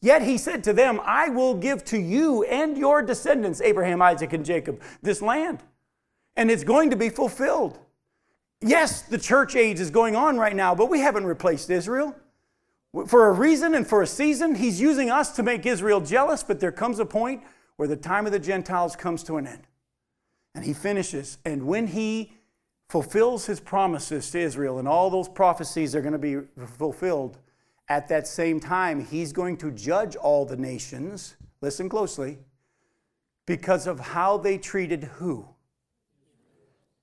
Yet 0.00 0.22
he 0.22 0.38
said 0.38 0.62
to 0.64 0.72
them, 0.72 1.00
I 1.04 1.28
will 1.28 1.54
give 1.54 1.84
to 1.86 1.98
you 1.98 2.44
and 2.44 2.76
your 2.76 3.02
descendants, 3.02 3.60
Abraham, 3.60 4.02
Isaac, 4.02 4.32
and 4.32 4.44
Jacob, 4.44 4.82
this 5.02 5.22
land. 5.22 5.62
And 6.36 6.50
it's 6.50 6.64
going 6.64 6.90
to 6.90 6.96
be 6.96 7.08
fulfilled. 7.08 7.78
Yes, 8.60 9.02
the 9.02 9.18
church 9.18 9.56
age 9.56 9.80
is 9.80 9.90
going 9.90 10.16
on 10.16 10.38
right 10.38 10.54
now, 10.54 10.74
but 10.74 10.90
we 10.90 11.00
haven't 11.00 11.24
replaced 11.26 11.70
Israel. 11.70 12.14
For 13.06 13.28
a 13.28 13.32
reason 13.32 13.74
and 13.74 13.86
for 13.86 14.02
a 14.02 14.06
season, 14.06 14.54
he's 14.54 14.80
using 14.80 15.10
us 15.10 15.34
to 15.36 15.42
make 15.42 15.66
Israel 15.66 16.00
jealous, 16.00 16.42
but 16.42 16.60
there 16.60 16.72
comes 16.72 16.98
a 16.98 17.06
point 17.06 17.42
where 17.76 17.88
the 17.88 17.96
time 17.96 18.26
of 18.26 18.32
the 18.32 18.38
Gentiles 18.38 18.96
comes 18.96 19.22
to 19.24 19.36
an 19.36 19.46
end. 19.46 19.66
And 20.54 20.64
he 20.64 20.72
finishes. 20.72 21.36
And 21.44 21.66
when 21.66 21.88
he 21.88 22.32
fulfills 22.88 23.46
his 23.46 23.60
promises 23.60 24.30
to 24.30 24.38
Israel, 24.38 24.78
and 24.78 24.88
all 24.88 25.10
those 25.10 25.28
prophecies 25.28 25.94
are 25.94 26.00
going 26.00 26.12
to 26.12 26.18
be 26.18 26.38
fulfilled, 26.78 27.36
at 27.88 28.08
that 28.08 28.26
same 28.26 28.60
time, 28.60 29.04
he's 29.04 29.32
going 29.32 29.56
to 29.58 29.70
judge 29.70 30.16
all 30.16 30.44
the 30.44 30.56
nations, 30.56 31.36
listen 31.60 31.88
closely, 31.88 32.38
because 33.46 33.86
of 33.86 34.00
how 34.00 34.36
they 34.36 34.58
treated 34.58 35.04
who? 35.04 35.46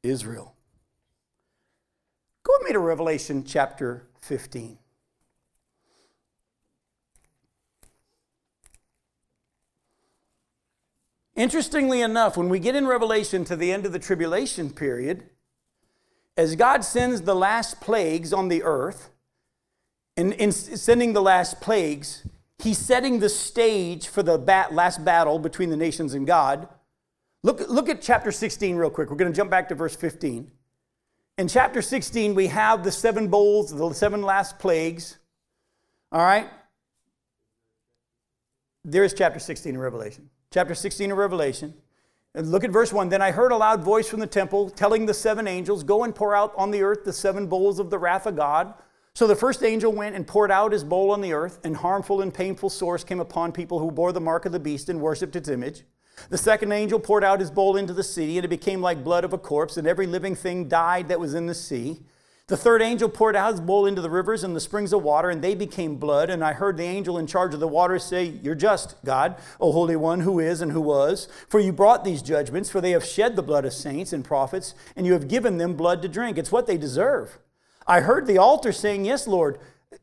Israel. 0.04 0.56
Go 2.43 2.54
with 2.60 2.67
me 2.67 2.74
to 2.74 2.80
Revelation 2.80 3.46
chapter 3.46 4.06
15. 4.22 4.78
Interestingly 11.36 12.02
enough, 12.02 12.38
when 12.38 12.50
we 12.50 12.60
get 12.60 12.76
in 12.76 12.86
Revelation 12.86 13.43
to 13.46 13.56
the 13.56 13.72
end 13.72 13.86
of 13.86 13.93
the 13.93 14.00
tribulation 14.00 14.69
period, 14.69 15.30
as 16.38 16.56
God 16.56 16.84
sends 16.84 17.22
the 17.22 17.36
last 17.36 17.80
plagues 17.80 18.34
on 18.34 18.50
the 18.50 18.62
earth, 18.63 19.10
in, 20.15 20.34
in 20.34 20.52
sending 20.52 21.13
the 21.13 21.21
last 21.21 21.60
plagues, 21.62 22.28
he's 22.60 22.78
setting 22.78 23.19
the 23.19 23.30
stage 23.30 24.08
for 24.08 24.23
the 24.23 24.38
bat, 24.38 24.73
last 24.73 25.04
battle 25.04 25.39
between 25.39 25.69
the 25.69 25.78
nations 25.78 26.13
and 26.13 26.28
God. 26.28 26.67
Look, 27.41 27.67
look 27.69 27.89
at 27.89 28.02
chapter 28.02 28.32
16 28.32 28.76
real 28.76 28.89
quick. 28.89 29.10
We're 29.10 29.17
going 29.17 29.32
to 29.32 29.36
jump 29.36 29.49
back 29.49 29.69
to 29.69 29.76
verse 29.76 29.95
15. 29.95 30.49
In 31.39 31.47
chapter 31.47 31.82
16, 31.82 32.36
we 32.36 32.47
have 32.47 32.84
the 32.84 32.91
seven 32.91 33.28
bowls, 33.28 33.71
the 33.76 33.93
seven 33.93 34.21
last 34.21 34.60
plagues. 34.60 35.17
All 36.12 36.21
right? 36.21 36.47
There 38.86 39.04
is 39.04 39.13
chapter 39.13 39.39
16 39.39 39.73
in 39.73 39.80
Revelation. 39.80 40.30
Chapter 40.52 40.76
16 40.76 41.12
of 41.12 41.17
Revelation. 41.17 41.73
And 42.36 42.52
look 42.52 42.63
at 42.63 42.69
verse 42.69 42.93
1. 42.93 43.10
Then 43.10 43.21
I 43.21 43.32
heard 43.32 43.52
a 43.52 43.58
loud 43.58 43.84
voice 43.84 44.08
from 44.08 44.19
the 44.19 44.28
temple 44.28 44.69
telling 44.69 45.06
the 45.06 45.13
seven 45.13 45.47
angels, 45.47 45.84
Go 45.84 46.04
and 46.04 46.13
pour 46.13 46.36
out 46.36 46.54
on 46.56 46.69
the 46.69 46.84
earth 46.84 47.04
the 47.04 47.13
seven 47.13 47.47
bowls 47.47 47.80
of 47.80 47.89
the 47.89 47.97
wrath 47.97 48.28
of 48.28 48.36
God. 48.36 48.73
So 49.15 49.28
the 49.28 49.36
first 49.36 49.62
angel 49.62 49.91
went 49.91 50.15
and 50.15 50.26
poured 50.26 50.49
out 50.49 50.71
his 50.71 50.84
bowl 50.84 51.12
on 51.12 51.21
the 51.21 51.34
earth, 51.34 51.60
and 51.63 51.78
harmful 51.78 52.21
and 52.21 52.34
painful 52.34 52.71
sores 52.71 53.04
came 53.04 53.19
upon 53.19 53.52
people 53.52 53.78
who 53.78 53.91
bore 53.91 54.12
the 54.12 54.19
mark 54.19 54.45
of 54.45 54.52
the 54.52 54.60
beast 54.60 54.89
and 54.89 54.99
worshipped 54.99 55.36
its 55.36 55.49
image. 55.49 55.84
The 56.30 56.38
second 56.38 56.71
angel 56.71 56.99
poured 56.99 57.23
out 57.23 57.39
his 57.39 57.52
bowl 57.52 57.78
into 57.78 57.93
the 57.93 58.04
sea, 58.04 58.39
and 58.39 58.45
it 58.45 58.47
became 58.47 58.82
like 58.82 59.04
blood 59.04 59.23
of 59.23 59.32
a 59.32 59.38
corpse, 59.38 59.78
and 59.78 59.88
every 59.88 60.08
living 60.08 60.34
thing 60.34 60.67
died 60.67 61.10
that 61.10 61.19
was 61.19 61.36
in 61.36 61.45
the 61.45 61.54
sea. 61.54 61.99
The 62.47 62.58
third 62.58 62.82
angel 62.82 63.08
poured 63.08 63.36
out 63.36 63.52
his 63.52 63.62
bowl 63.62 63.86
into 63.86 64.02
the 64.02 64.10
rivers 64.10 64.43
and 64.43 64.56
the 64.56 64.60
springs 64.60 64.91
of 64.91 65.04
water, 65.04 65.30
and 65.30 65.43
they 65.43 65.54
became 65.54 65.97
blood. 65.97 66.32
And 66.32 66.43
I 66.43 66.54
heard 66.54 66.76
the 66.76 66.84
angel 66.84 67.19
in 67.19 67.28
charge 67.28 67.54
of 67.54 67.60
the 67.60 67.67
waters 67.67 68.04
say, 68.04 68.26
You're 68.26 68.56
just, 68.56 68.95
God, 69.06 69.36
O 69.62 69.71
Holy 69.71 69.95
One, 69.95 70.21
who 70.21 70.39
is 70.39 70.60
and 70.60 70.71
who 70.71 70.82
was. 70.82 71.28
For 71.47 71.60
you 71.60 71.71
brought 71.71 72.04
these 72.04 72.23
judgments, 72.23 72.71
for 72.71 72.82
they 72.82 72.91
have 72.91 73.06
shed 73.06 73.36
the 73.36 73.43
blood 73.43 73.63
of 73.63 73.73
saints 73.73 74.12
and 74.12 74.26
prophets, 74.26 74.73
and 74.95 75.06
you 75.06 75.13
have 75.13 75.28
given 75.28 75.60
them 75.60 75.76
blood 75.76 76.02
to 76.02 76.08
drink. 76.08 76.39
It's 76.39 76.52
what 76.52 76.65
they 76.65 76.78
deserve. 76.78 77.38
I 77.88 78.02
heard 78.02 78.28
the 78.28 78.38
altar 78.38 78.72
saying, 78.72 79.06
Yes, 79.06 79.28
Lord, 79.28 79.60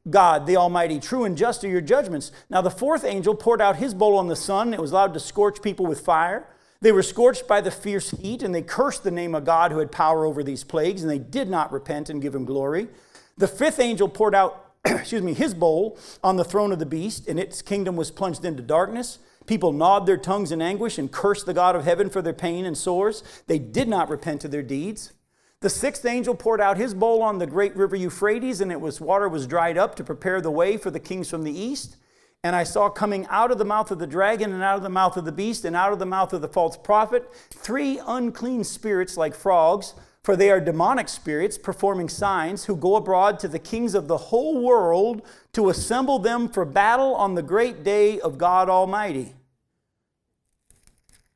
God, 0.09 0.47
the 0.47 0.57
Almighty, 0.57 0.99
true 0.99 1.25
and 1.25 1.37
just 1.37 1.64
are 1.64 1.69
your 1.69 1.81
judgments. 1.81 2.33
Now 2.49 2.62
the 2.62 2.71
fourth 2.71 3.05
angel 3.05 3.35
poured 3.35 3.61
out 3.61 3.77
his 3.77 3.95
bowl 3.95 4.16
on 4.16 4.29
the 4.29 4.37
sun. 4.37 4.73
It 4.73 4.81
was 4.81 4.93
allowed 4.93 5.14
to 5.14 5.21
scorch 5.21 5.62
people 5.62 5.87
with 5.87 6.01
fire. 6.01 6.47
They 6.83 6.93
were 6.93 7.03
scorched 7.03 7.47
by 7.47 7.61
the 7.61 7.71
fierce 7.71 8.11
heat, 8.11 8.43
and 8.43 8.55
they 8.55 8.62
cursed 8.62 9.05
the 9.05 9.11
name 9.11 9.35
of 9.35 9.45
God 9.45 9.71
who 9.71 9.79
had 9.79 9.93
power 9.93 10.25
over 10.25 10.43
these 10.43 10.64
plagues, 10.64 11.03
and 11.03 11.11
they 11.11 11.19
did 11.19 11.49
not 11.49 11.73
repent 11.73 12.09
and 12.09 12.23
give 12.23 12.35
him 12.35 12.47
glory. 12.47 12.88
The 13.37 13.49
fifth 13.49 13.79
angel 13.79 14.09
poured 14.09 14.35
out, 14.35 14.73
excuse 14.87 15.23
me, 15.23 15.35
his 15.35 15.53
bowl 15.53 15.99
on 16.25 16.37
the 16.37 16.45
throne 16.45 16.73
of 16.73 16.79
the 16.79 16.87
beast, 16.87 17.29
and 17.29 17.38
its 17.38 17.61
kingdom 17.61 17.97
was 17.97 18.11
plunged 18.11 18.47
into 18.47 18.62
darkness. 18.62 19.19
People 19.47 19.73
gnawed 19.73 20.07
their 20.07 20.16
tongues 20.16 20.53
in 20.53 20.62
anguish 20.62 20.97
and 20.97 21.12
cursed 21.12 21.45
the 21.45 21.53
God 21.53 21.77
of 21.77 21.85
heaven 21.85 22.09
for 22.09 22.23
their 22.23 22.33
pain 22.33 22.64
and 22.64 22.79
sores. 22.79 23.23
They 23.47 23.59
did 23.59 23.88
not 23.88 24.09
repent 24.09 24.45
of 24.47 24.51
their 24.51 24.62
deeds. 24.62 25.12
The 25.61 25.68
sixth 25.68 26.07
angel 26.07 26.35
poured 26.35 26.62
out 26.62 26.79
his 26.79 26.94
bowl 26.94 27.20
on 27.20 27.37
the 27.37 27.46
great 27.46 27.77
river 27.77 27.94
Euphrates, 27.94 28.62
and 28.62 28.73
it 28.73 28.81
was 28.81 28.99
water 28.99 29.29
was 29.29 29.46
dried 29.46 29.77
up 29.77 29.94
to 29.96 30.05
prepare 30.05 30.40
the 30.40 30.51
way 30.51 30.79
for 30.79 30.90
the 30.90 30.99
kings 30.99 31.29
from 31.29 31.42
the 31.42 31.53
east. 31.53 31.96
And 32.42 32.57
I 32.57 32.64
saw 32.64 32.88
coming 32.88 33.27
out 33.29 33.51
of 33.51 33.59
the 33.59 33.64
mouth 33.66 33.90
of 33.90 33.99
the 33.99 34.07
dragon, 34.07 34.55
and 34.55 34.62
out 34.62 34.79
of 34.79 34.83
the 34.83 34.88
mouth 34.88 35.18
of 35.18 35.27
the 35.27 35.33
beast, 35.33 35.66
and 35.66 35.77
out 35.77 35.92
of 35.92 35.99
the 35.99 36.07
mouth 36.07 36.33
of 36.33 36.40
the 36.40 36.49
false 36.49 36.79
prophet, 36.79 37.31
three 37.51 38.01
unclean 38.07 38.64
spirits 38.64 39.18
like 39.18 39.35
frogs, 39.35 39.92
for 40.23 40.35
they 40.35 40.51
are 40.51 40.62
demonic 40.62 41.11
spirits 41.11 41.59
performing 41.59 42.09
signs, 42.09 42.64
who 42.64 42.75
go 42.75 42.96
abroad 42.96 43.38
to 43.40 43.49
the 43.49 43.59
kings 43.59 43.94
of 43.94 44.09
the 44.09 44.16
whole 44.16 44.62
world 44.62 45.20
to 45.53 45.68
assemble 45.68 46.18
them 46.18 46.49
for 46.49 46.64
battle 46.64 47.14
on 47.14 47.35
the 47.35 47.42
great 47.42 47.85
day 47.85 48.18
of 48.18 48.38
God 48.38 48.70
Almighty. 48.70 49.35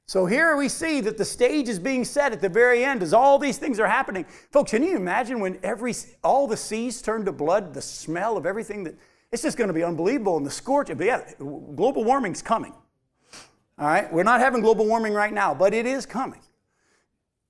So 0.07 0.27
here 0.27 0.57
we 0.57 0.69
see 0.69 1.01
that 1.01 1.17
the 1.17 1.25
stage 1.25 1.69
is 1.69 1.79
being 1.79 2.05
set 2.05 2.33
at 2.33 2.41
the 2.41 2.49
very 2.49 2.85
end 2.85 3.03
as 3.03 3.15
all 3.15 3.39
these 3.39 3.57
things 3.57 3.81
are 3.81 3.87
happening. 3.87 4.27
Folks, 4.51 4.71
can 4.71 4.83
you 4.83 4.97
imagine 4.97 5.41
when 5.41 5.59
every 5.63 5.95
all 6.23 6.47
the 6.47 6.57
seas 6.57 7.01
turn 7.01 7.25
to 7.25 7.33
blood, 7.33 7.73
the 7.73 7.81
smell 7.81 8.37
of 8.37 8.45
everything 8.45 8.85
that 8.85 8.97
it's 9.35 9.43
just 9.43 9.57
going 9.57 9.69
to 9.69 9.75
be 9.75 9.83
unbelievable 9.83 10.37
and 10.37 10.47
the 10.47 10.51
scorch. 10.51 10.89
But 10.89 11.05
yeah, 11.05 11.29
global 11.39 12.05
warming's 12.05 12.41
coming. 12.41 12.73
All 13.77 13.89
right, 13.89 14.13
we're 14.13 14.23
not 14.23 14.39
having 14.39 14.61
global 14.61 14.87
warming 14.87 15.13
right 15.13 15.33
now, 15.33 15.53
but 15.55 15.75
it 15.75 15.87
is 15.87 16.07
coming. 16.07 16.41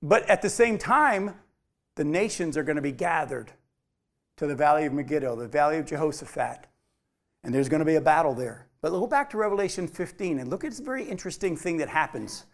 But 0.01 0.29
at 0.31 0.41
the 0.41 0.49
same 0.49 0.79
time, 0.79 1.35
the 1.97 2.05
nations 2.05 2.57
are 2.57 2.63
going 2.63 2.77
to 2.77 2.83
be 2.83 2.93
gathered 2.93 3.53
to 4.37 4.47
the 4.47 4.55
valley 4.55 4.87
of 4.87 4.95
Megiddo, 4.95 5.37
the 5.37 5.47
valley 5.47 5.77
of 5.77 5.85
Jehoshaphat, 5.85 6.67
and 7.43 7.55
there's 7.55 7.69
going 7.69 7.81
to 7.81 7.85
be 7.85 7.97
a 7.97 8.01
battle 8.01 8.35
there. 8.35 8.67
But 8.85 8.91
go 8.91 9.07
back 9.07 9.31
to 9.31 9.39
Revelation 9.39 9.89
15 9.89 10.39
and 10.39 10.51
look 10.51 10.63
at 10.63 10.73
this 10.73 10.79
very 10.79 11.05
interesting 11.05 11.57
thing 11.57 11.79
that 11.79 11.89
happens 11.89 12.45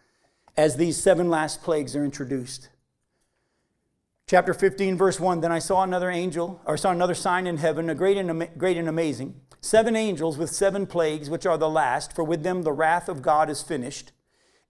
as 0.55 0.77
these 0.77 0.95
seven 0.95 1.29
last 1.29 1.61
plagues 1.61 1.93
are 1.93 2.05
introduced. 2.05 2.69
Chapter 4.29 4.53
15, 4.53 4.97
verse 4.97 5.19
1 5.19 5.41
Then 5.41 5.51
I 5.51 5.59
saw 5.59 5.83
another 5.83 6.09
angel, 6.09 6.61
or 6.65 6.77
saw 6.77 6.91
another 6.91 7.15
sign 7.15 7.47
in 7.47 7.57
heaven, 7.57 7.89
a 7.89 7.95
great 7.95 8.15
and, 8.15 8.47
great 8.57 8.77
and 8.77 8.87
amazing. 8.87 9.41
Seven 9.59 9.97
angels 9.97 10.37
with 10.37 10.51
seven 10.51 10.87
plagues, 10.87 11.29
which 11.29 11.45
are 11.45 11.57
the 11.57 11.69
last, 11.69 12.15
for 12.15 12.23
with 12.23 12.43
them 12.43 12.61
the 12.61 12.71
wrath 12.71 13.09
of 13.09 13.21
God 13.21 13.49
is 13.49 13.61
finished. 13.61 14.13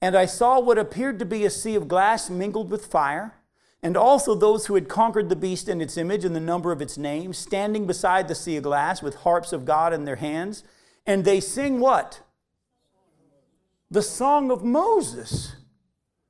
And 0.01 0.15
I 0.15 0.25
saw 0.25 0.59
what 0.59 0.79
appeared 0.79 1.19
to 1.19 1.25
be 1.25 1.45
a 1.45 1.51
sea 1.51 1.75
of 1.75 1.87
glass 1.87 2.27
mingled 2.27 2.71
with 2.71 2.87
fire, 2.87 3.35
and 3.83 3.95
also 3.95 4.33
those 4.33 4.65
who 4.65 4.73
had 4.73 4.89
conquered 4.89 5.29
the 5.29 5.35
beast 5.35 5.69
and 5.69 5.79
its 5.79 5.95
image 5.95 6.25
and 6.25 6.35
the 6.35 6.39
number 6.39 6.71
of 6.71 6.81
its 6.81 6.97
name, 6.97 7.33
standing 7.33 7.85
beside 7.85 8.27
the 8.27 8.33
sea 8.33 8.57
of 8.57 8.63
glass 8.63 9.03
with 9.03 9.17
harps 9.17 9.53
of 9.53 9.63
God 9.63 9.93
in 9.93 10.05
their 10.05 10.15
hands 10.15 10.63
and 11.05 11.25
they 11.25 11.39
sing 11.39 11.79
what? 11.79 12.21
The 13.89 14.01
song 14.01 14.51
of 14.51 14.63
Moses, 14.63 15.55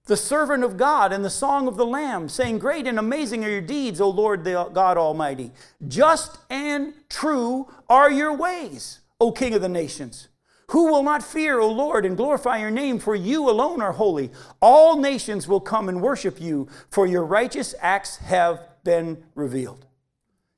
the 0.06 0.18
servant 0.18 0.64
of 0.64 0.78
God, 0.78 1.14
and 1.14 1.24
the 1.24 1.30
song 1.30 1.68
of 1.68 1.78
the 1.78 1.86
Lamb, 1.86 2.28
saying, 2.28 2.60
Great 2.60 2.88
and 2.88 2.98
amazing 2.98 3.46
are 3.46 3.50
your 3.50 3.62
deeds, 3.62 4.02
O 4.02 4.10
Lord 4.10 4.44
God 4.44 4.98
Almighty. 4.98 5.52
Just 5.88 6.40
and 6.50 6.94
true 7.10 7.68
are 7.88 8.12
your 8.12 8.34
ways, 8.34 9.02
O 9.20 9.32
King 9.32 9.54
of 9.54 9.62
the 9.62 9.70
nations. 9.70 10.28
Who 10.72 10.86
will 10.86 11.04
not 11.04 11.22
fear, 11.22 11.60
O 11.60 11.70
Lord, 11.70 12.06
and 12.06 12.16
glorify 12.16 12.58
your 12.58 12.72
name? 12.72 12.98
For 12.98 13.14
you 13.14 13.50
alone 13.50 13.82
are 13.82 13.92
holy. 13.92 14.32
All 14.62 14.98
nations 14.98 15.46
will 15.46 15.60
come 15.60 15.90
and 15.90 16.02
worship 16.02 16.40
you, 16.40 16.70
for 16.90 17.06
your 17.06 17.26
righteous 17.26 17.76
acts 17.82 18.18
have 18.18 18.62
been 18.86 19.22
revealed. 19.36 19.86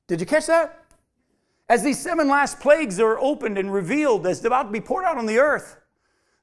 Did 0.06 0.20
you 0.20 0.26
catch 0.26 0.46
that? 0.46 0.83
As 1.68 1.82
these 1.82 1.98
seven 1.98 2.28
last 2.28 2.60
plagues 2.60 3.00
are 3.00 3.18
opened 3.18 3.56
and 3.56 3.72
revealed, 3.72 4.26
as 4.26 4.40
they're 4.40 4.48
about 4.48 4.64
to 4.64 4.70
be 4.70 4.80
poured 4.80 5.04
out 5.04 5.16
on 5.16 5.26
the 5.26 5.38
earth, 5.38 5.78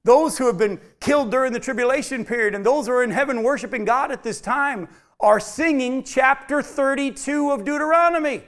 those 0.03 0.38
who 0.38 0.47
have 0.47 0.57
been 0.57 0.80
killed 0.99 1.30
during 1.30 1.53
the 1.53 1.59
tribulation 1.59 2.26
period 2.26 2.55
and 2.55 2.65
those 2.65 2.88
who 2.88 2.93
are 2.93 3.03
in 3.03 3.11
heaven 3.11 3.43
worshiping 3.43 3.86
God 3.86 4.11
at 4.11 4.24
this 4.24 4.41
time 4.41 4.89
are 5.19 5.39
singing 5.39 6.03
chapter 6.03 6.63
32 6.63 7.51
of 7.51 7.63
Deuteronomy. 7.63 8.43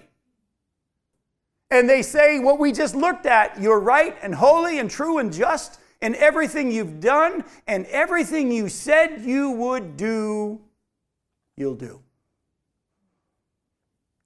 And 1.69 1.88
they 1.88 2.01
say 2.01 2.39
what 2.39 2.59
we 2.59 2.71
just 2.71 2.95
looked 2.95 3.28
at 3.28 3.61
you're 3.61 3.80
right 3.80 4.15
and 4.24 4.34
holy 4.34 4.80
and 4.80 4.89
true 4.89 5.19
and 5.19 5.32
just 5.32 5.80
in 6.01 6.15
everything 6.15 6.71
you've 6.71 6.99
done 6.99 7.43
and 7.67 7.86
everything 7.88 8.51
you 8.51 8.67
said 8.67 9.21
you 9.21 9.51
would 9.51 9.95
do, 9.95 10.59
you'll 11.55 11.76
do. 11.76 12.01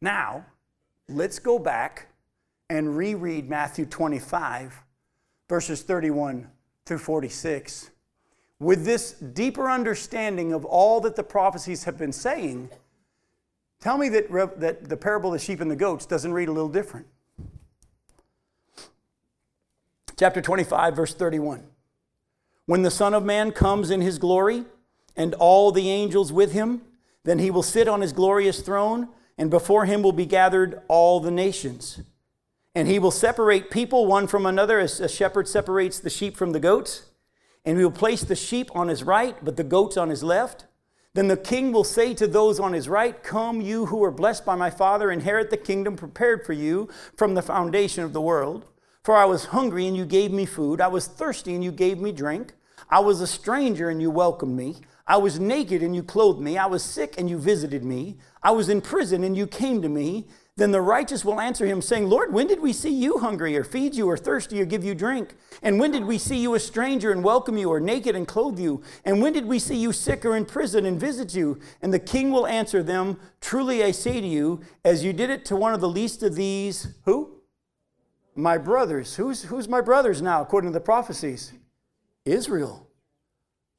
Now, 0.01 0.45
let's 1.09 1.39
go 1.39 1.59
back 1.59 2.07
and 2.69 2.97
reread 2.97 3.49
Matthew 3.49 3.85
25, 3.85 4.81
verses 5.47 5.81
31 5.81 6.49
through 6.85 6.97
46. 6.97 7.91
With 8.59 8.85
this 8.85 9.11
deeper 9.13 9.69
understanding 9.69 10.53
of 10.53 10.65
all 10.65 10.99
that 11.01 11.15
the 11.15 11.23
prophecies 11.23 11.83
have 11.83 11.97
been 11.97 12.11
saying, 12.11 12.69
tell 13.79 13.97
me 13.97 14.09
that, 14.09 14.59
that 14.59 14.89
the 14.89 14.97
parable 14.97 15.33
of 15.33 15.39
the 15.39 15.45
sheep 15.45 15.61
and 15.61 15.69
the 15.69 15.75
goats 15.75 16.05
doesn't 16.05 16.33
read 16.33 16.49
a 16.49 16.51
little 16.51 16.69
different. 16.69 17.07
Chapter 20.17 20.41
25, 20.41 20.95
verse 20.95 21.13
31. 21.13 21.63
When 22.65 22.81
the 22.81 22.91
Son 22.91 23.13
of 23.13 23.23
Man 23.23 23.51
comes 23.51 23.91
in 23.91 24.01
his 24.01 24.17
glory, 24.17 24.65
and 25.17 25.33
all 25.33 25.71
the 25.71 25.89
angels 25.89 26.31
with 26.31 26.53
him, 26.53 26.83
then 27.23 27.39
he 27.39 27.51
will 27.51 27.63
sit 27.63 27.87
on 27.87 28.01
his 28.01 28.13
glorious 28.13 28.61
throne, 28.61 29.09
and 29.37 29.49
before 29.49 29.85
him 29.85 30.03
will 30.03 30.13
be 30.13 30.25
gathered 30.25 30.81
all 30.87 31.19
the 31.19 31.31
nations. 31.31 32.01
And 32.77 32.87
he 32.87 32.99
will 32.99 33.09
separate 33.09 33.71
people 33.71 34.05
one 34.05 34.27
from 34.27 34.45
another 34.45 34.79
as 34.79 34.99
a 34.99 35.09
shepherd 35.09 35.47
separates 35.47 35.97
the 35.97 36.11
sheep 36.11 36.37
from 36.37 36.51
the 36.51 36.59
goats. 36.59 37.07
And 37.65 37.75
he 37.75 37.83
will 37.83 37.89
place 37.89 38.21
the 38.21 38.35
sheep 38.35 38.69
on 38.75 38.87
his 38.87 39.01
right, 39.01 39.35
but 39.43 39.57
the 39.57 39.63
goats 39.63 39.97
on 39.97 40.11
his 40.11 40.21
left. 40.21 40.67
Then 41.15 41.27
the 41.27 41.37
king 41.37 41.71
will 41.71 41.83
say 41.83 42.13
to 42.13 42.27
those 42.27 42.59
on 42.59 42.73
his 42.73 42.87
right, 42.87 43.23
Come, 43.23 43.61
you 43.61 43.87
who 43.87 44.03
are 44.03 44.11
blessed 44.11 44.45
by 44.45 44.53
my 44.53 44.69
Father, 44.69 45.09
inherit 45.09 45.49
the 45.49 45.57
kingdom 45.57 45.95
prepared 45.95 46.45
for 46.45 46.53
you 46.53 46.87
from 47.15 47.33
the 47.33 47.41
foundation 47.41 48.03
of 48.03 48.13
the 48.13 48.21
world. 48.21 48.67
For 49.03 49.15
I 49.15 49.25
was 49.25 49.45
hungry, 49.45 49.87
and 49.87 49.97
you 49.97 50.05
gave 50.05 50.31
me 50.31 50.45
food. 50.45 50.79
I 50.79 50.87
was 50.87 51.07
thirsty, 51.07 51.55
and 51.55 51.63
you 51.63 51.71
gave 51.71 51.97
me 51.97 52.11
drink. 52.11 52.53
I 52.91 52.99
was 52.99 53.21
a 53.21 53.25
stranger, 53.25 53.89
and 53.89 53.99
you 53.99 54.11
welcomed 54.11 54.55
me. 54.55 54.75
I 55.07 55.17
was 55.17 55.39
naked, 55.39 55.81
and 55.81 55.95
you 55.95 56.03
clothed 56.03 56.41
me. 56.41 56.59
I 56.59 56.67
was 56.67 56.83
sick, 56.83 57.15
and 57.17 57.27
you 57.27 57.39
visited 57.39 57.83
me. 57.83 58.19
I 58.43 58.51
was 58.51 58.69
in 58.69 58.81
prison, 58.81 59.23
and 59.23 59.35
you 59.35 59.47
came 59.47 59.81
to 59.81 59.89
me. 59.89 60.27
Then 60.57 60.71
the 60.71 60.81
righteous 60.81 61.23
will 61.23 61.39
answer 61.39 61.67
him, 61.67 61.83
saying, 61.83 62.09
Lord, 62.09 62.33
when 62.33 62.47
did 62.47 62.59
we 62.59 62.73
see 62.73 62.89
you 62.89 63.19
hungry, 63.19 63.55
or 63.55 63.63
feed 63.63 63.93
you, 63.93 64.09
or 64.09 64.17
thirsty, 64.17 64.59
or 64.59 64.65
give 64.65 64.83
you 64.83 64.95
drink? 64.95 65.35
And 65.61 65.79
when 65.79 65.91
did 65.91 66.03
we 66.03 66.17
see 66.17 66.37
you 66.37 66.55
a 66.55 66.59
stranger 66.59 67.11
and 67.11 67.23
welcome 67.23 67.59
you, 67.59 67.69
or 67.69 67.79
naked 67.79 68.15
and 68.15 68.27
clothe 68.27 68.59
you? 68.59 68.81
And 69.05 69.21
when 69.21 69.33
did 69.33 69.45
we 69.45 69.59
see 69.59 69.77
you 69.77 69.93
sick 69.93 70.25
or 70.25 70.35
in 70.35 70.45
prison 70.45 70.87
and 70.87 70.99
visit 70.99 71.35
you? 71.35 71.59
And 71.83 71.93
the 71.93 71.99
king 71.99 72.31
will 72.31 72.47
answer 72.47 72.81
them, 72.81 73.19
Truly 73.39 73.83
I 73.83 73.91
say 73.91 74.19
to 74.19 74.25
you, 74.25 74.61
as 74.83 75.03
you 75.03 75.13
did 75.13 75.29
it 75.29 75.45
to 75.45 75.55
one 75.55 75.75
of 75.75 75.79
the 75.79 75.87
least 75.87 76.23
of 76.23 76.33
these, 76.33 76.87
who? 77.05 77.35
My 78.35 78.57
brothers. 78.57 79.15
Who's, 79.15 79.43
who's 79.43 79.69
my 79.69 79.81
brothers 79.81 80.23
now, 80.23 80.41
according 80.41 80.71
to 80.71 80.79
the 80.79 80.83
prophecies? 80.83 81.53
Israel. 82.25 82.89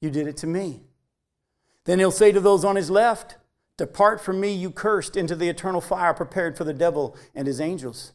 You 0.00 0.10
did 0.10 0.28
it 0.28 0.36
to 0.38 0.46
me. 0.46 0.84
Then 1.86 1.98
he'll 1.98 2.12
say 2.12 2.30
to 2.30 2.38
those 2.38 2.64
on 2.64 2.76
his 2.76 2.88
left, 2.88 3.36
Depart 3.78 4.20
from 4.20 4.40
me, 4.40 4.52
you 4.52 4.70
cursed, 4.70 5.16
into 5.16 5.34
the 5.34 5.48
eternal 5.48 5.80
fire 5.80 6.12
prepared 6.12 6.58
for 6.58 6.64
the 6.64 6.74
devil 6.74 7.16
and 7.34 7.46
his 7.46 7.60
angels. 7.60 8.12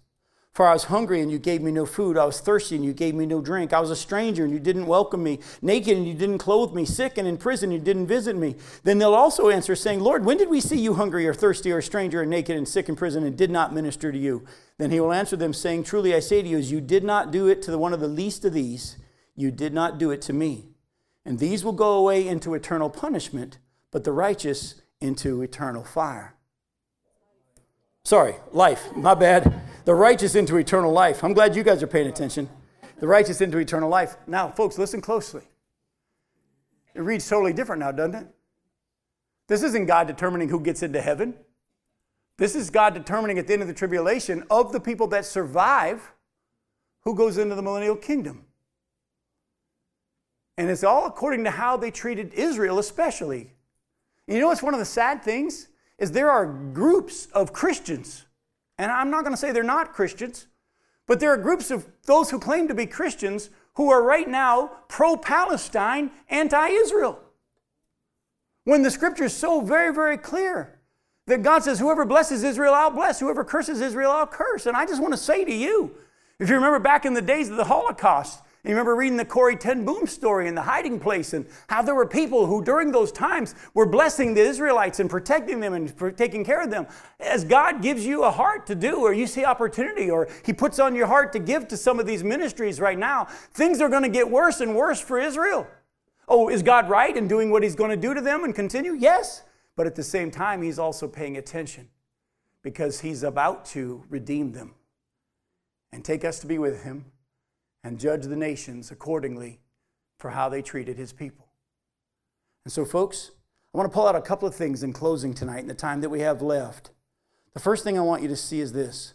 For 0.53 0.67
I 0.67 0.73
was 0.73 0.83
hungry 0.83 1.19
and 1.19 1.31
you 1.31 1.39
gave 1.39 1.63
me 1.63 1.71
no 1.71 1.87
food. 1.87 2.15
I 2.15 2.25
was 2.25 2.39
thirsty 2.39 2.75
and 2.75 2.85
you 2.85 2.93
gave 2.93 3.15
me 3.15 3.25
no 3.25 3.41
drink. 3.41 3.73
I 3.73 3.79
was 3.79 3.89
a 3.89 3.95
stranger 3.95 4.43
and 4.43 4.53
you 4.53 4.59
didn't 4.59 4.85
welcome 4.85 5.23
me. 5.23 5.39
Naked 5.63 5.97
and 5.97 6.07
you 6.07 6.13
didn't 6.13 6.37
clothe 6.37 6.73
me. 6.73 6.85
Sick 6.85 7.17
and 7.17 7.27
in 7.27 7.37
prison 7.37 7.71
and 7.71 7.79
you 7.79 7.83
didn't 7.83 8.05
visit 8.05 8.35
me. 8.35 8.55
Then 8.83 8.99
they'll 8.99 9.15
also 9.15 9.49
answer, 9.49 9.75
saying, 9.75 10.01
Lord, 10.01 10.25
when 10.25 10.37
did 10.37 10.49
we 10.49 10.61
see 10.61 10.77
you 10.77 10.93
hungry 10.93 11.27
or 11.27 11.33
thirsty 11.33 11.71
or 11.71 11.79
a 11.79 11.83
stranger 11.83 12.21
and 12.21 12.29
naked 12.29 12.55
and 12.55 12.67
sick 12.67 12.87
in 12.87 12.95
prison 12.95 13.23
and 13.23 13.35
did 13.35 13.49
not 13.49 13.73
minister 13.73 14.11
to 14.11 14.17
you? 14.17 14.45
Then 14.77 14.91
he 14.91 14.99
will 14.99 15.11
answer 15.11 15.35
them, 15.35 15.53
saying, 15.53 15.85
Truly 15.85 16.13
I 16.13 16.19
say 16.19 16.43
to 16.43 16.47
you, 16.47 16.59
as 16.59 16.71
you 16.71 16.81
did 16.81 17.03
not 17.03 17.31
do 17.31 17.47
it 17.47 17.63
to 17.63 17.71
the 17.71 17.79
one 17.79 17.93
of 17.93 17.99
the 17.99 18.07
least 18.07 18.45
of 18.45 18.53
these, 18.53 18.97
you 19.35 19.49
did 19.49 19.73
not 19.73 19.97
do 19.97 20.11
it 20.11 20.21
to 20.23 20.33
me. 20.33 20.67
And 21.25 21.39
these 21.39 21.63
will 21.63 21.73
go 21.73 21.93
away 21.93 22.27
into 22.27 22.53
eternal 22.53 22.91
punishment, 22.91 23.57
but 23.89 24.03
the 24.03 24.11
righteous 24.11 24.82
into 25.03 25.41
eternal 25.41 25.83
fire. 25.83 26.33
Sorry, 28.05 28.35
life, 28.51 28.95
my 28.95 29.13
bad. 29.13 29.61
The 29.85 29.93
righteous 29.93 30.35
into 30.35 30.57
eternal 30.57 30.91
life. 30.91 31.23
I'm 31.23 31.33
glad 31.33 31.55
you 31.55 31.63
guys 31.63 31.83
are 31.83 31.87
paying 31.87 32.07
attention. 32.07 32.49
The 32.99 33.07
righteous 33.07 33.41
into 33.41 33.57
eternal 33.57 33.89
life. 33.89 34.15
Now, 34.27 34.49
folks, 34.49 34.77
listen 34.77 35.01
closely. 35.01 35.43
It 36.95 37.01
reads 37.01 37.27
totally 37.27 37.53
different 37.53 37.81
now, 37.81 37.91
doesn't 37.91 38.15
it? 38.15 38.27
This 39.47 39.63
isn't 39.63 39.87
God 39.87 40.07
determining 40.07 40.49
who 40.49 40.59
gets 40.59 40.83
into 40.83 41.01
heaven. 41.01 41.35
This 42.37 42.55
is 42.55 42.69
God 42.69 42.93
determining 42.93 43.39
at 43.39 43.47
the 43.47 43.53
end 43.53 43.61
of 43.61 43.67
the 43.67 43.73
tribulation 43.73 44.43
of 44.49 44.71
the 44.71 44.79
people 44.79 45.07
that 45.07 45.25
survive 45.25 46.13
who 47.01 47.15
goes 47.15 47.37
into 47.37 47.55
the 47.55 47.61
millennial 47.61 47.95
kingdom. 47.95 48.45
And 50.57 50.69
it's 50.69 50.83
all 50.83 51.05
according 51.05 51.43
to 51.45 51.51
how 51.51 51.77
they 51.77 51.91
treated 51.91 52.33
Israel, 52.33 52.79
especially. 52.79 53.52
You 54.27 54.39
know 54.39 54.47
what's 54.47 54.63
one 54.63 54.73
of 54.73 54.79
the 54.79 54.85
sad 54.85 55.23
things? 55.23 55.67
Is 55.97 56.11
there 56.11 56.31
are 56.31 56.45
groups 56.45 57.27
of 57.27 57.53
Christians, 57.53 58.25
and 58.77 58.91
I'm 58.91 59.09
not 59.09 59.23
going 59.23 59.33
to 59.33 59.37
say 59.37 59.51
they're 59.51 59.63
not 59.63 59.93
Christians, 59.93 60.47
but 61.07 61.19
there 61.19 61.31
are 61.31 61.37
groups 61.37 61.71
of 61.71 61.87
those 62.05 62.29
who 62.29 62.39
claim 62.39 62.67
to 62.67 62.73
be 62.73 62.85
Christians 62.85 63.49
who 63.75 63.89
are 63.89 64.03
right 64.03 64.27
now 64.27 64.71
pro 64.87 65.17
Palestine, 65.17 66.11
anti 66.29 66.67
Israel. 66.67 67.19
When 68.65 68.81
the 68.81 68.91
scripture 68.91 69.25
is 69.25 69.35
so 69.35 69.61
very, 69.61 69.93
very 69.93 70.17
clear 70.17 70.79
that 71.27 71.43
God 71.43 71.63
says, 71.63 71.79
Whoever 71.79 72.05
blesses 72.05 72.43
Israel, 72.43 72.73
I'll 72.73 72.89
bless. 72.89 73.19
Whoever 73.19 73.43
curses 73.43 73.81
Israel, 73.81 74.11
I'll 74.11 74.27
curse. 74.27 74.65
And 74.65 74.77
I 74.77 74.85
just 74.85 75.01
want 75.01 75.13
to 75.13 75.17
say 75.17 75.43
to 75.43 75.53
you, 75.53 75.95
if 76.39 76.49
you 76.49 76.55
remember 76.55 76.79
back 76.79 77.05
in 77.05 77.13
the 77.13 77.21
days 77.21 77.49
of 77.49 77.57
the 77.57 77.65
Holocaust, 77.65 78.41
you 78.63 78.69
remember 78.69 78.95
reading 78.95 79.17
the 79.17 79.25
Corrie 79.25 79.57
ten 79.57 79.83
Boom 79.83 80.07
story 80.07 80.47
in 80.47 80.55
the 80.55 80.61
hiding 80.61 80.97
place 80.97 81.33
and 81.33 81.45
how 81.67 81.81
there 81.81 81.95
were 81.95 82.07
people 82.07 82.45
who 82.45 82.63
during 82.63 82.93
those 82.93 83.11
times 83.11 83.55
were 83.73 83.85
blessing 83.85 84.33
the 84.33 84.41
Israelites 84.41 85.01
and 85.01 85.09
protecting 85.09 85.59
them 85.59 85.73
and 85.73 86.17
taking 86.17 86.45
care 86.45 86.61
of 86.61 86.71
them. 86.71 86.87
As 87.19 87.43
God 87.43 87.81
gives 87.81 88.05
you 88.05 88.23
a 88.23 88.31
heart 88.31 88.65
to 88.67 88.75
do, 88.75 89.01
or 89.01 89.11
you 89.11 89.27
see 89.27 89.43
opportunity, 89.43 90.09
or 90.09 90.29
He 90.45 90.53
puts 90.53 90.79
on 90.79 90.95
your 90.95 91.07
heart 91.07 91.33
to 91.33 91.39
give 91.39 91.67
to 91.67 91.77
some 91.77 91.99
of 91.99 92.05
these 92.05 92.23
ministries 92.23 92.79
right 92.79 92.97
now, 92.97 93.25
things 93.53 93.81
are 93.81 93.89
going 93.89 94.03
to 94.03 94.09
get 94.09 94.31
worse 94.31 94.61
and 94.61 94.77
worse 94.77 95.01
for 95.01 95.19
Israel. 95.19 95.67
Oh, 96.29 96.47
is 96.47 96.63
God 96.63 96.87
right 96.89 97.15
in 97.17 97.27
doing 97.27 97.51
what 97.51 97.63
He's 97.63 97.75
going 97.75 97.91
to 97.91 97.97
do 97.97 98.13
to 98.13 98.21
them 98.21 98.45
and 98.45 98.55
continue? 98.55 98.93
Yes. 98.93 99.43
But 99.75 99.87
at 99.87 99.95
the 99.95 100.03
same 100.03 100.31
time, 100.31 100.61
He's 100.61 100.79
also 100.79 101.05
paying 101.05 101.35
attention 101.35 101.89
because 102.61 103.01
He's 103.01 103.23
about 103.23 103.65
to 103.65 104.05
redeem 104.09 104.53
them 104.53 104.75
and 105.91 106.05
take 106.05 106.23
us 106.23 106.39
to 106.39 106.47
be 106.47 106.57
with 106.57 106.83
Him 106.83 107.05
and 107.83 107.99
judge 107.99 108.23
the 108.23 108.35
nations 108.35 108.91
accordingly 108.91 109.59
for 110.17 110.31
how 110.31 110.49
they 110.49 110.61
treated 110.61 110.97
his 110.97 111.11
people. 111.11 111.47
And 112.63 112.71
so, 112.71 112.85
folks, 112.85 113.31
I 113.73 113.77
want 113.77 113.91
to 113.91 113.93
pull 113.93 114.07
out 114.07 114.15
a 114.15 114.21
couple 114.21 114.47
of 114.47 114.55
things 114.55 114.83
in 114.83 114.93
closing 114.93 115.33
tonight 115.33 115.59
in 115.59 115.67
the 115.67 115.73
time 115.73 116.01
that 116.01 116.09
we 116.09 116.21
have 116.21 116.41
left. 116.41 116.91
The 117.53 117.59
first 117.59 117.83
thing 117.83 117.97
I 117.97 118.01
want 118.01 118.21
you 118.21 118.27
to 118.29 118.35
see 118.35 118.61
is 118.61 118.73
this. 118.73 119.13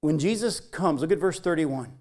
When 0.00 0.18
Jesus 0.18 0.60
comes, 0.60 1.00
look 1.00 1.12
at 1.12 1.18
verse 1.18 1.40
31. 1.40 1.92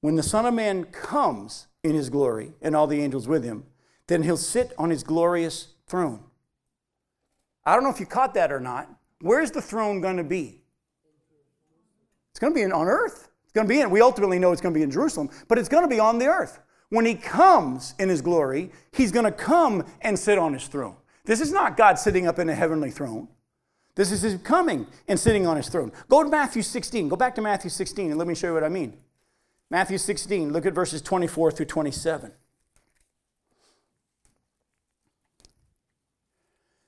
When 0.00 0.16
the 0.16 0.22
Son 0.22 0.46
of 0.46 0.54
Man 0.54 0.84
comes 0.84 1.66
in 1.82 1.94
his 1.94 2.08
glory 2.08 2.52
and 2.62 2.76
all 2.76 2.86
the 2.86 3.02
angels 3.02 3.26
with 3.26 3.44
him, 3.44 3.64
then 4.06 4.22
he'll 4.22 4.36
sit 4.36 4.72
on 4.78 4.90
his 4.90 5.02
glorious 5.02 5.68
throne. 5.86 6.24
I 7.64 7.74
don't 7.74 7.84
know 7.84 7.90
if 7.90 8.00
you 8.00 8.06
caught 8.06 8.34
that 8.34 8.52
or 8.52 8.60
not, 8.60 8.88
Where's 9.20 9.50
the 9.50 9.62
throne 9.62 10.00
going 10.00 10.16
to 10.16 10.24
be? 10.24 10.62
It's 12.30 12.38
going 12.38 12.52
to 12.52 12.54
be 12.54 12.64
on 12.64 12.86
earth. 12.86 13.30
It's 13.44 13.52
going 13.52 13.66
to 13.66 13.68
be 13.68 13.80
in, 13.80 13.90
we 13.90 14.00
ultimately 14.00 14.38
know 14.38 14.52
it's 14.52 14.60
going 14.60 14.74
to 14.74 14.78
be 14.78 14.84
in 14.84 14.90
Jerusalem, 14.90 15.30
but 15.48 15.58
it's 15.58 15.68
going 15.68 15.82
to 15.82 15.88
be 15.88 15.98
on 15.98 16.18
the 16.18 16.26
earth. 16.26 16.60
When 16.90 17.04
he 17.04 17.14
comes 17.14 17.94
in 17.98 18.08
his 18.08 18.22
glory, 18.22 18.70
he's 18.92 19.12
going 19.12 19.24
to 19.24 19.32
come 19.32 19.84
and 20.02 20.18
sit 20.18 20.38
on 20.38 20.52
his 20.52 20.66
throne. 20.66 20.96
This 21.24 21.40
is 21.40 21.52
not 21.52 21.76
God 21.76 21.98
sitting 21.98 22.26
up 22.26 22.38
in 22.38 22.48
a 22.48 22.54
heavenly 22.54 22.90
throne. 22.90 23.28
This 23.94 24.12
is 24.12 24.22
his 24.22 24.40
coming 24.42 24.86
and 25.08 25.18
sitting 25.18 25.46
on 25.46 25.56
his 25.56 25.68
throne. 25.68 25.92
Go 26.08 26.22
to 26.22 26.30
Matthew 26.30 26.62
16. 26.62 27.08
Go 27.08 27.16
back 27.16 27.34
to 27.34 27.42
Matthew 27.42 27.68
16 27.68 28.10
and 28.10 28.18
let 28.18 28.28
me 28.28 28.34
show 28.34 28.46
you 28.46 28.54
what 28.54 28.64
I 28.64 28.68
mean. 28.68 28.96
Matthew 29.70 29.98
16, 29.98 30.52
look 30.52 30.64
at 30.64 30.72
verses 30.72 31.02
24 31.02 31.50
through 31.50 31.66
27. 31.66 32.32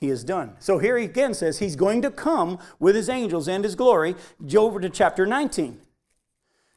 he 0.00 0.08
has 0.08 0.24
done. 0.24 0.56
So 0.58 0.78
here 0.78 0.96
he 0.96 1.04
again 1.04 1.34
says 1.34 1.58
he's 1.58 1.76
going 1.76 2.00
to 2.02 2.10
come 2.10 2.58
with 2.78 2.96
his 2.96 3.10
angels 3.10 3.46
and 3.46 3.62
his 3.62 3.74
glory. 3.74 4.16
Over 4.56 4.80
to 4.80 4.88
chapter 4.88 5.26
19. 5.26 5.78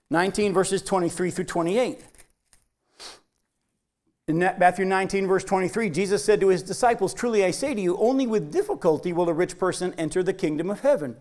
19 0.09 0.53
verses 0.53 0.81
23 0.81 1.31
through 1.31 1.45
28. 1.45 2.01
In 4.27 4.39
Matthew 4.39 4.85
19, 4.85 5.27
verse 5.27 5.43
23, 5.43 5.89
Jesus 5.89 6.23
said 6.23 6.39
to 6.39 6.49
his 6.49 6.63
disciples, 6.63 7.13
Truly 7.13 7.43
I 7.43 7.51
say 7.51 7.73
to 7.73 7.81
you, 7.81 7.97
only 7.97 8.27
with 8.27 8.51
difficulty 8.51 9.11
will 9.11 9.29
a 9.29 9.33
rich 9.33 9.57
person 9.57 9.93
enter 9.97 10.21
the 10.21 10.33
kingdom 10.33 10.69
of 10.69 10.81
heaven. 10.81 11.17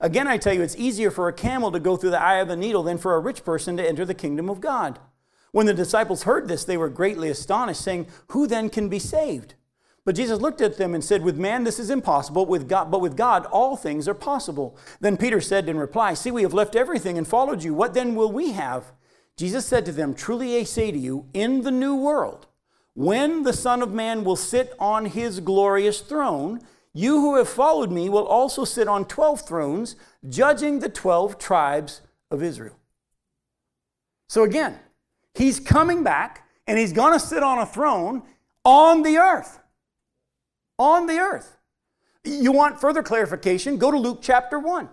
Again, 0.00 0.26
I 0.26 0.36
tell 0.36 0.52
you, 0.52 0.62
it's 0.62 0.76
easier 0.76 1.10
for 1.10 1.28
a 1.28 1.32
camel 1.32 1.70
to 1.72 1.80
go 1.80 1.96
through 1.96 2.10
the 2.10 2.20
eye 2.20 2.40
of 2.40 2.50
a 2.50 2.56
needle 2.56 2.82
than 2.82 2.98
for 2.98 3.14
a 3.14 3.20
rich 3.20 3.44
person 3.44 3.76
to 3.76 3.88
enter 3.88 4.04
the 4.04 4.14
kingdom 4.14 4.50
of 4.50 4.60
God. 4.60 4.98
When 5.52 5.66
the 5.66 5.72
disciples 5.72 6.24
heard 6.24 6.48
this, 6.48 6.64
they 6.64 6.76
were 6.76 6.88
greatly 6.88 7.28
astonished, 7.28 7.80
saying, 7.80 8.08
Who 8.28 8.46
then 8.46 8.68
can 8.68 8.88
be 8.88 8.98
saved? 8.98 9.54
But 10.04 10.16
Jesus 10.16 10.40
looked 10.40 10.60
at 10.60 10.78
them 10.78 10.94
and 10.94 11.04
said, 11.04 11.22
With 11.22 11.38
man 11.38 11.64
this 11.64 11.78
is 11.78 11.90
impossible, 11.90 12.46
with 12.46 12.68
God, 12.68 12.90
but 12.90 13.00
with 13.00 13.16
God 13.16 13.46
all 13.46 13.76
things 13.76 14.08
are 14.08 14.14
possible. 14.14 14.76
Then 15.00 15.16
Peter 15.16 15.40
said 15.40 15.68
in 15.68 15.76
reply, 15.76 16.14
See, 16.14 16.30
we 16.30 16.42
have 16.42 16.54
left 16.54 16.74
everything 16.74 17.16
and 17.16 17.26
followed 17.26 17.62
you. 17.62 17.72
What 17.72 17.94
then 17.94 18.14
will 18.14 18.32
we 18.32 18.52
have? 18.52 18.92
Jesus 19.36 19.64
said 19.64 19.84
to 19.86 19.92
them, 19.92 20.14
Truly 20.14 20.56
I 20.56 20.64
say 20.64 20.90
to 20.90 20.98
you, 20.98 21.26
in 21.32 21.62
the 21.62 21.70
new 21.70 21.94
world, 21.94 22.46
when 22.94 23.44
the 23.44 23.52
Son 23.52 23.80
of 23.80 23.92
Man 23.92 24.24
will 24.24 24.36
sit 24.36 24.74
on 24.78 25.06
his 25.06 25.40
glorious 25.40 26.00
throne, 26.00 26.60
you 26.92 27.20
who 27.20 27.36
have 27.36 27.48
followed 27.48 27.90
me 27.90 28.08
will 28.10 28.26
also 28.26 28.64
sit 28.64 28.88
on 28.88 29.06
12 29.06 29.46
thrones, 29.46 29.96
judging 30.28 30.80
the 30.80 30.90
12 30.90 31.38
tribes 31.38 32.02
of 32.30 32.42
Israel. 32.42 32.76
So 34.28 34.42
again, 34.42 34.78
he's 35.34 35.58
coming 35.58 36.02
back 36.02 36.46
and 36.66 36.78
he's 36.78 36.92
going 36.92 37.12
to 37.12 37.20
sit 37.20 37.42
on 37.42 37.58
a 37.58 37.66
throne 37.66 38.22
on 38.64 39.02
the 39.02 39.16
earth. 39.16 39.58
On 40.82 41.06
the 41.06 41.18
earth. 41.18 41.58
You 42.24 42.50
want 42.50 42.80
further 42.80 43.04
clarification? 43.04 43.76
Go 43.76 43.92
to 43.92 43.96
Luke 43.96 44.18
chapter 44.20 44.58
1. 44.58 44.88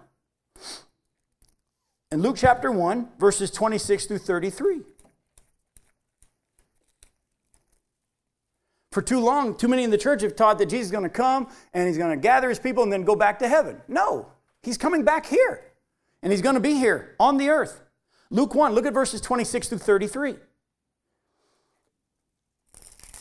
In 2.11 2.21
Luke 2.21 2.35
chapter 2.37 2.71
1, 2.71 3.07
verses 3.17 3.49
26 3.49 4.05
through 4.05 4.19
33. 4.19 4.81
For 8.91 9.01
too 9.01 9.19
long, 9.19 9.57
too 9.57 9.67
many 9.67 9.83
in 9.83 9.89
the 9.89 9.97
church 9.97 10.21
have 10.21 10.35
taught 10.35 10.59
that 10.59 10.67
Jesus 10.67 10.85
is 10.85 10.91
going 10.91 11.05
to 11.05 11.09
come 11.09 11.47
and 11.73 11.87
he's 11.87 11.97
going 11.97 12.15
to 12.15 12.21
gather 12.21 12.49
his 12.49 12.59
people 12.59 12.83
and 12.83 12.93
then 12.93 13.03
go 13.03 13.15
back 13.15 13.39
to 13.39 13.47
heaven. 13.47 13.81
No, 13.87 14.27
he's 14.61 14.77
coming 14.77 15.03
back 15.03 15.25
here 15.25 15.71
and 16.21 16.31
he's 16.31 16.43
going 16.43 16.53
to 16.53 16.61
be 16.61 16.75
here 16.75 17.15
on 17.19 17.37
the 17.37 17.49
earth. 17.49 17.81
Luke 18.29 18.53
1, 18.53 18.73
look 18.73 18.85
at 18.85 18.93
verses 18.93 19.21
26 19.21 19.69
through 19.69 19.79
33. 19.79 20.35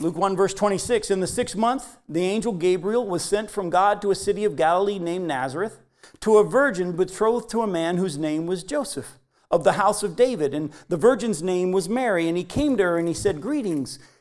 Luke 0.01 0.15
1, 0.15 0.37
verse 0.37 0.53
26 0.53 1.11
In 1.11 1.19
the 1.19 1.27
sixth 1.27 1.57
month, 1.57 1.97
the 2.07 2.21
angel 2.21 2.53
Gabriel 2.53 3.05
was 3.05 3.21
sent 3.21 3.51
from 3.51 3.69
God 3.69 4.01
to 4.01 4.11
a 4.11 4.15
city 4.15 4.45
of 4.45 4.55
Galilee 4.55 4.97
named 4.97 5.27
Nazareth 5.27 5.79
to 6.21 6.37
a 6.37 6.43
virgin 6.43 6.95
betrothed 6.95 7.49
to 7.49 7.61
a 7.61 7.67
man 7.67 7.97
whose 7.97 8.17
name 8.17 8.45
was 8.45 8.63
Joseph 8.63 9.19
of 9.51 9.65
the 9.65 9.73
house 9.73 10.01
of 10.01 10.15
David. 10.15 10.53
And 10.53 10.71
the 10.87 10.95
virgin's 10.95 11.43
name 11.43 11.73
was 11.73 11.89
Mary. 11.89 12.29
And 12.29 12.37
he 12.37 12.45
came 12.45 12.77
to 12.77 12.83
her 12.83 12.97
and 12.97 13.09
he 13.09 13.13
said, 13.13 13.41
Greetings. 13.41 13.99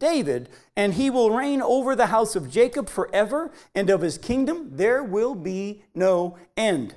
David, 0.00 0.48
and 0.74 0.94
he 0.94 1.10
will 1.10 1.30
reign 1.30 1.62
over 1.62 1.94
the 1.94 2.06
house 2.06 2.34
of 2.34 2.50
Jacob 2.50 2.88
forever, 2.88 3.52
and 3.74 3.88
of 3.88 4.00
his 4.00 4.18
kingdom 4.18 4.70
there 4.72 5.04
will 5.04 5.36
be 5.36 5.84
no 5.94 6.36
end. 6.56 6.94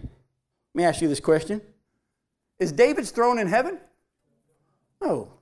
Let 0.73 0.75
me 0.75 0.83
ask 0.83 1.01
you 1.01 1.07
this 1.07 1.19
question 1.19 1.61
Is 2.57 2.71
David's 2.71 3.11
throne 3.11 3.37
in 3.37 3.47
heaven? 3.47 3.77
No. 5.01 5.33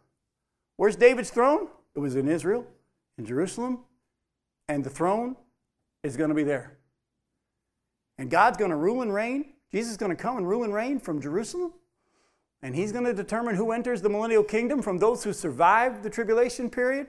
Where's 0.75 0.95
David's 0.95 1.29
throne? 1.29 1.67
It 1.95 1.99
was 1.99 2.15
in 2.15 2.27
Israel, 2.27 2.65
in 3.17 3.25
Jerusalem, 3.25 3.79
and 4.67 4.83
the 4.83 4.89
throne 4.89 5.35
is 6.03 6.17
going 6.17 6.29
to 6.29 6.35
be 6.35 6.43
there. 6.43 6.77
And 8.17 8.29
God's 8.29 8.57
going 8.57 8.71
to 8.71 8.77
rule 8.77 9.03
and 9.03 9.13
reign. 9.13 9.53
Jesus 9.71 9.91
is 9.91 9.97
going 9.97 10.09
to 10.09 10.21
come 10.21 10.37
and 10.37 10.49
rule 10.49 10.63
and 10.63 10.73
reign 10.73 10.99
from 10.99 11.21
Jerusalem. 11.21 11.73
And 12.63 12.75
he's 12.75 12.91
going 12.91 13.05
to 13.05 13.13
determine 13.13 13.55
who 13.55 13.71
enters 13.71 14.01
the 14.01 14.09
millennial 14.09 14.43
kingdom 14.43 14.81
from 14.81 14.97
those 14.97 15.23
who 15.23 15.33
survive 15.33 16.03
the 16.03 16.09
tribulation 16.09 16.69
period 16.69 17.07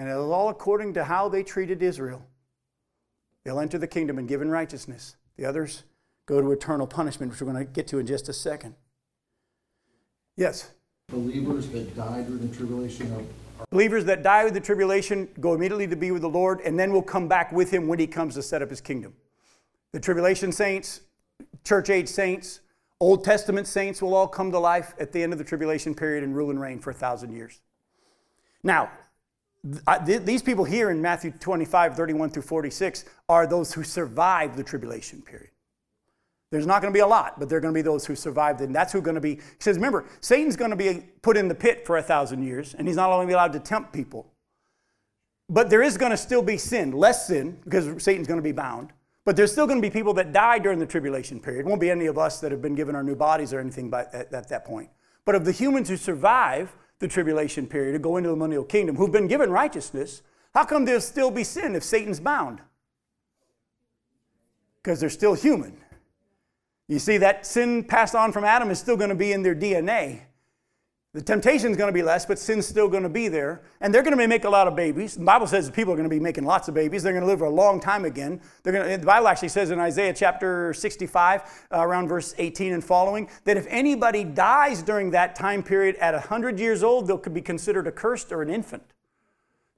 and 0.00 0.08
it 0.08 0.12
is 0.12 0.16
all 0.16 0.48
according 0.48 0.94
to 0.94 1.04
how 1.04 1.28
they 1.28 1.42
treated 1.42 1.82
Israel. 1.82 2.24
They'll 3.44 3.60
enter 3.60 3.76
the 3.76 3.86
kingdom 3.86 4.16
and 4.16 4.26
give 4.26 4.40
in 4.40 4.50
righteousness. 4.50 5.16
The 5.36 5.44
others 5.44 5.84
go 6.24 6.40
to 6.40 6.52
eternal 6.52 6.86
punishment, 6.86 7.30
which 7.30 7.42
we're 7.42 7.52
going 7.52 7.66
to 7.66 7.70
get 7.70 7.86
to 7.88 7.98
in 7.98 8.06
just 8.06 8.30
a 8.30 8.32
second. 8.32 8.76
Yes? 10.38 10.70
Believers 11.10 11.68
that 11.68 11.94
died 11.94 12.28
during 12.28 12.48
the 12.48 12.56
tribulation 12.56 13.12
are. 13.12 13.66
Believers 13.70 14.06
that 14.06 14.22
die 14.22 14.42
with 14.42 14.54
the 14.54 14.60
tribulation 14.60 15.28
go 15.38 15.52
immediately 15.52 15.86
to 15.88 15.96
be 15.96 16.12
with 16.12 16.22
the 16.22 16.30
Lord, 16.30 16.62
and 16.62 16.80
then 16.80 16.94
will 16.94 17.02
come 17.02 17.28
back 17.28 17.52
with 17.52 17.70
him 17.70 17.86
when 17.86 17.98
he 17.98 18.06
comes 18.06 18.34
to 18.36 18.42
set 18.42 18.62
up 18.62 18.70
his 18.70 18.80
kingdom. 18.80 19.12
The 19.92 20.00
tribulation 20.00 20.50
saints, 20.50 21.02
church 21.62 21.90
age 21.90 22.08
saints, 22.08 22.60
Old 23.00 23.22
Testament 23.22 23.66
saints 23.66 24.00
will 24.00 24.14
all 24.14 24.28
come 24.28 24.50
to 24.52 24.58
life 24.58 24.94
at 24.98 25.12
the 25.12 25.22
end 25.22 25.34
of 25.34 25.38
the 25.38 25.44
tribulation 25.44 25.94
period 25.94 26.24
and 26.24 26.34
rule 26.34 26.48
and 26.48 26.58
reign 26.58 26.78
for 26.78 26.88
a 26.88 26.94
thousand 26.94 27.32
years. 27.32 27.60
Now, 28.62 28.90
these 30.04 30.42
people 30.42 30.64
here 30.64 30.90
in 30.90 31.02
Matthew 31.02 31.32
25, 31.32 31.94
31 31.94 32.30
through 32.30 32.42
46 32.42 33.04
are 33.28 33.46
those 33.46 33.72
who 33.72 33.82
survived 33.82 34.56
the 34.56 34.64
tribulation 34.64 35.20
period. 35.20 35.50
There's 36.50 36.66
not 36.66 36.82
going 36.82 36.92
to 36.92 36.96
be 36.96 37.02
a 37.02 37.06
lot, 37.06 37.38
but 37.38 37.48
they're 37.48 37.60
going 37.60 37.72
to 37.72 37.78
be 37.78 37.82
those 37.82 38.04
who 38.04 38.16
survived, 38.16 38.60
and 38.60 38.74
that's 38.74 38.92
who 38.92 39.00
going 39.00 39.14
to 39.14 39.20
be. 39.20 39.36
He 39.36 39.40
says, 39.60 39.76
remember, 39.76 40.06
Satan's 40.20 40.56
going 40.56 40.70
to 40.70 40.76
be 40.76 41.04
put 41.22 41.36
in 41.36 41.46
the 41.46 41.54
pit 41.54 41.86
for 41.86 41.98
a 41.98 42.02
thousand 42.02 42.42
years, 42.42 42.74
and 42.74 42.88
he's 42.88 42.96
not 42.96 43.10
only 43.10 43.32
allowed 43.32 43.52
to 43.52 43.60
tempt 43.60 43.92
people, 43.92 44.32
but 45.48 45.70
there 45.70 45.82
is 45.82 45.96
going 45.96 46.10
to 46.10 46.16
still 46.16 46.42
be 46.42 46.56
sin, 46.56 46.90
less 46.92 47.28
sin, 47.28 47.58
because 47.64 48.02
Satan's 48.02 48.26
going 48.26 48.38
to 48.38 48.42
be 48.42 48.52
bound. 48.52 48.92
But 49.24 49.36
there's 49.36 49.52
still 49.52 49.66
going 49.66 49.80
to 49.80 49.86
be 49.86 49.90
people 49.90 50.14
that 50.14 50.32
die 50.32 50.58
during 50.58 50.78
the 50.78 50.86
tribulation 50.86 51.38
period. 51.38 51.66
It 51.66 51.66
won't 51.66 51.80
be 51.80 51.90
any 51.90 52.06
of 52.06 52.18
us 52.18 52.40
that 52.40 52.50
have 52.50 52.62
been 52.62 52.74
given 52.74 52.96
our 52.96 53.02
new 53.02 53.14
bodies 53.14 53.52
or 53.52 53.60
anything 53.60 53.90
by, 53.90 54.06
at, 54.12 54.32
at 54.32 54.48
that 54.48 54.64
point. 54.64 54.90
But 55.24 55.34
of 55.34 55.44
the 55.44 55.52
humans 55.52 55.88
who 55.88 55.96
survive, 55.96 56.74
the 57.00 57.08
tribulation 57.08 57.66
period 57.66 57.92
to 57.92 57.98
go 57.98 58.16
into 58.16 58.28
the 58.28 58.36
millennial 58.36 58.64
kingdom 58.64 58.94
who've 58.94 59.10
been 59.10 59.26
given 59.26 59.50
righteousness, 59.50 60.22
how 60.54 60.64
come 60.64 60.84
there'll 60.84 61.00
still 61.00 61.30
be 61.30 61.44
sin 61.44 61.74
if 61.74 61.82
Satan's 61.82 62.20
bound? 62.20 62.60
Because 64.82 65.00
they're 65.00 65.10
still 65.10 65.34
human. 65.34 65.76
You 66.86 66.98
see, 66.98 67.18
that 67.18 67.46
sin 67.46 67.84
passed 67.84 68.14
on 68.14 68.32
from 68.32 68.44
Adam 68.44 68.70
is 68.70 68.78
still 68.78 68.96
going 68.96 69.10
to 69.10 69.16
be 69.16 69.32
in 69.32 69.42
their 69.42 69.54
DNA. 69.54 70.20
The 71.12 71.20
temptation 71.20 71.72
is 71.72 71.76
going 71.76 71.88
to 71.88 71.92
be 71.92 72.04
less, 72.04 72.24
but 72.24 72.38
sin's 72.38 72.68
still 72.68 72.88
going 72.88 73.02
to 73.02 73.08
be 73.08 73.26
there. 73.26 73.62
And 73.80 73.92
they're 73.92 74.04
going 74.04 74.16
to 74.16 74.28
make 74.28 74.44
a 74.44 74.48
lot 74.48 74.68
of 74.68 74.76
babies. 74.76 75.16
The 75.16 75.24
Bible 75.24 75.48
says 75.48 75.68
people 75.68 75.92
are 75.92 75.96
going 75.96 76.08
to 76.08 76.14
be 76.14 76.20
making 76.20 76.44
lots 76.44 76.68
of 76.68 76.74
babies. 76.74 77.02
They're 77.02 77.12
going 77.12 77.24
to 77.24 77.26
live 77.26 77.40
for 77.40 77.46
a 77.46 77.50
long 77.50 77.80
time 77.80 78.04
again. 78.04 78.40
They're 78.62 78.72
going 78.72 78.88
to, 78.88 78.96
the 78.96 79.06
Bible 79.06 79.26
actually 79.26 79.48
says 79.48 79.72
in 79.72 79.80
Isaiah 79.80 80.14
chapter 80.14 80.72
65, 80.72 81.66
uh, 81.72 81.84
around 81.84 82.06
verse 82.06 82.32
18 82.38 82.74
and 82.74 82.84
following, 82.84 83.28
that 83.42 83.56
if 83.56 83.66
anybody 83.68 84.22
dies 84.22 84.82
during 84.82 85.10
that 85.10 85.34
time 85.34 85.64
period 85.64 85.96
at 85.96 86.14
100 86.14 86.60
years 86.60 86.84
old, 86.84 87.08
they 87.08 87.16
could 87.16 87.34
be 87.34 87.42
considered 87.42 87.88
accursed 87.88 88.30
or 88.30 88.40
an 88.40 88.48
infant. 88.48 88.84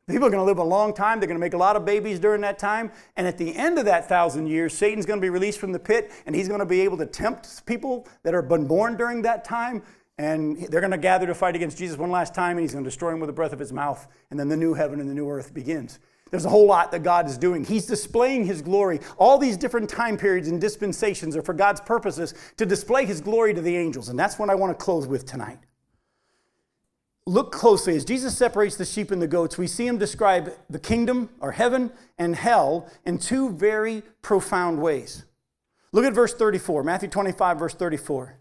People 0.08 0.26
are 0.26 0.30
going 0.30 0.42
to 0.42 0.44
live 0.44 0.58
a 0.58 0.64
long 0.64 0.92
time. 0.92 1.18
They're 1.18 1.28
going 1.28 1.38
to 1.38 1.40
make 1.40 1.54
a 1.54 1.58
lot 1.58 1.76
of 1.76 1.86
babies 1.86 2.18
during 2.18 2.42
that 2.42 2.58
time. 2.58 2.90
And 3.16 3.26
at 3.26 3.38
the 3.38 3.56
end 3.56 3.78
of 3.78 3.86
that 3.86 4.06
thousand 4.06 4.48
years, 4.48 4.76
Satan's 4.76 5.06
going 5.06 5.18
to 5.18 5.24
be 5.24 5.30
released 5.30 5.60
from 5.60 5.72
the 5.72 5.78
pit, 5.78 6.10
and 6.26 6.34
he's 6.34 6.48
going 6.48 6.60
to 6.60 6.66
be 6.66 6.82
able 6.82 6.98
to 6.98 7.06
tempt 7.06 7.64
people 7.64 8.06
that 8.24 8.34
are 8.34 8.42
been 8.42 8.66
born 8.66 8.96
during 8.96 9.22
that 9.22 9.44
time 9.44 9.82
and 10.22 10.58
they're 10.68 10.80
going 10.80 10.92
to 10.92 10.98
gather 10.98 11.26
to 11.26 11.34
fight 11.34 11.56
against 11.56 11.78
Jesus 11.78 11.98
one 11.98 12.10
last 12.10 12.34
time, 12.34 12.56
and 12.56 12.60
he's 12.60 12.72
going 12.72 12.84
to 12.84 12.88
destroy 12.88 13.10
them 13.10 13.20
with 13.20 13.28
the 13.28 13.32
breath 13.32 13.52
of 13.52 13.58
his 13.58 13.72
mouth. 13.72 14.06
And 14.30 14.38
then 14.38 14.48
the 14.48 14.56
new 14.56 14.74
heaven 14.74 15.00
and 15.00 15.08
the 15.10 15.14
new 15.14 15.28
earth 15.28 15.52
begins. 15.52 15.98
There's 16.30 16.44
a 16.44 16.48
whole 16.48 16.66
lot 16.66 16.92
that 16.92 17.02
God 17.02 17.26
is 17.26 17.36
doing. 17.36 17.64
He's 17.64 17.86
displaying 17.86 18.46
his 18.46 18.62
glory. 18.62 19.00
All 19.18 19.36
these 19.36 19.56
different 19.56 19.90
time 19.90 20.16
periods 20.16 20.48
and 20.48 20.60
dispensations 20.60 21.36
are 21.36 21.42
for 21.42 21.52
God's 21.52 21.80
purposes 21.80 22.34
to 22.56 22.64
display 22.64 23.04
his 23.04 23.20
glory 23.20 23.52
to 23.52 23.60
the 23.60 23.76
angels. 23.76 24.08
And 24.08 24.18
that's 24.18 24.38
what 24.38 24.48
I 24.48 24.54
want 24.54 24.78
to 24.78 24.82
close 24.82 25.06
with 25.06 25.26
tonight. 25.26 25.58
look 27.26 27.52
closely. 27.52 27.96
As 27.96 28.04
Jesus 28.04 28.36
separates 28.36 28.76
the 28.76 28.84
sheep 28.84 29.10
and 29.10 29.20
the 29.20 29.28
goats, 29.28 29.58
we 29.58 29.66
see 29.66 29.86
him 29.86 29.98
describe 29.98 30.52
the 30.70 30.78
kingdom 30.78 31.28
or 31.40 31.52
heaven 31.52 31.92
and 32.18 32.34
hell 32.34 32.90
in 33.04 33.18
two 33.18 33.50
very 33.50 34.02
profound 34.22 34.80
ways. 34.80 35.24
Look 35.92 36.04
at 36.04 36.14
verse 36.14 36.34
34, 36.34 36.82
Matthew 36.82 37.08
25, 37.08 37.58
verse 37.58 37.74
34. 37.74 38.38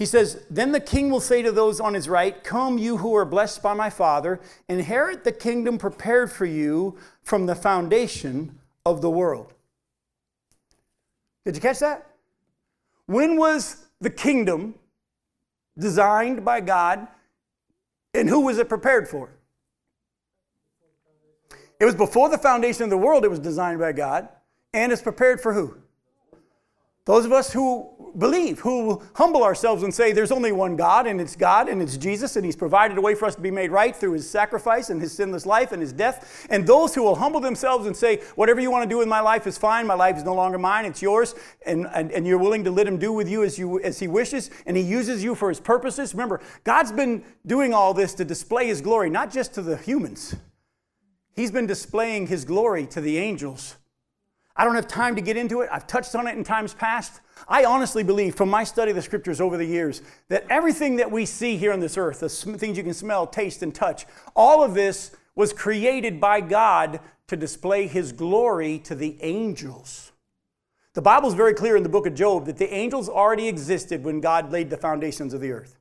He 0.00 0.06
says, 0.06 0.42
Then 0.48 0.72
the 0.72 0.80
king 0.80 1.10
will 1.10 1.20
say 1.20 1.42
to 1.42 1.52
those 1.52 1.78
on 1.78 1.92
his 1.92 2.08
right, 2.08 2.42
Come, 2.42 2.78
you 2.78 2.96
who 2.96 3.14
are 3.16 3.26
blessed 3.26 3.62
by 3.62 3.74
my 3.74 3.90
Father, 3.90 4.40
inherit 4.66 5.24
the 5.24 5.30
kingdom 5.30 5.76
prepared 5.76 6.32
for 6.32 6.46
you 6.46 6.96
from 7.22 7.44
the 7.44 7.54
foundation 7.54 8.58
of 8.86 9.02
the 9.02 9.10
world. 9.10 9.52
Did 11.44 11.54
you 11.54 11.60
catch 11.60 11.80
that? 11.80 12.12
When 13.04 13.36
was 13.36 13.84
the 14.00 14.08
kingdom 14.08 14.74
designed 15.78 16.46
by 16.46 16.62
God 16.62 17.06
and 18.14 18.26
who 18.26 18.40
was 18.40 18.56
it 18.56 18.70
prepared 18.70 19.06
for? 19.06 19.28
It 21.78 21.84
was 21.84 21.94
before 21.94 22.30
the 22.30 22.38
foundation 22.38 22.84
of 22.84 22.90
the 22.90 22.96
world, 22.96 23.22
it 23.26 23.30
was 23.30 23.38
designed 23.38 23.80
by 23.80 23.92
God, 23.92 24.30
and 24.72 24.92
it's 24.92 25.02
prepared 25.02 25.42
for 25.42 25.52
who? 25.52 25.76
Those 27.10 27.24
of 27.24 27.32
us 27.32 27.52
who 27.52 27.90
believe, 28.18 28.60
who 28.60 29.02
humble 29.16 29.42
ourselves 29.42 29.82
and 29.82 29.92
say 29.92 30.12
there's 30.12 30.30
only 30.30 30.52
one 30.52 30.76
God, 30.76 31.08
and 31.08 31.20
it's 31.20 31.34
God, 31.34 31.68
and 31.68 31.82
it's 31.82 31.96
Jesus, 31.96 32.36
and 32.36 32.44
He's 32.44 32.54
provided 32.54 32.96
a 32.98 33.00
way 33.00 33.16
for 33.16 33.26
us 33.26 33.34
to 33.34 33.40
be 33.40 33.50
made 33.50 33.72
right 33.72 33.96
through 33.96 34.12
His 34.12 34.30
sacrifice 34.30 34.90
and 34.90 35.02
His 35.02 35.10
sinless 35.10 35.44
life 35.44 35.72
and 35.72 35.82
His 35.82 35.92
death. 35.92 36.46
And 36.50 36.64
those 36.64 36.94
who 36.94 37.02
will 37.02 37.16
humble 37.16 37.40
themselves 37.40 37.88
and 37.88 37.96
say, 37.96 38.18
whatever 38.36 38.60
you 38.60 38.70
want 38.70 38.84
to 38.84 38.88
do 38.88 38.96
with 38.96 39.08
my 39.08 39.18
life 39.18 39.48
is 39.48 39.58
fine, 39.58 39.88
my 39.88 39.94
life 39.94 40.18
is 40.18 40.22
no 40.22 40.36
longer 40.36 40.56
mine, 40.56 40.84
it's 40.84 41.02
yours, 41.02 41.34
and, 41.66 41.88
and, 41.92 42.12
and 42.12 42.28
you're 42.28 42.38
willing 42.38 42.62
to 42.62 42.70
let 42.70 42.86
Him 42.86 42.96
do 42.96 43.12
with 43.12 43.28
you 43.28 43.42
as, 43.42 43.58
you 43.58 43.80
as 43.80 43.98
He 43.98 44.06
wishes, 44.06 44.48
and 44.64 44.76
He 44.76 44.82
uses 44.84 45.24
you 45.24 45.34
for 45.34 45.48
His 45.48 45.58
purposes. 45.58 46.14
Remember, 46.14 46.40
God's 46.62 46.92
been 46.92 47.24
doing 47.44 47.74
all 47.74 47.92
this 47.92 48.14
to 48.14 48.24
display 48.24 48.68
His 48.68 48.80
glory, 48.80 49.10
not 49.10 49.32
just 49.32 49.52
to 49.54 49.62
the 49.62 49.76
humans, 49.78 50.36
He's 51.34 51.50
been 51.50 51.66
displaying 51.66 52.28
His 52.28 52.44
glory 52.44 52.86
to 52.86 53.00
the 53.00 53.18
angels 53.18 53.78
I 54.60 54.64
don't 54.64 54.74
have 54.74 54.88
time 54.88 55.16
to 55.16 55.22
get 55.22 55.38
into 55.38 55.62
it. 55.62 55.70
I've 55.72 55.86
touched 55.86 56.14
on 56.14 56.26
it 56.26 56.36
in 56.36 56.44
times 56.44 56.74
past. 56.74 57.22
I 57.48 57.64
honestly 57.64 58.02
believe, 58.02 58.34
from 58.34 58.50
my 58.50 58.62
study 58.62 58.90
of 58.90 58.94
the 58.94 59.00
scriptures 59.00 59.40
over 59.40 59.56
the 59.56 59.64
years, 59.64 60.02
that 60.28 60.44
everything 60.50 60.96
that 60.96 61.10
we 61.10 61.24
see 61.24 61.56
here 61.56 61.72
on 61.72 61.80
this 61.80 61.96
earth, 61.96 62.20
the 62.20 62.28
things 62.28 62.76
you 62.76 62.84
can 62.84 62.92
smell, 62.92 63.26
taste, 63.26 63.62
and 63.62 63.74
touch, 63.74 64.04
all 64.36 64.62
of 64.62 64.74
this 64.74 65.12
was 65.34 65.54
created 65.54 66.20
by 66.20 66.42
God 66.42 67.00
to 67.28 67.38
display 67.38 67.86
His 67.86 68.12
glory 68.12 68.78
to 68.80 68.94
the 68.94 69.16
angels. 69.22 70.12
The 70.92 71.00
Bible 71.00 71.30
is 71.30 71.34
very 71.34 71.54
clear 71.54 71.74
in 71.74 71.82
the 71.82 71.88
book 71.88 72.04
of 72.04 72.14
Job 72.14 72.44
that 72.44 72.58
the 72.58 72.70
angels 72.70 73.08
already 73.08 73.48
existed 73.48 74.04
when 74.04 74.20
God 74.20 74.52
laid 74.52 74.68
the 74.68 74.76
foundations 74.76 75.32
of 75.32 75.40
the 75.40 75.52
earth. 75.52 75.78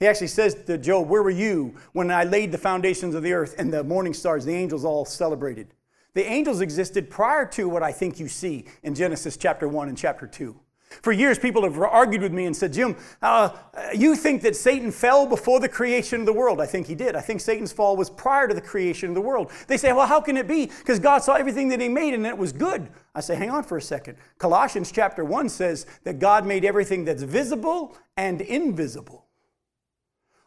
He 0.00 0.06
actually 0.06 0.26
says 0.26 0.54
to 0.66 0.76
Job, 0.76 1.08
Where 1.08 1.22
were 1.22 1.30
you 1.30 1.76
when 1.94 2.10
I 2.10 2.24
laid 2.24 2.52
the 2.52 2.58
foundations 2.58 3.14
of 3.14 3.22
the 3.22 3.32
earth? 3.32 3.54
And 3.56 3.72
the 3.72 3.84
morning 3.84 4.12
stars, 4.12 4.44
the 4.44 4.52
angels 4.52 4.84
all 4.84 5.06
celebrated. 5.06 5.68
The 6.16 6.24
angels 6.24 6.62
existed 6.62 7.10
prior 7.10 7.44
to 7.48 7.68
what 7.68 7.82
I 7.82 7.92
think 7.92 8.18
you 8.18 8.26
see 8.26 8.64
in 8.82 8.94
Genesis 8.94 9.36
chapter 9.36 9.68
1 9.68 9.90
and 9.90 9.98
chapter 9.98 10.26
2. 10.26 10.58
For 11.02 11.12
years, 11.12 11.38
people 11.38 11.62
have 11.64 11.78
argued 11.78 12.22
with 12.22 12.32
me 12.32 12.46
and 12.46 12.56
said, 12.56 12.72
Jim, 12.72 12.96
uh, 13.20 13.50
you 13.94 14.16
think 14.16 14.40
that 14.40 14.56
Satan 14.56 14.90
fell 14.92 15.26
before 15.26 15.60
the 15.60 15.68
creation 15.68 16.20
of 16.20 16.26
the 16.26 16.32
world. 16.32 16.58
I 16.58 16.64
think 16.64 16.86
he 16.86 16.94
did. 16.94 17.16
I 17.16 17.20
think 17.20 17.42
Satan's 17.42 17.70
fall 17.70 17.98
was 17.98 18.08
prior 18.08 18.48
to 18.48 18.54
the 18.54 18.62
creation 18.62 19.10
of 19.10 19.14
the 19.14 19.20
world. 19.20 19.52
They 19.66 19.76
say, 19.76 19.92
well, 19.92 20.06
how 20.06 20.22
can 20.22 20.38
it 20.38 20.48
be? 20.48 20.64
Because 20.78 20.98
God 20.98 21.18
saw 21.18 21.34
everything 21.34 21.68
that 21.68 21.82
he 21.82 21.88
made 21.90 22.14
and 22.14 22.24
it 22.24 22.38
was 22.38 22.50
good. 22.50 22.88
I 23.14 23.20
say, 23.20 23.34
hang 23.34 23.50
on 23.50 23.64
for 23.64 23.76
a 23.76 23.82
second. 23.82 24.16
Colossians 24.38 24.90
chapter 24.90 25.22
1 25.22 25.50
says 25.50 25.84
that 26.04 26.18
God 26.18 26.46
made 26.46 26.64
everything 26.64 27.04
that's 27.04 27.24
visible 27.24 27.94
and 28.16 28.40
invisible. 28.40 29.26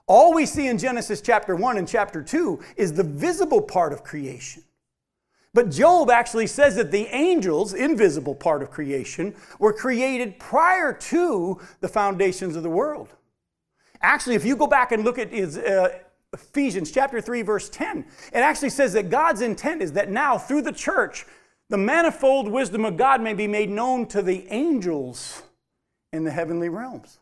All 0.07 0.34
we 0.34 0.47
see 0.47 0.65
in 0.65 0.80
Genesis 0.80 1.22
chapter 1.22 1.55
1 1.55 1.78
and 1.78 1.88
chapter 1.88 2.24
2 2.24 2.59
is 2.76 2.93
the 2.93 3.03
visible 3.03 3.61
part 3.61 3.93
of 3.93 4.03
creation. 4.03 4.63
But 5.53 5.71
Job 5.71 6.11
actually 6.11 6.47
says 6.47 6.75
that 6.75 6.91
the 6.91 7.07
angels, 7.07 7.73
invisible 7.73 8.35
part 8.35 8.61
of 8.61 8.69
creation, 8.69 9.35
were 9.57 9.73
created 9.73 10.39
prior 10.39 10.93
to 10.93 11.59
the 11.81 11.87
foundations 11.87 12.55
of 12.55 12.63
the 12.63 12.69
world. 12.69 13.15
Actually, 14.01 14.35
if 14.35 14.45
you 14.45 14.55
go 14.55 14.67
back 14.67 14.91
and 14.91 15.03
look 15.03 15.17
at 15.17 15.31
his, 15.31 15.57
uh, 15.57 15.99
Ephesians 16.33 16.91
chapter 16.91 17.19
3 17.19 17.41
verse 17.41 17.69
10, 17.69 18.05
it 18.31 18.37
actually 18.37 18.69
says 18.69 18.93
that 18.93 19.09
God's 19.09 19.41
intent 19.41 19.81
is 19.81 19.93
that 19.93 20.11
now 20.11 20.37
through 20.37 20.61
the 20.61 20.71
church, 20.71 21.25
the 21.69 21.77
manifold 21.77 22.47
wisdom 22.47 22.85
of 22.85 22.97
God 22.97 23.21
may 23.21 23.33
be 23.33 23.47
made 23.47 23.69
known 23.69 24.05
to 24.07 24.21
the 24.21 24.47
angels 24.49 25.43
in 26.13 26.23
the 26.23 26.31
heavenly 26.31 26.69
realms. 26.69 27.19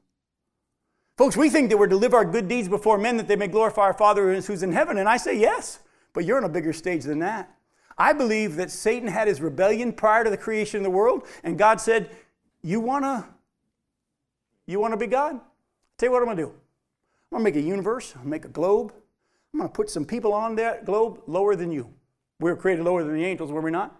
Folks, 1.18 1.36
we 1.36 1.50
think 1.50 1.70
that 1.70 1.78
we're 1.78 1.88
to 1.88 1.96
live 1.96 2.14
our 2.14 2.26
good 2.26 2.48
deeds 2.48 2.68
before 2.68 2.98
men 2.98 3.18
that 3.18 3.28
they 3.28 3.36
may 3.36 3.48
glorify 3.48 3.84
our 3.84 3.94
Father 3.94 4.40
who's 4.40 4.64
in 4.64 4.72
heaven, 4.72 4.98
and 4.98 5.10
I 5.10 5.18
say 5.18 5.38
yes, 5.38 5.80
but 6.14 6.26
you're 6.26 6.38
on 6.38 6.44
a 6.44 6.50
bigger 6.50 6.74
stage 6.74 7.04
than 7.04 7.20
that. 7.20 7.57
I 7.98 8.14
believe 8.14 8.56
that 8.58 8.70
Satan 8.70 9.08
had 9.08 9.28
his 9.28 9.42
rebellion 9.42 9.92
prior 9.92 10.24
to 10.24 10.30
the 10.30 10.38
creation 10.38 10.78
of 10.78 10.84
the 10.84 10.90
world, 10.90 11.26
and 11.44 11.58
God 11.58 11.82
said, 11.82 12.10
You 12.62 12.80
wanna, 12.80 13.28
you 14.66 14.80
wanna 14.80 14.98
be 14.98 15.08
God? 15.08 15.40
Tell 15.98 16.08
you 16.08 16.14
what 16.14 16.22
I'm 16.22 16.28
gonna 16.28 16.42
do. 16.42 16.50
I'm 16.50 17.38
gonna 17.38 17.44
make 17.44 17.56
a 17.56 17.62
universe, 17.62 18.14
I'm 18.14 18.22
gonna 18.22 18.30
make 18.30 18.46
a 18.46 18.50
globe. 18.50 18.94
I'm 19.54 19.62
gonna 19.62 19.70
put 19.70 19.90
some 19.90 20.06
people 20.06 20.34
on 20.34 20.56
that 20.58 20.86
globe 20.86 21.22
lower 21.26 21.56
than 21.56 21.72
you. 21.72 21.92
We 22.40 22.52
were 22.52 22.56
created 22.56 22.86
lower 22.86 23.04
than 23.04 23.16
the 23.16 23.26
angels, 23.26 23.52
were 23.52 23.62
we 23.62 23.72
not? 23.72 24.00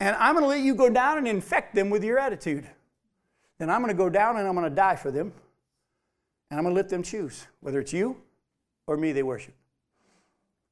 And 0.00 0.16
I'm 0.16 0.34
gonna 0.34 0.46
let 0.46 0.60
you 0.60 0.74
go 0.74 0.90
down 0.90 1.18
and 1.18 1.28
infect 1.28 1.74
them 1.74 1.90
with 1.90 2.02
your 2.02 2.18
attitude. 2.18 2.66
Then 3.58 3.70
I'm 3.70 3.80
gonna 3.82 3.94
go 3.94 4.08
down 4.08 4.38
and 4.38 4.48
I'm 4.48 4.54
gonna 4.54 4.70
die 4.70 4.96
for 4.96 5.10
them. 5.10 5.32
And 6.50 6.58
I'm 6.58 6.64
gonna 6.64 6.74
let 6.74 6.88
them 6.88 7.02
choose 7.02 7.46
whether 7.60 7.78
it's 7.80 7.92
you 7.92 8.16
or 8.86 8.96
me 8.96 9.12
they 9.12 9.22
worship. 9.22 9.54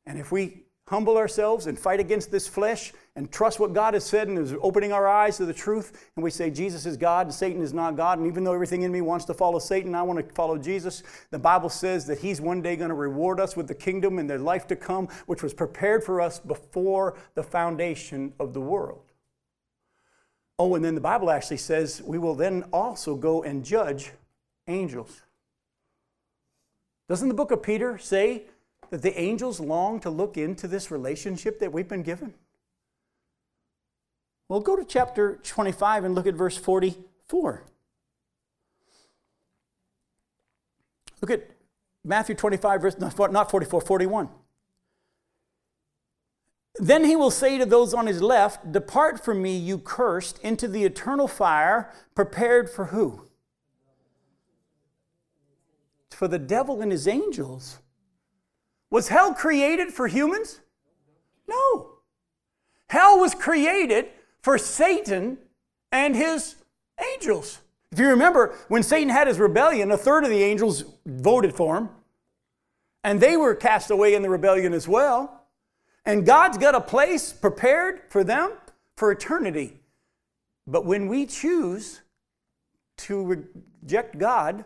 And 0.07 0.19
if 0.19 0.33
we 0.33 0.63
humble 0.89 1.19
ourselves 1.19 1.67
and 1.67 1.79
fight 1.79 2.01
against 2.01 2.31
this 2.31 2.49
flesh 2.49 2.93
and 3.15 3.31
trust 3.31 3.61
what 3.61 3.75
God 3.75 3.95
has 3.95 4.05
said 4.05 4.29
and 4.29 4.39
is 4.39 4.55
opening 4.63 4.91
our 4.91 5.07
eyes 5.07 5.37
to 5.37 5.45
the 5.45 5.53
truth, 5.53 6.11
and 6.17 6.25
we 6.25 6.31
say 6.31 6.51
Jesus 6.51 6.87
is 6.87 6.97
God 6.97 7.27
and 7.27 7.35
Satan 7.35 7.61
is 7.61 7.75
not 7.75 7.97
God, 7.97 8.19
and 8.19 8.27
even 8.27 8.43
though 8.43 8.55
everything 8.55 8.83
in 8.83 8.93
me 8.93 9.01
wants 9.01 9.27
to 9.27 9.35
follow 9.35 9.59
Satan, 9.59 9.95
I 9.95 10.03
want 10.03 10.27
to 10.27 10.35
follow 10.35 10.57
Jesus, 10.57 11.03
the 11.31 11.39
Bible 11.39 11.69
says 11.69 12.07
that 12.07 12.19
He's 12.19 12.41
one 12.41 12.63
day 12.63 12.75
going 12.75 12.89
to 12.89 12.95
reward 12.95 13.39
us 13.39 13.57
with 13.57 13.69
the 13.69 13.75
kingdom 13.75 14.19
and 14.19 14.31
the 14.31 14.39
life 14.39 14.67
to 14.69 14.77
come, 14.77 15.09
which 15.27 15.43
was 15.43 15.53
prepared 15.53 16.03
for 16.05 16.21
us 16.21 16.39
before 16.39 17.19
the 17.35 17.43
foundation 17.43 18.33
of 18.41 18.55
the 18.55 18.61
world. 18.61 19.03
Oh, 20.59 20.75
and 20.75 20.85
then 20.85 20.95
the 20.95 21.01
Bible 21.01 21.31
actually 21.31 21.59
says 21.59 22.03
we 22.05 22.19
will 22.19 22.35
then 22.35 22.65
also 22.73 23.15
go 23.15 23.43
and 23.43 23.65
judge 23.65 24.13
angels. 24.67 25.23
Doesn't 27.09 27.29
the 27.29 27.35
book 27.35 27.51
of 27.51 27.63
Peter 27.63 27.99
say 27.99 28.45
that 28.91 29.03
the 29.03 29.19
angels 29.19 29.61
long 29.61 30.01
to 30.01 30.11
look 30.11 30.37
into 30.37 30.67
this 30.67 30.91
relationship 30.91 31.59
that 31.61 31.73
we've 31.73 31.89
been 31.89 32.03
given? 32.03 32.35
Well, 34.49 34.61
go 34.61 34.77
to 34.77 34.85
chapter 34.85 35.39
25 35.43 36.05
and 36.05 36.15
look 36.15 36.27
at 36.27 36.35
verse 36.35 36.57
44. 36.57 37.65
Look 41.21 41.31
at 41.31 41.51
Matthew 42.05 42.35
25, 42.35 42.81
verse, 42.81 42.97
not 42.99 43.51
44, 43.51 43.81
41. 43.81 44.29
Then 46.77 47.05
he 47.05 47.17
will 47.17 47.31
say 47.31 47.59
to 47.59 47.67
those 47.67 47.93
on 47.93 48.07
his 48.07 48.23
left, 48.23 48.71
Depart 48.73 49.23
from 49.25 49.43
me, 49.43 49.57
you 49.57 49.79
cursed, 49.79 50.39
into 50.39 50.69
the 50.69 50.85
eternal 50.85 51.27
fire 51.27 51.93
prepared 52.15 52.71
for 52.71 52.87
who? 52.87 53.27
For 56.11 56.29
the 56.29 56.39
devil 56.39 56.81
and 56.81 56.93
his 56.93 57.09
angels. 57.09 57.79
Was 58.91 59.09
hell 59.09 59.35
created 59.35 59.93
for 59.93 60.07
humans? 60.09 60.61
No. 61.47 61.91
Hell 62.89 63.19
was 63.19 63.35
created 63.35 64.07
for 64.43 64.57
Satan 64.59 65.39
and 65.93 66.17
his 66.17 66.57
angels. 67.15 67.61
If 67.93 67.99
you 67.99 68.09
remember, 68.09 68.55
when 68.69 68.83
Satan 68.83 69.09
had 69.09 69.27
his 69.27 69.39
rebellion, 69.39 69.91
a 69.91 69.97
third 69.97 70.25
of 70.25 70.31
the 70.31 70.43
angels 70.43 70.85
voted 71.07 71.55
for 71.55 71.77
him, 71.77 71.89
and 73.05 73.21
they 73.21 73.37
were 73.37 73.55
cast 73.55 73.91
away 73.91 74.15
in 74.15 74.23
the 74.23 74.31
rebellion 74.31 74.73
as 74.73 74.87
well. 74.87 75.47
And 76.05 76.27
God's 76.27 76.59
got 76.59 76.75
a 76.75 76.81
place 76.81 77.33
prepared 77.33 78.03
for 78.09 78.25
them 78.25 78.53
for 78.97 79.11
eternity. 79.11 79.81
But 80.67 80.85
when 80.85 81.09
we 81.09 81.27
choose 81.27 82.01
to 82.99 83.49
reject 83.83 84.19
God 84.19 84.65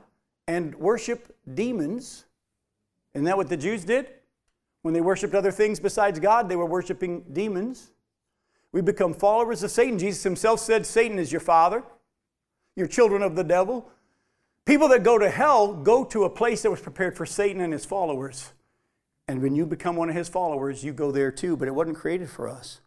and 0.48 0.74
worship 0.76 1.36
demons, 1.54 2.24
isn't 3.14 3.24
that 3.24 3.36
what 3.36 3.48
the 3.48 3.56
Jews 3.56 3.84
did? 3.84 4.08
When 4.82 4.94
they 4.94 5.00
worshiped 5.00 5.34
other 5.34 5.52
things 5.52 5.78
besides 5.78 6.18
God, 6.18 6.48
they 6.48 6.56
were 6.56 6.66
worshiping 6.66 7.24
demons. 7.32 7.90
We 8.72 8.80
become 8.80 9.14
followers 9.14 9.62
of 9.62 9.70
Satan. 9.70 9.98
Jesus 9.98 10.22
himself 10.22 10.60
said, 10.60 10.86
Satan 10.86 11.18
is 11.18 11.30
your 11.30 11.40
father. 11.40 11.84
You're 12.74 12.88
children 12.88 13.22
of 13.22 13.36
the 13.36 13.44
devil. 13.44 13.90
People 14.64 14.88
that 14.88 15.02
go 15.02 15.18
to 15.18 15.28
hell 15.28 15.74
go 15.74 16.04
to 16.04 16.24
a 16.24 16.30
place 16.30 16.62
that 16.62 16.70
was 16.70 16.80
prepared 16.80 17.16
for 17.16 17.26
Satan 17.26 17.60
and 17.60 17.72
his 17.72 17.84
followers. 17.84 18.52
And 19.28 19.42
when 19.42 19.54
you 19.54 19.66
become 19.66 19.96
one 19.96 20.08
of 20.08 20.14
his 20.14 20.28
followers, 20.28 20.82
you 20.82 20.92
go 20.92 21.12
there 21.12 21.30
too, 21.30 21.56
but 21.56 21.68
it 21.68 21.74
wasn't 21.74 21.96
created 21.96 22.30
for 22.30 22.48
us. 22.48 22.80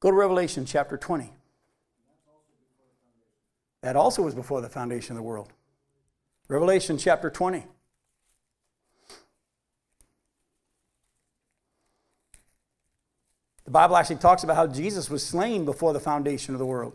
Go 0.00 0.10
to 0.10 0.16
Revelation 0.16 0.64
chapter 0.64 0.96
20. 0.96 1.32
That 3.82 3.96
also 3.96 4.22
was 4.22 4.34
before 4.34 4.60
the 4.60 4.68
foundation 4.68 5.12
of 5.12 5.16
the 5.16 5.22
world. 5.22 5.52
Revelation 6.48 6.98
chapter 6.98 7.30
20. 7.30 7.66
The 13.64 13.70
Bible 13.70 13.96
actually 13.96 14.16
talks 14.16 14.44
about 14.44 14.56
how 14.56 14.66
Jesus 14.66 15.08
was 15.08 15.24
slain 15.24 15.64
before 15.64 15.92
the 15.92 16.00
foundation 16.00 16.54
of 16.54 16.58
the 16.58 16.66
world. 16.66 16.94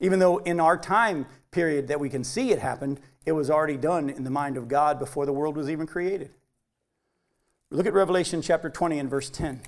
Even 0.00 0.18
though 0.18 0.38
in 0.38 0.58
our 0.60 0.76
time 0.76 1.26
period 1.50 1.88
that 1.88 2.00
we 2.00 2.08
can 2.08 2.24
see 2.24 2.50
it 2.50 2.58
happened, 2.58 3.00
it 3.26 3.32
was 3.32 3.50
already 3.50 3.76
done 3.76 4.10
in 4.10 4.24
the 4.24 4.30
mind 4.30 4.56
of 4.56 4.68
God 4.68 4.98
before 4.98 5.26
the 5.26 5.32
world 5.32 5.56
was 5.56 5.70
even 5.70 5.86
created. 5.86 6.30
Look 7.70 7.86
at 7.86 7.92
Revelation 7.92 8.40
chapter 8.42 8.70
20 8.70 8.98
and 8.98 9.10
verse 9.10 9.30
10. 9.30 9.60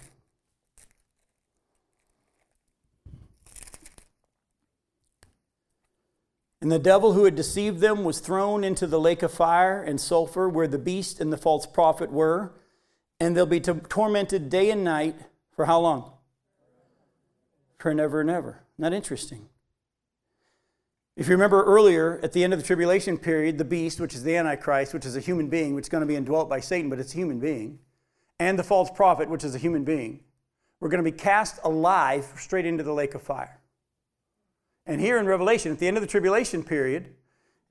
And 6.61 6.73
the 6.73 6.79
devil 6.79 7.13
who 7.13 7.25
had 7.25 7.37
deceived 7.37 7.81
them 7.81 8.03
was 8.03 8.19
thrown 8.19 8.65
into 8.65 8.87
the 8.87 8.99
lake 8.99 9.23
of 9.23 9.33
fire 9.33 9.83
and 9.83 10.01
sulfur 10.01 10.49
where 10.49 10.67
the 10.67 10.79
beast 10.79 11.21
and 11.21 11.33
the 11.33 11.37
false 11.37 11.67
prophet 11.67 12.11
were, 12.11 12.53
and 13.21 13.37
they'll 13.37 13.47
be 13.47 13.61
tormented 13.61 14.51
day 14.51 14.71
and 14.71 14.83
night 14.83 15.15
for 15.57 15.65
how 15.65 15.81
long? 15.81 16.13
For 17.79 17.93
never 17.93 18.21
and 18.21 18.31
ever. 18.31 18.63
Not 18.79 18.93
interesting. 18.93 19.49
If 21.17 21.29
you 21.29 21.33
remember 21.33 21.65
earlier, 21.65 22.21
at 22.23 22.33
the 22.33 22.45
end 22.45 22.53
of 22.53 22.61
the 22.61 22.67
tribulation 22.67 23.17
period, 23.17 23.57
the 23.57 23.65
beast, 23.65 24.01
which 24.01 24.15
is 24.15 24.23
the 24.23 24.37
Antichrist, 24.37 24.93
which 24.93 25.07
is 25.07 25.17
a 25.17 25.21
human 25.21 25.49
being, 25.49 25.75
which 25.75 25.87
is 25.87 25.89
going 25.89 26.03
to 26.03 26.07
be 26.07 26.15
indwelt 26.15 26.49
by 26.49 26.61
Satan, 26.61 26.91
but 26.91 26.99
it's 26.99 27.15
a 27.15 27.17
human 27.17 27.39
being, 27.39 27.79
and 28.39 28.59
the 28.59 28.63
false 28.63 28.91
prophet, 28.91 29.31
which 29.31 29.43
is 29.43 29.55
a 29.55 29.59
human 29.59 29.83
being, 29.83 30.21
were 30.79 30.91
going 30.91 31.03
to 31.03 31.11
be 31.11 31.17
cast 31.17 31.59
alive 31.65 32.31
straight 32.37 32.67
into 32.67 32.83
the 32.83 32.93
lake 32.93 33.15
of 33.15 33.23
fire. 33.23 33.61
And 34.85 35.01
here 35.01 35.19
in 35.19 35.27
Revelation, 35.27 35.73
at 35.73 35.79
the 35.79 35.89
end 35.89 35.97
of 35.97 36.03
the 36.03 36.07
tribulation 36.07 36.63
period, 36.63 37.15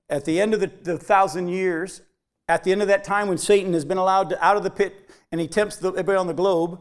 at 0.10 0.26
the 0.26 0.42
end 0.42 0.56
of 0.56 0.60
the, 0.60 0.72
the 0.82 0.98
thousand 0.98 1.50
years, 1.50 2.02
at 2.48 2.64
the 2.64 2.72
end 2.72 2.82
of 2.82 2.88
that 2.88 3.04
time 3.04 3.28
when 3.28 3.38
Satan 3.38 3.74
has 3.74 3.86
been 3.86 3.98
allowed 3.98 4.30
to, 4.30 4.44
out 4.44 4.58
of 4.58 4.64
the 4.64 4.70
pit 4.70 5.10
and 5.32 5.40
he 5.40 5.48
tempts 5.48 5.78
the, 5.78 5.90
everybody 5.90 6.18
on 6.18 6.28
the 6.28 6.34
globe, 6.34 6.80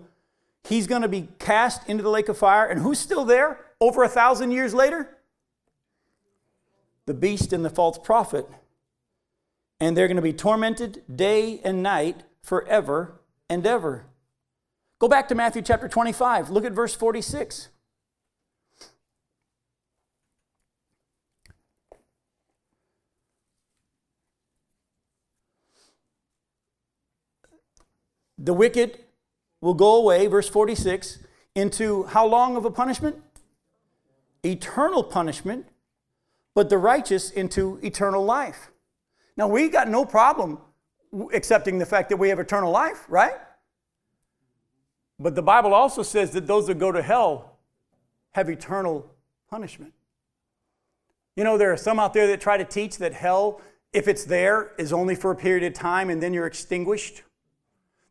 He's 0.66 0.86
going 0.86 1.02
to 1.02 1.08
be 1.08 1.28
cast 1.38 1.86
into 1.88 2.02
the 2.02 2.08
lake 2.08 2.28
of 2.28 2.38
fire. 2.38 2.66
And 2.66 2.80
who's 2.80 2.98
still 2.98 3.24
there 3.24 3.60
over 3.80 4.02
a 4.02 4.08
thousand 4.08 4.52
years 4.52 4.72
later? 4.72 5.18
The 7.06 7.14
beast 7.14 7.52
and 7.52 7.64
the 7.64 7.70
false 7.70 7.98
prophet. 7.98 8.48
And 9.78 9.96
they're 9.96 10.08
going 10.08 10.16
to 10.16 10.22
be 10.22 10.32
tormented 10.32 11.02
day 11.14 11.60
and 11.64 11.82
night 11.82 12.22
forever 12.42 13.20
and 13.50 13.66
ever. 13.66 14.06
Go 14.98 15.08
back 15.08 15.28
to 15.28 15.34
Matthew 15.34 15.60
chapter 15.60 15.86
25. 15.86 16.48
Look 16.48 16.64
at 16.64 16.72
verse 16.72 16.94
46. 16.94 17.68
The 28.38 28.54
wicked 28.54 29.03
will 29.64 29.72
go 29.72 29.96
away, 29.96 30.26
verse 30.26 30.46
46, 30.46 31.20
into 31.54 32.02
how 32.02 32.26
long 32.26 32.54
of 32.54 32.66
a 32.66 32.70
punishment? 32.70 33.16
Eternal 34.44 35.02
punishment, 35.02 35.66
but 36.54 36.68
the 36.68 36.76
righteous 36.76 37.30
into 37.30 37.80
eternal 37.82 38.22
life. 38.22 38.70
Now, 39.38 39.48
we 39.48 39.70
got 39.70 39.88
no 39.88 40.04
problem 40.04 40.58
accepting 41.32 41.78
the 41.78 41.86
fact 41.86 42.10
that 42.10 42.18
we 42.18 42.28
have 42.28 42.38
eternal 42.38 42.70
life, 42.70 43.06
right? 43.08 43.36
But 45.18 45.34
the 45.34 45.42
Bible 45.42 45.72
also 45.72 46.02
says 46.02 46.32
that 46.32 46.46
those 46.46 46.66
that 46.66 46.78
go 46.78 46.92
to 46.92 47.00
hell 47.00 47.56
have 48.32 48.50
eternal 48.50 49.10
punishment. 49.48 49.94
You 51.36 51.44
know, 51.44 51.56
there 51.56 51.72
are 51.72 51.78
some 51.78 51.98
out 51.98 52.12
there 52.12 52.26
that 52.26 52.40
try 52.42 52.58
to 52.58 52.66
teach 52.66 52.98
that 52.98 53.14
hell, 53.14 53.62
if 53.94 54.08
it's 54.08 54.26
there, 54.26 54.72
is 54.76 54.92
only 54.92 55.14
for 55.14 55.30
a 55.30 55.36
period 55.36 55.64
of 55.64 55.72
time 55.72 56.10
and 56.10 56.22
then 56.22 56.34
you're 56.34 56.46
extinguished. 56.46 57.22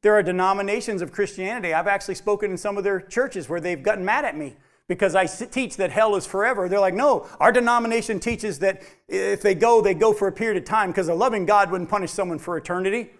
There 0.03 0.13
are 0.13 0.21
denominations 0.21 1.01
of 1.01 1.13
Christianity. 1.13 1.73
I've 1.73 1.87
actually 1.87 2.15
spoken 2.15 2.51
in 2.51 2.57
some 2.57 2.77
of 2.77 2.83
their 2.83 2.99
churches 2.99 3.47
where 3.47 3.61
they've 3.61 3.81
gotten 3.81 4.03
mad 4.03 4.25
at 4.25 4.37
me 4.37 4.57
because 4.87 5.15
I 5.15 5.25
teach 5.25 5.77
that 5.77 5.91
hell 5.91 6.17
is 6.17 6.25
forever. 6.25 6.67
They're 6.67 6.81
like, 6.81 6.93
no, 6.93 7.25
our 7.39 7.53
denomination 7.53 8.19
teaches 8.19 8.59
that 8.59 8.83
if 9.07 9.41
they 9.41 9.55
go, 9.55 9.81
they 9.81 9.93
go 9.93 10.11
for 10.11 10.27
a 10.27 10.31
period 10.31 10.61
of 10.61 10.65
time 10.65 10.89
because 10.89 11.07
a 11.07 11.13
loving 11.13 11.45
God 11.45 11.71
wouldn't 11.71 11.89
punish 11.89 12.11
someone 12.11 12.37
for 12.37 12.57
eternity. 12.57 13.11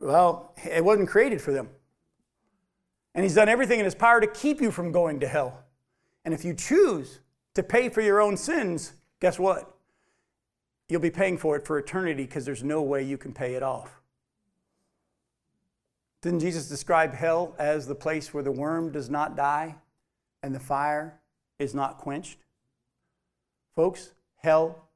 Well, 0.00 0.54
it 0.64 0.84
wasn't 0.84 1.08
created 1.08 1.42
for 1.42 1.50
them. 1.50 1.68
And 3.16 3.24
He's 3.24 3.34
done 3.34 3.48
everything 3.48 3.80
in 3.80 3.84
His 3.84 3.96
power 3.96 4.20
to 4.20 4.28
keep 4.28 4.60
you 4.60 4.70
from 4.70 4.92
going 4.92 5.18
to 5.18 5.26
hell. 5.26 5.64
And 6.24 6.32
if 6.32 6.44
you 6.44 6.54
choose 6.54 7.18
to 7.54 7.64
pay 7.64 7.88
for 7.88 8.02
your 8.02 8.20
own 8.20 8.36
sins, 8.36 8.92
guess 9.18 9.36
what? 9.36 9.74
You'll 10.88 11.00
be 11.00 11.10
paying 11.10 11.38
for 11.38 11.56
it 11.56 11.66
for 11.66 11.76
eternity 11.76 12.22
because 12.22 12.44
there's 12.44 12.62
no 12.62 12.82
way 12.82 13.02
you 13.02 13.18
can 13.18 13.32
pay 13.32 13.54
it 13.54 13.64
off. 13.64 13.99
Didn't 16.22 16.40
Jesus 16.40 16.68
describe 16.68 17.14
hell 17.14 17.54
as 17.58 17.86
the 17.86 17.94
place 17.94 18.34
where 18.34 18.42
the 18.42 18.52
worm 18.52 18.92
does 18.92 19.08
not 19.08 19.36
die 19.36 19.76
and 20.42 20.54
the 20.54 20.60
fire 20.60 21.18
is 21.58 21.74
not 21.74 21.98
quenched? 21.98 22.38
Folks, 23.74 24.12
hell 24.36 24.88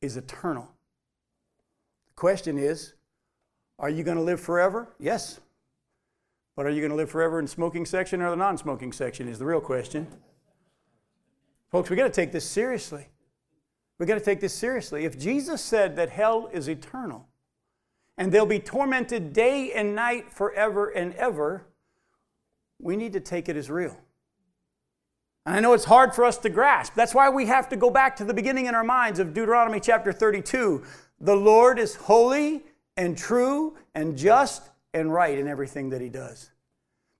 is 0.00 0.16
eternal. 0.16 0.68
The 2.08 2.14
question 2.14 2.58
is 2.58 2.94
are 3.80 3.90
you 3.90 4.02
going 4.02 4.16
to 4.16 4.22
live 4.22 4.40
forever? 4.40 4.88
Yes. 4.98 5.40
But 6.56 6.66
are 6.66 6.70
you 6.70 6.80
going 6.80 6.90
to 6.90 6.96
live 6.96 7.10
forever 7.10 7.38
in 7.38 7.44
the 7.44 7.50
smoking 7.50 7.86
section 7.86 8.20
or 8.20 8.30
the 8.30 8.36
non 8.36 8.58
smoking 8.58 8.92
section? 8.92 9.28
Is 9.28 9.38
the 9.38 9.46
real 9.46 9.60
question. 9.60 10.08
Folks, 11.70 11.90
we 11.90 11.96
got 11.96 12.04
to 12.04 12.10
take 12.10 12.32
this 12.32 12.44
seriously. 12.44 13.06
We 13.98 14.06
got 14.06 14.14
to 14.14 14.24
take 14.24 14.40
this 14.40 14.54
seriously. 14.54 15.04
If 15.04 15.18
Jesus 15.18 15.62
said 15.62 15.96
that 15.96 16.10
hell 16.10 16.48
is 16.52 16.68
eternal, 16.68 17.28
and 18.18 18.32
they'll 18.32 18.44
be 18.44 18.58
tormented 18.58 19.32
day 19.32 19.72
and 19.72 19.94
night 19.94 20.30
forever 20.32 20.88
and 20.88 21.14
ever, 21.14 21.64
we 22.80 22.96
need 22.96 23.12
to 23.12 23.20
take 23.20 23.48
it 23.48 23.56
as 23.56 23.70
real. 23.70 23.96
And 25.46 25.56
I 25.56 25.60
know 25.60 25.72
it's 25.72 25.84
hard 25.84 26.14
for 26.14 26.24
us 26.24 26.36
to 26.38 26.50
grasp. 26.50 26.94
That's 26.94 27.14
why 27.14 27.30
we 27.30 27.46
have 27.46 27.68
to 27.70 27.76
go 27.76 27.90
back 27.90 28.16
to 28.16 28.24
the 28.24 28.34
beginning 28.34 28.66
in 28.66 28.74
our 28.74 28.84
minds 28.84 29.20
of 29.20 29.32
Deuteronomy 29.32 29.80
chapter 29.80 30.12
32. 30.12 30.82
The 31.20 31.36
Lord 31.36 31.78
is 31.78 31.94
holy 31.94 32.64
and 32.96 33.16
true 33.16 33.76
and 33.94 34.18
just 34.18 34.68
and 34.92 35.12
right 35.12 35.38
in 35.38 35.46
everything 35.46 35.90
that 35.90 36.00
he 36.00 36.08
does. 36.08 36.50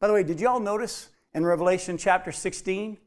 By 0.00 0.08
the 0.08 0.12
way, 0.12 0.24
did 0.24 0.40
you 0.40 0.48
all 0.48 0.60
notice 0.60 1.10
in 1.32 1.46
Revelation 1.46 1.96
chapter 1.96 2.32
16 2.32 2.98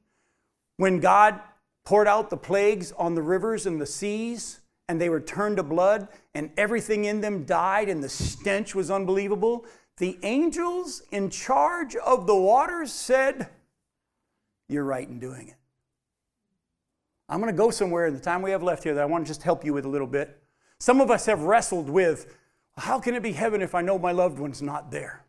when 0.78 1.02
God 1.02 1.40
poured 1.84 2.08
out 2.08 2.30
the 2.30 2.38
plagues 2.38 2.94
on 2.94 3.16
the 3.16 3.22
rivers 3.22 3.66
and 3.66 3.82
the 3.82 3.86
seas? 3.86 4.61
And 4.92 5.00
they 5.00 5.08
were 5.08 5.22
turned 5.22 5.56
to 5.56 5.64
blood, 5.64 6.10
and 6.36 6.52
everything 6.58 7.06
in 7.06 7.22
them 7.22 7.46
died, 7.46 7.88
and 7.88 8.04
the 8.04 8.10
stench 8.10 8.76
was 8.76 8.92
unbelievable. 8.92 9.66
The 9.98 10.20
angels 10.22 11.02
in 11.12 11.30
charge 11.30 11.96
of 11.96 12.28
the 12.28 12.36
waters 12.36 12.92
said, 12.92 13.48
You're 14.68 14.84
right 14.84 15.08
in 15.08 15.18
doing 15.18 15.48
it. 15.48 15.56
I'm 17.30 17.40
going 17.40 17.54
to 17.54 17.58
go 17.58 17.72
somewhere 17.72 18.06
in 18.06 18.14
the 18.14 18.20
time 18.20 18.42
we 18.42 18.52
have 18.52 18.64
left 18.64 18.84
here 18.84 18.94
that 18.94 19.02
I 19.02 19.06
want 19.06 19.26
to 19.26 19.30
just 19.30 19.44
help 19.44 19.64
you 19.64 19.74
with 19.74 19.86
a 19.86 19.90
little 19.90 20.08
bit. 20.08 20.44
Some 20.78 21.00
of 21.00 21.10
us 21.10 21.26
have 21.26 21.44
wrestled 21.44 21.90
with, 21.90 22.38
How 22.76 23.00
can 23.00 23.16
it 23.16 23.24
be 23.24 23.32
heaven 23.32 23.62
if 23.62 23.74
I 23.74 23.82
know 23.82 23.98
my 23.98 24.12
loved 24.12 24.40
one's 24.40 24.62
not 24.62 24.92
there? 24.92 25.21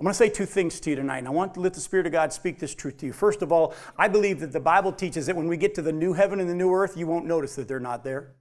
I 0.00 0.02
want 0.02 0.14
to 0.14 0.18
say 0.18 0.30
two 0.30 0.46
things 0.46 0.80
to 0.80 0.90
you 0.90 0.96
tonight, 0.96 1.18
and 1.18 1.28
I 1.28 1.30
want 1.30 1.52
to 1.54 1.60
let 1.60 1.74
the 1.74 1.80
Spirit 1.80 2.06
of 2.06 2.12
God 2.12 2.32
speak 2.32 2.58
this 2.58 2.74
truth 2.74 2.96
to 2.98 3.06
you. 3.06 3.12
First 3.12 3.42
of 3.42 3.52
all, 3.52 3.74
I 3.98 4.08
believe 4.08 4.40
that 4.40 4.50
the 4.50 4.58
Bible 4.58 4.92
teaches 4.92 5.26
that 5.26 5.36
when 5.36 5.46
we 5.46 5.58
get 5.58 5.74
to 5.74 5.82
the 5.82 5.92
new 5.92 6.14
heaven 6.14 6.40
and 6.40 6.48
the 6.48 6.54
new 6.54 6.72
earth, 6.72 6.96
you 6.96 7.06
won't 7.06 7.26
notice 7.26 7.54
that 7.56 7.68
they're 7.68 7.78
not 7.78 8.02
there. 8.02 8.32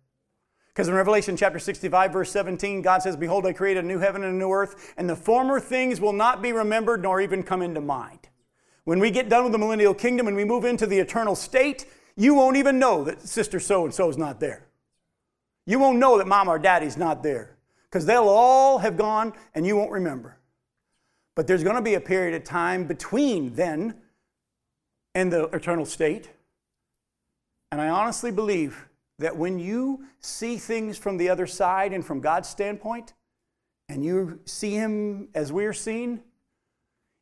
Because 0.69 0.87
in 0.87 0.93
Revelation 0.93 1.35
chapter 1.35 1.59
65, 1.59 2.13
verse 2.13 2.31
17, 2.31 2.81
God 2.81 3.03
says, 3.03 3.17
Behold, 3.17 3.45
I 3.45 3.51
create 3.51 3.75
a 3.75 3.81
new 3.81 3.99
heaven 3.99 4.23
and 4.23 4.35
a 4.35 4.37
new 4.37 4.49
earth, 4.49 4.93
and 4.95 5.09
the 5.09 5.17
former 5.17 5.59
things 5.59 5.99
will 5.99 6.13
not 6.13 6.41
be 6.41 6.53
remembered 6.53 7.01
nor 7.01 7.19
even 7.19 7.43
come 7.43 7.61
into 7.61 7.81
mind. 7.81 8.29
When 8.85 8.99
we 9.01 9.11
get 9.11 9.27
done 9.27 9.43
with 9.43 9.51
the 9.51 9.57
millennial 9.57 9.93
kingdom 9.93 10.27
and 10.27 10.37
we 10.37 10.45
move 10.45 10.63
into 10.63 10.87
the 10.87 10.99
eternal 10.99 11.35
state, 11.35 11.85
you 12.15 12.35
won't 12.35 12.55
even 12.55 12.79
know 12.79 13.03
that 13.03 13.21
sister 13.27 13.59
so 13.59 13.83
and 13.83 13.93
so 13.93 14.07
is 14.07 14.17
not 14.17 14.39
there. 14.39 14.69
You 15.65 15.77
won't 15.77 15.99
know 15.99 16.17
that 16.19 16.27
mom 16.27 16.47
or 16.47 16.57
daddy's 16.57 16.95
not 16.95 17.21
there 17.21 17.57
because 17.83 18.05
they'll 18.05 18.29
all 18.29 18.77
have 18.77 18.95
gone 18.95 19.33
and 19.53 19.67
you 19.67 19.75
won't 19.75 19.91
remember. 19.91 20.38
But 21.39 21.47
there's 21.47 21.63
going 21.63 21.77
to 21.77 21.81
be 21.81 21.93
a 21.93 22.01
period 22.01 22.35
of 22.35 22.43
time 22.43 22.83
between 22.83 23.53
then 23.55 23.95
and 25.15 25.31
the 25.31 25.45
eternal 25.55 25.85
state. 25.85 26.31
And 27.71 27.79
I 27.79 27.87
honestly 27.87 28.29
believe 28.29 28.89
that 29.19 29.37
when 29.37 29.57
you 29.57 30.03
see 30.19 30.57
things 30.57 30.97
from 30.97 31.15
the 31.15 31.29
other 31.29 31.47
side 31.47 31.93
and 31.93 32.05
from 32.05 32.19
God's 32.19 32.49
standpoint, 32.49 33.13
and 33.87 34.03
you 34.03 34.41
see 34.43 34.71
Him 34.71 35.29
as 35.33 35.49
we're 35.49 35.71
seen, 35.71 36.19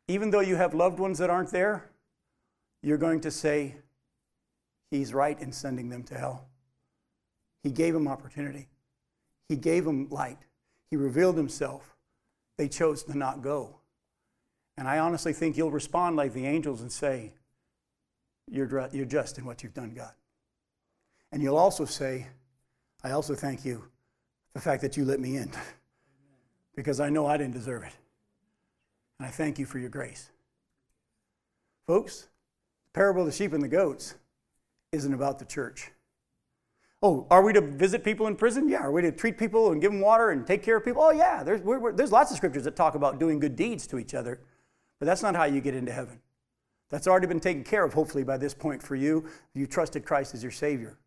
even 0.07 0.31
though 0.31 0.39
you 0.39 0.55
have 0.55 0.73
loved 0.73 0.97
ones 0.97 1.19
that 1.19 1.29
aren't 1.29 1.51
there, 1.51 1.91
you're 2.81 2.97
going 2.97 3.21
to 3.21 3.29
say, 3.29 3.75
He's 4.89 5.13
right 5.13 5.39
in 5.39 5.51
sending 5.51 5.89
them 5.89 6.01
to 6.05 6.17
hell. 6.17 6.47
He 7.61 7.69
gave 7.69 7.93
them 7.93 8.07
opportunity, 8.07 8.67
He 9.47 9.57
gave 9.57 9.85
them 9.85 10.07
light, 10.09 10.39
He 10.89 10.97
revealed 10.97 11.37
Himself. 11.37 11.95
They 12.57 12.67
chose 12.67 13.03
to 13.03 13.15
not 13.15 13.43
go. 13.43 13.75
And 14.77 14.87
I 14.87 14.99
honestly 14.99 15.33
think 15.33 15.57
you'll 15.57 15.71
respond 15.71 16.15
like 16.15 16.33
the 16.33 16.45
angels 16.45 16.81
and 16.81 16.91
say, 16.91 17.33
You're, 18.49 18.89
you're 18.93 19.05
just 19.05 19.37
in 19.37 19.45
what 19.45 19.63
you've 19.63 19.73
done, 19.73 19.93
God. 19.93 20.11
And 21.31 21.41
you'll 21.41 21.57
also 21.57 21.85
say, 21.85 22.27
I 23.03 23.11
also 23.11 23.35
thank 23.35 23.65
you 23.65 23.79
for 23.79 24.59
the 24.59 24.61
fact 24.61 24.81
that 24.81 24.97
you 24.97 25.05
let 25.05 25.19
me 25.19 25.37
in 25.37 25.51
because 26.75 26.99
I 26.99 27.09
know 27.09 27.25
I 27.25 27.37
didn't 27.37 27.53
deserve 27.53 27.83
it. 27.83 27.93
And 29.19 29.27
I 29.27 29.31
thank 29.31 29.59
you 29.59 29.65
for 29.65 29.79
your 29.79 29.89
grace. 29.89 30.29
Folks, 31.87 32.27
the 32.85 32.91
parable 32.93 33.21
of 33.21 33.27
the 33.27 33.33
sheep 33.33 33.53
and 33.53 33.63
the 33.63 33.67
goats 33.67 34.15
isn't 34.91 35.13
about 35.13 35.39
the 35.39 35.45
church. 35.45 35.91
Oh, 37.01 37.27
are 37.29 37.43
we 37.43 37.53
to 37.53 37.61
visit 37.61 38.03
people 38.03 38.25
in 38.27 38.35
prison? 38.35 38.67
Yeah. 38.67 38.79
Are 38.79 38.91
we 38.91 39.03
to 39.03 39.11
treat 39.11 39.37
people 39.37 39.71
and 39.71 39.79
give 39.79 39.91
them 39.91 40.01
water 40.01 40.31
and 40.31 40.47
take 40.47 40.63
care 40.63 40.77
of 40.77 40.85
people? 40.85 41.03
Oh, 41.03 41.11
yeah. 41.11 41.43
There's, 41.43 41.61
we're, 41.61 41.79
we're, 41.79 41.91
there's 41.91 42.11
lots 42.11 42.31
of 42.31 42.37
scriptures 42.37 42.63
that 42.63 42.75
talk 42.75 42.95
about 42.95 43.19
doing 43.19 43.39
good 43.39 43.55
deeds 43.55 43.85
to 43.87 43.99
each 43.99 44.15
other, 44.15 44.41
but 44.99 45.05
that's 45.05 45.23
not 45.23 45.35
how 45.35 45.45
you 45.45 45.61
get 45.61 45.75
into 45.75 45.91
heaven. 45.91 46.19
That's 46.89 47.07
already 47.07 47.27
been 47.27 47.39
taken 47.39 47.63
care 47.63 47.83
of, 47.83 47.93
hopefully, 47.93 48.23
by 48.23 48.37
this 48.37 48.53
point 48.53 48.81
for 48.81 48.95
you. 48.95 49.25
You 49.53 49.67
trusted 49.67 50.05
Christ 50.05 50.33
as 50.33 50.41
your 50.41 50.51
Savior. 50.51 50.97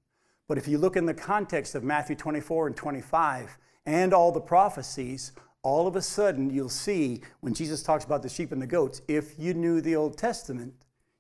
But 0.47 0.59
if 0.59 0.69
you 0.69 0.79
look 0.79 0.97
in 0.97 1.07
the 1.07 1.15
context 1.15 1.75
of 1.75 1.85
Matthew 1.85 2.17
24 2.17 2.69
and 2.69 2.77
25 2.77 3.57
and 3.87 4.13
all 4.13 4.33
the 4.33 4.41
prophecies, 4.41 5.33
all 5.63 5.87
of 5.87 5.97
a 5.97 6.03
sudden 6.03 6.51
you'll 6.51 6.69
see 6.69 7.23
when 7.41 7.55
Jesus 7.55 7.83
talks 7.83 8.05
about 8.05 8.23
the 8.23 8.29
sheep 8.29 8.53
and 8.53 8.61
the 8.61 8.67
goats, 8.67 9.01
if 9.09 9.39
you 9.39 9.55
knew 9.55 9.81
the 9.81 9.97
Old 9.97 10.19
Testament, 10.19 10.75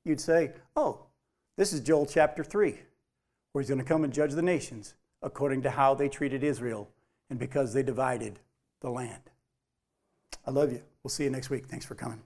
you'd 0.05 0.21
say, 0.21 0.53
oh, 0.77 1.07
this 1.57 1.73
is 1.73 1.81
Joel 1.81 2.07
chapter 2.07 2.45
3 2.45 2.79
where 3.53 3.63
he's 3.63 3.69
going 3.69 3.81
to 3.81 3.85
come 3.85 4.05
and 4.05 4.13
judge 4.13 4.33
the 4.33 4.43
nations 4.43 4.95
according 5.23 5.63
to 5.63 5.71
how 5.71 5.95
they 5.95 6.09
treated 6.09 6.43
Israel 6.43 6.89
and 7.29 7.39
because 7.39 7.73
they 7.73 7.83
divided 7.83 8.39
the 8.81 8.91
land. 8.91 9.23
I 10.47 10.51
love 10.51 10.73
you. 10.73 10.83
We'll 11.03 11.11
see 11.11 11.25
you 11.25 11.31
next 11.31 11.51
week. 11.51 11.67
Thanks 11.67 11.85
for 11.85 11.95
coming. 11.95 12.21